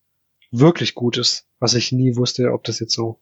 wirklich 0.51 0.95
gut 0.95 1.17
ist, 1.17 1.47
was 1.59 1.73
ich 1.73 1.91
nie 1.91 2.15
wusste, 2.15 2.51
ob 2.51 2.63
das 2.63 2.79
jetzt 2.79 2.93
so, 2.93 3.19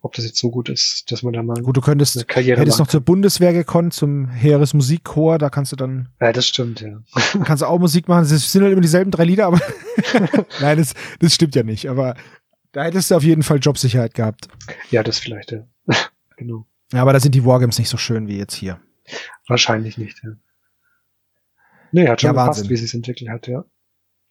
ob 0.00 0.14
das 0.14 0.24
jetzt 0.24 0.38
so 0.38 0.50
gut 0.50 0.68
ist, 0.68 1.10
dass 1.10 1.22
man 1.22 1.32
da 1.32 1.42
mal 1.42 1.60
gut, 1.60 1.76
du 1.76 1.80
könntest 1.80 2.16
eine 2.16 2.24
Karriere 2.24 2.60
hättest 2.60 2.78
noch 2.78 2.86
zur 2.86 3.00
Bundeswehr 3.00 3.52
gekonnt, 3.52 3.94
zum 3.94 4.28
Heeresmusikchor, 4.28 5.38
da 5.38 5.50
kannst 5.50 5.72
du 5.72 5.76
dann 5.76 6.08
ja, 6.20 6.32
das 6.32 6.46
stimmt 6.46 6.80
ja, 6.80 7.02
kannst 7.44 7.62
du 7.62 7.66
auch 7.66 7.78
Musik 7.78 8.08
machen. 8.08 8.24
Es 8.24 8.52
sind 8.52 8.62
halt 8.62 8.72
immer 8.72 8.80
dieselben 8.80 9.10
drei 9.10 9.24
Lieder, 9.24 9.46
aber 9.46 9.60
nein, 10.60 10.78
das, 10.78 10.94
das 11.18 11.34
stimmt 11.34 11.54
ja 11.54 11.62
nicht. 11.62 11.88
Aber 11.88 12.14
da 12.72 12.84
hättest 12.84 13.10
du 13.10 13.16
auf 13.16 13.24
jeden 13.24 13.42
Fall 13.42 13.58
Jobsicherheit 13.58 14.14
gehabt. 14.14 14.48
Ja, 14.90 15.02
das 15.02 15.18
vielleicht 15.18 15.52
ja, 15.52 15.66
genau. 16.36 16.66
Ja, 16.92 17.02
aber 17.02 17.12
da 17.12 17.20
sind 17.20 17.34
die 17.34 17.44
Wargames 17.44 17.78
nicht 17.78 17.88
so 17.88 17.96
schön 17.96 18.28
wie 18.28 18.38
jetzt 18.38 18.54
hier. 18.54 18.80
Wahrscheinlich 19.46 19.98
nicht, 19.98 20.22
ja. 20.22 20.30
Nee, 21.90 22.06
hat 22.06 22.20
schon 22.20 22.34
ja, 22.34 22.42
gepasst, 22.44 22.68
wie 22.68 22.76
sie 22.76 22.84
es 22.84 22.94
entwickelt 22.94 23.30
hat, 23.30 23.46
ja. 23.48 23.64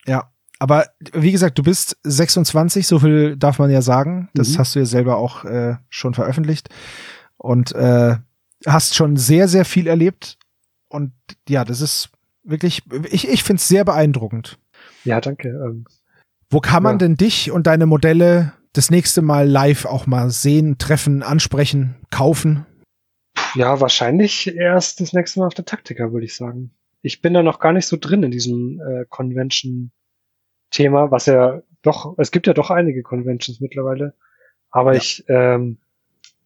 Ja, 0.05 0.31
aber 0.59 0.87
wie 1.13 1.31
gesagt, 1.31 1.57
du 1.57 1.63
bist 1.63 1.97
26, 2.03 2.87
so 2.87 2.99
viel 2.99 3.37
darf 3.37 3.59
man 3.59 3.69
ja 3.69 3.81
sagen. 3.81 4.29
Das 4.33 4.49
mhm. 4.49 4.57
hast 4.59 4.75
du 4.75 4.79
ja 4.79 4.85
selber 4.85 5.17
auch 5.17 5.45
äh, 5.45 5.75
schon 5.89 6.13
veröffentlicht. 6.13 6.69
Und 7.37 7.73
äh, 7.73 8.15
hast 8.65 8.95
schon 8.95 9.17
sehr, 9.17 9.47
sehr 9.47 9.65
viel 9.65 9.87
erlebt. 9.87 10.37
Und 10.89 11.11
ja, 11.47 11.63
das 11.63 11.81
ist 11.81 12.09
wirklich, 12.43 12.83
ich, 13.11 13.27
ich 13.27 13.43
finde 13.43 13.59
es 13.59 13.67
sehr 13.67 13.85
beeindruckend. 13.85 14.57
Ja, 15.03 15.21
danke. 15.21 15.49
Ähm, 15.49 15.85
Wo 16.49 16.59
kann 16.59 16.83
man 16.83 16.93
ja. 16.93 16.99
denn 16.99 17.15
dich 17.15 17.51
und 17.51 17.67
deine 17.67 17.85
Modelle 17.85 18.53
das 18.73 18.89
nächste 18.89 19.21
Mal 19.21 19.47
live 19.47 19.85
auch 19.85 20.07
mal 20.07 20.29
sehen, 20.29 20.77
treffen, 20.77 21.23
ansprechen, 21.23 21.95
kaufen? 22.09 22.65
Ja, 23.55 23.79
wahrscheinlich 23.79 24.55
erst 24.55 25.01
das 25.01 25.13
nächste 25.13 25.39
Mal 25.39 25.47
auf 25.47 25.53
der 25.53 25.65
Taktika, 25.65 26.11
würde 26.11 26.25
ich 26.25 26.35
sagen. 26.35 26.71
Ich 27.01 27.21
bin 27.21 27.33
da 27.33 27.43
noch 27.43 27.59
gar 27.59 27.73
nicht 27.73 27.85
so 27.85 27.97
drin 27.99 28.23
in 28.23 28.31
diesem 28.31 28.81
äh, 28.81 29.05
Convention-Thema, 30.71 31.11
was 31.11 31.25
ja 31.25 31.61
doch, 31.81 32.15
es 32.17 32.31
gibt 32.31 32.47
ja 32.47 32.53
doch 32.53 32.69
einige 32.69 33.03
Conventions 33.03 33.59
mittlerweile. 33.59 34.13
Aber 34.69 34.93
ja. 34.93 34.97
ich, 34.97 35.23
ähm, 35.27 35.77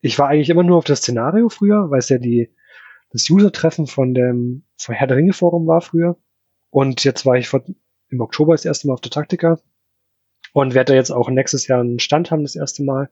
ich 0.02 0.18
war 0.20 0.28
eigentlich 0.28 0.50
immer 0.50 0.64
nur 0.64 0.78
auf 0.78 0.84
das 0.84 1.00
Szenario 1.00 1.50
früher, 1.50 1.90
weil 1.90 2.00
es 2.00 2.10
ja 2.10 2.18
die, 2.18 2.54
das 3.12 3.30
User-Treffen 3.30 3.88
von 3.88 4.14
dem, 4.14 4.64
von 4.78 4.96
Herr 4.96 5.08
der 5.08 5.18
Ringe 5.18 5.34
Forum 5.34 5.68
war 5.68 5.82
früher. 5.82 6.18
Und 6.70 7.04
jetzt 7.04 7.26
war 7.26 7.38
ich 7.38 7.48
vor, 7.48 7.64
im 8.10 8.22
Oktober 8.22 8.54
das 8.54 8.66
erste 8.66 8.88
Mal 8.88 8.94
auf 8.94 9.02
der 9.02 9.12
Taktika 9.12 9.60
und 10.54 10.74
werde 10.74 10.94
da 10.94 10.96
jetzt 10.96 11.12
auch 11.12 11.30
nächstes 11.30 11.68
Jahr 11.68 11.82
einen 11.82 12.00
Stand 12.00 12.32
haben, 12.32 12.44
das 12.44 12.56
erste 12.56 12.84
Mal. 12.84 13.10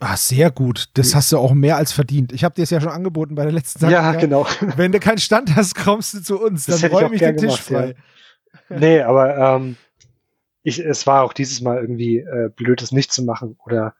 Ah, 0.00 0.16
sehr 0.16 0.50
gut. 0.50 0.88
Das 0.94 1.14
hast 1.14 1.30
du 1.30 1.38
auch 1.38 1.52
mehr 1.52 1.76
als 1.76 1.92
verdient. 1.92 2.32
Ich 2.32 2.42
habe 2.42 2.54
dir 2.54 2.62
es 2.62 2.70
ja 2.70 2.80
schon 2.80 2.90
angeboten 2.90 3.36
bei 3.36 3.44
der 3.44 3.52
letzten 3.52 3.78
Sache. 3.78 3.92
Ja, 3.92 4.12
genau. 4.14 4.46
Wenn 4.76 4.90
du 4.90 4.98
keinen 4.98 5.18
Stand 5.18 5.54
hast, 5.54 5.76
kommst 5.76 6.14
du 6.14 6.22
zu 6.22 6.40
uns. 6.40 6.66
Das 6.66 6.80
dann 6.80 6.90
räume 6.90 7.14
ich, 7.14 7.22
ich 7.22 7.28
den 7.28 7.36
Tisch 7.36 7.66
gemacht, 7.66 7.94
frei. 7.94 7.94
Ja. 8.68 8.78
Nee, 8.78 9.00
aber 9.02 9.36
ähm, 9.36 9.76
ich, 10.62 10.78
es 10.78 11.06
war 11.06 11.22
auch 11.22 11.32
dieses 11.32 11.60
Mal 11.60 11.80
irgendwie 11.80 12.18
äh, 12.18 12.50
blöd, 12.54 12.82
das 12.82 12.92
nicht 12.92 13.12
zu 13.12 13.24
machen. 13.24 13.56
Oder 13.64 13.94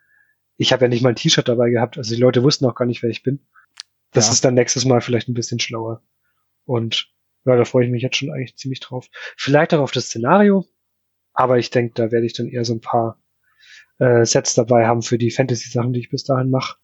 ich 0.57 0.73
habe 0.73 0.85
ja 0.85 0.89
nicht 0.89 1.03
mal 1.03 1.11
ein 1.11 1.17
T-Shirt 1.17 1.49
dabei 1.49 1.71
gehabt. 1.71 1.99
Also 1.99 2.15
die 2.15 2.21
Leute 2.21 2.43
wussten 2.43 2.67
auch 2.67 2.75
gar 2.75 2.87
nicht, 2.87 3.03
wer 3.03 3.11
ich 3.11 3.23
bin. 3.23 3.47
Das 4.13 4.27
ja. 4.27 4.33
ist 4.33 4.45
dann 4.45 4.55
nächstes 4.55 4.85
Mal 4.85 5.01
vielleicht 5.01 5.29
ein 5.29 5.35
bisschen 5.35 5.59
schlauer. 5.59 6.03
Und 6.65 7.13
ja, 7.45 7.57
da 7.57 7.65
freue 7.65 7.87
ich 7.87 7.91
mich 7.91 8.03
jetzt 8.03 8.17
schon 8.17 8.31
eigentlich 8.31 8.57
ziemlich 8.57 8.81
drauf. 8.81 9.09
Vielleicht 9.37 9.75
auch 9.75 9.81
auf 9.81 9.93
das 9.93 10.07
Szenario. 10.07 10.65
Aber 11.33 11.59
ich 11.59 11.71
denke, 11.71 11.95
da 11.95 12.13
werde 12.13 12.27
ich 12.27 12.35
dann 12.35 12.49
eher 12.49 12.65
so 12.65 12.75
ein 12.75 12.81
paar 12.81 13.21
äh, 13.99 14.25
Sets 14.25 14.55
dabei 14.55 14.87
haben 14.87 15.03
für 15.03 15.19
die 15.19 15.31
Fantasy-Sachen, 15.31 15.93
die 15.93 16.01
ich 16.01 16.11
bis 16.11 16.25
dahin 16.25 16.51
mache. 16.51 16.77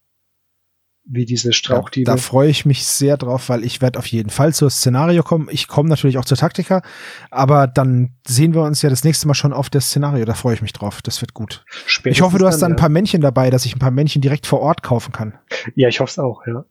Wie 1.10 1.24
diese 1.24 1.54
Strauchdiebe. 1.54 2.10
Ja, 2.10 2.16
da 2.16 2.20
freue 2.20 2.50
ich 2.50 2.66
mich 2.66 2.84
sehr 2.84 3.16
drauf, 3.16 3.48
weil 3.48 3.64
ich 3.64 3.80
werde 3.80 3.98
auf 3.98 4.06
jeden 4.06 4.28
Fall 4.28 4.52
zur 4.52 4.68
Szenario 4.68 5.22
kommen. 5.22 5.48
Ich 5.50 5.66
komme 5.66 5.88
natürlich 5.88 6.18
auch 6.18 6.26
zur 6.26 6.36
Taktika, 6.36 6.82
aber 7.30 7.66
dann 7.66 8.10
sehen 8.26 8.52
wir 8.52 8.62
uns 8.62 8.82
ja 8.82 8.90
das 8.90 9.04
nächste 9.04 9.26
Mal 9.26 9.32
schon 9.32 9.54
auf 9.54 9.70
das 9.70 9.86
Szenario. 9.86 10.26
Da 10.26 10.34
freue 10.34 10.54
ich 10.54 10.60
mich 10.60 10.74
drauf. 10.74 11.00
Das 11.00 11.22
wird 11.22 11.32
gut. 11.32 11.64
Spätestens 11.86 12.18
ich 12.18 12.22
hoffe, 12.22 12.38
du 12.38 12.46
hast 12.46 12.60
dann, 12.60 12.72
ein 12.72 12.76
paar 12.76 12.90
Männchen 12.90 13.22
dabei, 13.22 13.48
dass 13.48 13.64
ich 13.64 13.74
ein 13.74 13.78
paar 13.78 13.90
Männchen 13.90 14.20
direkt 14.20 14.46
vor 14.46 14.60
Ort 14.60 14.82
kaufen 14.82 15.12
kann. 15.12 15.38
Ja, 15.74 15.88
ich 15.88 15.98
hoffe 16.00 16.10
es 16.10 16.18
auch, 16.18 16.46
ja. 16.46 16.66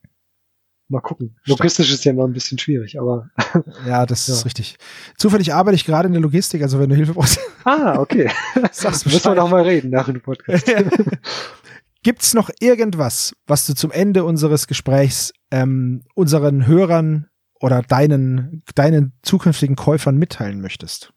Mal 0.90 1.02
gucken. 1.02 1.36
Logistisch 1.46 1.92
ist 1.92 2.06
ja 2.06 2.14
immer 2.14 2.26
ein 2.26 2.32
bisschen 2.32 2.60
schwierig, 2.60 3.00
aber. 3.00 3.30
Ja, 3.88 4.06
das 4.06 4.28
ja. 4.28 4.36
ist 4.36 4.46
richtig. 4.46 4.78
Zufällig 5.18 5.54
arbeite 5.54 5.76
ich 5.76 5.86
gerade 5.86 6.08
in 6.08 6.14
der 6.14 6.22
Logistik, 6.22 6.62
also 6.62 6.80
wenn 6.80 6.90
du 6.90 6.96
Hilfe 6.96 7.14
brauchst. 7.14 7.40
Ah, 7.66 8.00
okay. 8.00 8.30
Müssen 8.62 9.24
wir 9.26 9.36
noch 9.36 9.50
mal 9.50 9.64
reden 9.64 9.90
nach 9.90 10.06
dem 10.06 10.22
Podcast. 10.22 10.72
Gibt's 12.08 12.34
noch 12.34 12.50
irgendwas, 12.62 13.36
was 13.48 13.68
du 13.68 13.74
zum 13.74 13.92
Ende 13.92 14.24
unseres 14.24 14.68
Gesprächs 14.68 15.34
ähm, 15.52 16.06
unseren 16.16 16.66
Hörern 16.66 17.28
oder 17.60 17.82
deinen, 17.82 18.64
deinen 18.76 19.12
zukünftigen 19.24 19.76
Käufern 19.76 20.16
mitteilen 20.16 20.62
möchtest? 20.62 21.12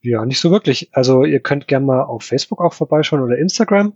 Ja, 0.00 0.26
nicht 0.26 0.40
so 0.40 0.50
wirklich. 0.50 0.90
Also 0.94 1.24
ihr 1.24 1.38
könnt 1.38 1.68
gerne 1.68 1.86
mal 1.86 2.02
auf 2.02 2.24
Facebook 2.24 2.60
auch 2.60 2.72
vorbeischauen 2.72 3.22
oder 3.22 3.38
Instagram 3.38 3.92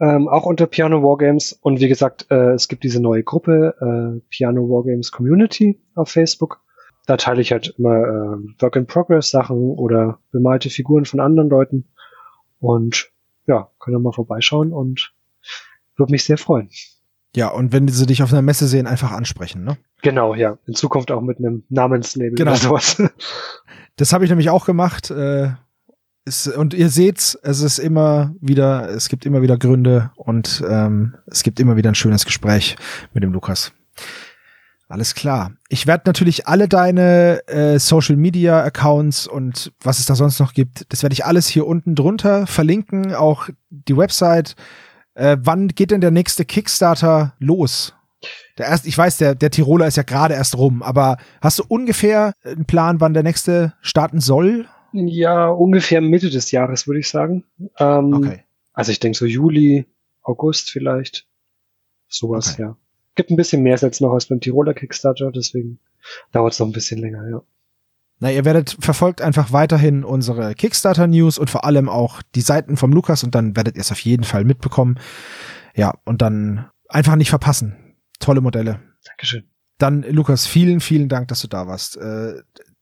ähm, 0.00 0.28
auch 0.28 0.46
unter 0.46 0.68
Piano 0.68 1.02
Wargames. 1.02 1.52
Und 1.52 1.80
wie 1.80 1.88
gesagt, 1.88 2.28
äh, 2.30 2.52
es 2.52 2.68
gibt 2.68 2.84
diese 2.84 3.02
neue 3.02 3.24
Gruppe, 3.24 3.74
äh, 3.80 4.20
Piano 4.30 4.68
Wargames 4.68 5.10
Community 5.10 5.82
auf 5.96 6.10
Facebook. 6.10 6.60
Da 7.08 7.16
teile 7.16 7.40
ich 7.40 7.50
halt 7.50 7.74
immer 7.76 7.96
äh, 7.98 8.62
Work-in-Progress-Sachen 8.62 9.56
oder 9.56 10.20
bemalte 10.30 10.70
Figuren 10.70 11.06
von 11.06 11.18
anderen 11.18 11.48
Leuten. 11.48 11.88
Und 12.60 13.10
ja, 13.48 13.72
könnt 13.80 13.96
ihr 13.96 13.98
mal 13.98 14.12
vorbeischauen 14.12 14.72
und 14.72 15.12
würde 16.00 16.12
mich 16.12 16.24
sehr 16.24 16.38
freuen. 16.38 16.68
Ja, 17.36 17.48
und 17.48 17.72
wenn 17.72 17.86
sie 17.86 18.06
dich 18.06 18.22
auf 18.22 18.32
einer 18.32 18.42
Messe 18.42 18.66
sehen, 18.66 18.88
einfach 18.88 19.12
ansprechen, 19.12 19.62
ne? 19.62 19.76
Genau, 20.02 20.34
ja. 20.34 20.58
In 20.66 20.74
Zukunft 20.74 21.12
auch 21.12 21.20
mit 21.20 21.38
einem 21.38 21.62
Namenslabel 21.68 22.34
genau. 22.34 22.52
oder 22.52 22.60
sowas. 22.60 23.02
Das 23.96 24.14
habe 24.14 24.24
ich 24.24 24.30
nämlich 24.30 24.48
auch 24.48 24.64
gemacht. 24.64 25.10
Äh, 25.10 25.50
es, 26.24 26.46
und 26.46 26.72
ihr 26.72 26.88
seht's, 26.88 27.38
es 27.42 27.60
ist 27.60 27.78
immer 27.78 28.34
wieder, 28.40 28.88
es 28.88 29.10
gibt 29.10 29.26
immer 29.26 29.42
wieder 29.42 29.58
Gründe 29.58 30.10
und 30.16 30.62
ähm, 30.66 31.16
es 31.26 31.42
gibt 31.42 31.60
immer 31.60 31.76
wieder 31.76 31.90
ein 31.90 31.94
schönes 31.94 32.24
Gespräch 32.24 32.76
mit 33.12 33.22
dem 33.22 33.32
Lukas. 33.32 33.72
Alles 34.88 35.14
klar. 35.14 35.52
Ich 35.68 35.86
werde 35.86 36.04
natürlich 36.06 36.48
alle 36.48 36.66
deine 36.66 37.46
äh, 37.46 37.78
Social 37.78 38.16
Media 38.16 38.62
Accounts 38.64 39.26
und 39.26 39.72
was 39.82 39.98
es 39.98 40.06
da 40.06 40.14
sonst 40.14 40.40
noch 40.40 40.52
gibt, 40.52 40.92
das 40.92 41.02
werde 41.02 41.12
ich 41.12 41.24
alles 41.24 41.46
hier 41.46 41.66
unten 41.66 41.94
drunter 41.94 42.46
verlinken, 42.46 43.14
auch 43.14 43.48
die 43.68 43.96
Website. 43.96 44.56
Äh, 45.14 45.36
wann 45.40 45.68
geht 45.68 45.90
denn 45.90 46.00
der 46.00 46.10
nächste 46.10 46.44
Kickstarter 46.44 47.34
los? 47.38 47.94
Der 48.58 48.66
erste, 48.66 48.88
ich 48.88 48.98
weiß, 48.98 49.16
der, 49.18 49.34
der 49.34 49.50
Tiroler 49.50 49.86
ist 49.86 49.96
ja 49.96 50.02
gerade 50.02 50.34
erst 50.34 50.58
rum, 50.58 50.82
aber 50.82 51.16
hast 51.40 51.58
du 51.58 51.64
ungefähr 51.66 52.34
einen 52.44 52.66
Plan, 52.66 53.00
wann 53.00 53.14
der 53.14 53.22
nächste 53.22 53.74
starten 53.80 54.20
soll? 54.20 54.66
Ja, 54.92 55.48
ungefähr 55.48 56.00
Mitte 56.00 56.30
des 56.30 56.50
Jahres, 56.50 56.86
würde 56.86 57.00
ich 57.00 57.08
sagen. 57.08 57.44
Ähm, 57.78 58.12
okay. 58.12 58.44
Also 58.72 58.92
ich 58.92 59.00
denke 59.00 59.16
so 59.16 59.24
Juli, 59.24 59.86
August 60.22 60.70
vielleicht. 60.70 61.26
Sowas, 62.08 62.54
okay. 62.54 62.62
ja. 62.62 62.76
Gibt 63.14 63.30
ein 63.30 63.36
bisschen 63.36 63.62
mehr 63.62 63.76
jetzt 63.76 64.00
noch 64.00 64.12
als 64.12 64.26
beim 64.26 64.40
Tiroler 64.40 64.74
Kickstarter, 64.74 65.30
deswegen 65.30 65.78
dauert 66.32 66.52
es 66.52 66.58
noch 66.58 66.66
ein 66.66 66.72
bisschen 66.72 67.00
länger, 67.00 67.28
ja. 67.28 67.42
Na, 68.20 68.30
ihr 68.30 68.44
werdet 68.44 68.76
verfolgt 68.80 69.22
einfach 69.22 69.50
weiterhin 69.50 70.04
unsere 70.04 70.54
Kickstarter-News 70.54 71.38
und 71.38 71.48
vor 71.48 71.64
allem 71.64 71.88
auch 71.88 72.20
die 72.34 72.42
Seiten 72.42 72.76
vom 72.76 72.92
Lukas 72.92 73.24
und 73.24 73.34
dann 73.34 73.56
werdet 73.56 73.76
ihr 73.76 73.80
es 73.80 73.90
auf 73.90 74.00
jeden 74.00 74.24
Fall 74.24 74.44
mitbekommen. 74.44 74.98
Ja, 75.74 75.94
und 76.04 76.20
dann 76.20 76.68
einfach 76.88 77.16
nicht 77.16 77.30
verpassen. 77.30 77.76
Tolle 78.18 78.42
Modelle. 78.42 78.80
Dankeschön. 79.06 79.44
Dann, 79.78 80.02
Lukas, 80.02 80.46
vielen, 80.46 80.80
vielen 80.80 81.08
Dank, 81.08 81.28
dass 81.28 81.40
du 81.40 81.48
da 81.48 81.66
warst. 81.66 81.96
Äh, 81.96 82.34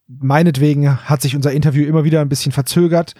meinetwegen 0.07 0.97
hat 1.09 1.21
sich 1.21 1.37
unser 1.37 1.53
Interview 1.53 1.85
immer 1.85 2.03
wieder 2.03 2.19
ein 2.19 2.29
bisschen 2.29 2.51
verzögert 2.51 3.13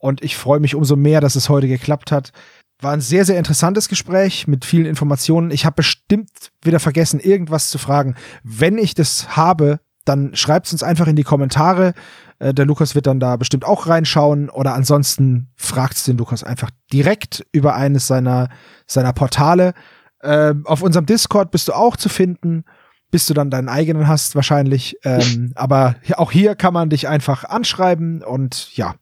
und 0.00 0.24
ich 0.24 0.36
freue 0.36 0.58
mich 0.58 0.74
umso 0.74 0.96
mehr, 0.96 1.20
dass 1.20 1.36
es 1.36 1.48
heute 1.48 1.68
geklappt 1.68 2.10
hat. 2.10 2.32
War 2.80 2.92
ein 2.92 3.02
sehr, 3.02 3.24
sehr 3.24 3.38
interessantes 3.38 3.88
Gespräch 3.88 4.48
mit 4.48 4.64
vielen 4.64 4.86
Informationen. 4.86 5.52
Ich 5.52 5.66
habe 5.66 5.76
bestimmt 5.76 6.30
wieder 6.62 6.80
vergessen, 6.80 7.20
irgendwas 7.20 7.68
zu 7.68 7.78
fragen. 7.78 8.16
Wenn 8.42 8.78
ich 8.78 8.94
das 8.94 9.36
habe, 9.36 9.78
dann 10.04 10.34
schreibt 10.34 10.66
es 10.66 10.72
uns 10.72 10.82
einfach 10.82 11.06
in 11.06 11.16
die 11.16 11.24
Kommentare. 11.24 11.94
Äh, 12.38 12.54
der 12.54 12.66
Lukas 12.66 12.94
wird 12.94 13.06
dann 13.06 13.20
da 13.20 13.36
bestimmt 13.36 13.64
auch 13.64 13.86
reinschauen 13.86 14.50
oder 14.50 14.74
ansonsten 14.74 15.48
fragt 15.56 16.06
den 16.06 16.18
Lukas 16.18 16.44
einfach 16.44 16.70
direkt 16.92 17.46
über 17.52 17.74
eines 17.74 18.06
seiner, 18.06 18.48
seiner 18.86 19.12
Portale. 19.12 19.74
Äh, 20.20 20.54
auf 20.64 20.82
unserem 20.82 21.06
Discord 21.06 21.50
bist 21.50 21.68
du 21.68 21.72
auch 21.72 21.96
zu 21.96 22.08
finden 22.08 22.64
bis 23.10 23.26
du 23.26 23.34
dann 23.34 23.50
deinen 23.50 23.68
eigenen 23.68 24.08
hast 24.08 24.34
wahrscheinlich. 24.34 24.96
Ähm, 25.04 25.52
aber 25.56 25.96
auch 26.16 26.32
hier 26.32 26.54
kann 26.54 26.72
man 26.72 26.90
dich 26.90 27.08
einfach 27.08 27.44
anschreiben 27.44 28.22
und 28.22 28.74
ja. 28.76 28.94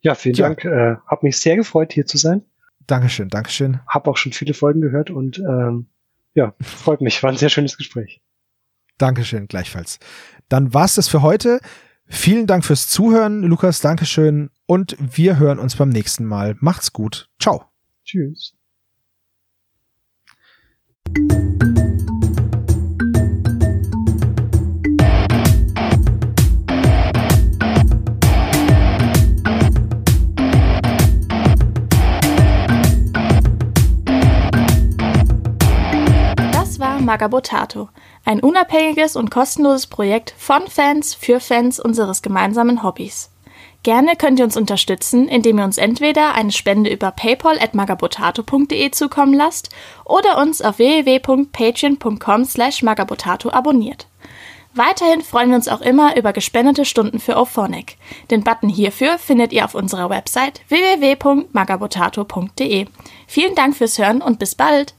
Ja, 0.00 0.14
vielen 0.14 0.34
ja. 0.34 0.48
Dank. 0.48 0.64
Äh, 0.64 0.96
hab 1.06 1.22
mich 1.22 1.38
sehr 1.38 1.56
gefreut, 1.56 1.92
hier 1.92 2.06
zu 2.06 2.18
sein. 2.18 2.42
Dankeschön, 2.86 3.28
Dankeschön. 3.28 3.80
Hab 3.86 4.08
auch 4.08 4.16
schon 4.16 4.32
viele 4.32 4.54
Folgen 4.54 4.80
gehört 4.80 5.10
und 5.10 5.38
ähm, 5.38 5.86
ja, 6.34 6.54
freut 6.60 7.00
mich. 7.00 7.22
War 7.22 7.30
ein 7.30 7.36
sehr 7.36 7.50
schönes 7.50 7.76
Gespräch. 7.76 8.20
Dankeschön, 9.02 9.48
gleichfalls. 9.48 9.98
Dann 10.48 10.74
war's 10.74 10.94
das 10.94 11.08
für 11.08 11.22
heute. 11.22 11.58
Vielen 12.06 12.46
Dank 12.46 12.64
fürs 12.64 12.86
Zuhören, 12.86 13.42
Lukas. 13.42 13.80
Dankeschön. 13.80 14.50
Und 14.66 14.96
wir 15.00 15.40
hören 15.40 15.58
uns 15.58 15.74
beim 15.74 15.88
nächsten 15.88 16.24
Mal. 16.24 16.54
Macht's 16.60 16.92
gut. 16.92 17.28
Ciao. 17.40 17.64
Tschüss. 18.04 18.54
Magabotato, 37.12 37.90
ein 38.24 38.40
unabhängiges 38.40 39.16
und 39.16 39.30
kostenloses 39.30 39.86
Projekt 39.86 40.34
von 40.38 40.66
Fans 40.68 41.14
für 41.14 41.40
Fans 41.40 41.80
unseres 41.80 42.22
gemeinsamen 42.22 42.82
Hobbys. 42.82 43.30
Gerne 43.82 44.14
könnt 44.14 44.38
ihr 44.38 44.44
uns 44.44 44.56
unterstützen, 44.56 45.26
indem 45.26 45.58
ihr 45.58 45.64
uns 45.64 45.76
entweder 45.76 46.34
eine 46.34 46.52
Spende 46.52 46.88
über 46.90 47.10
paypal@magabotato.de 47.10 48.92
zukommen 48.92 49.34
lasst 49.34 49.70
oder 50.04 50.38
uns 50.38 50.62
auf 50.62 50.78
www.patreon.com/magabotato 50.78 53.50
abonniert. 53.50 54.06
Weiterhin 54.74 55.20
freuen 55.20 55.50
wir 55.50 55.56
uns 55.56 55.68
auch 55.68 55.82
immer 55.82 56.16
über 56.16 56.32
gespendete 56.32 56.86
Stunden 56.86 57.18
für 57.18 57.36
Ophonic. 57.36 57.98
Den 58.30 58.42
Button 58.42 58.70
hierfür 58.70 59.18
findet 59.18 59.52
ihr 59.52 59.66
auf 59.66 59.74
unserer 59.74 60.08
Website 60.08 60.62
www.magabotato.de. 60.68 62.86
Vielen 63.26 63.54
Dank 63.54 63.76
fürs 63.76 63.98
Hören 63.98 64.22
und 64.22 64.38
bis 64.38 64.54
bald! 64.54 64.94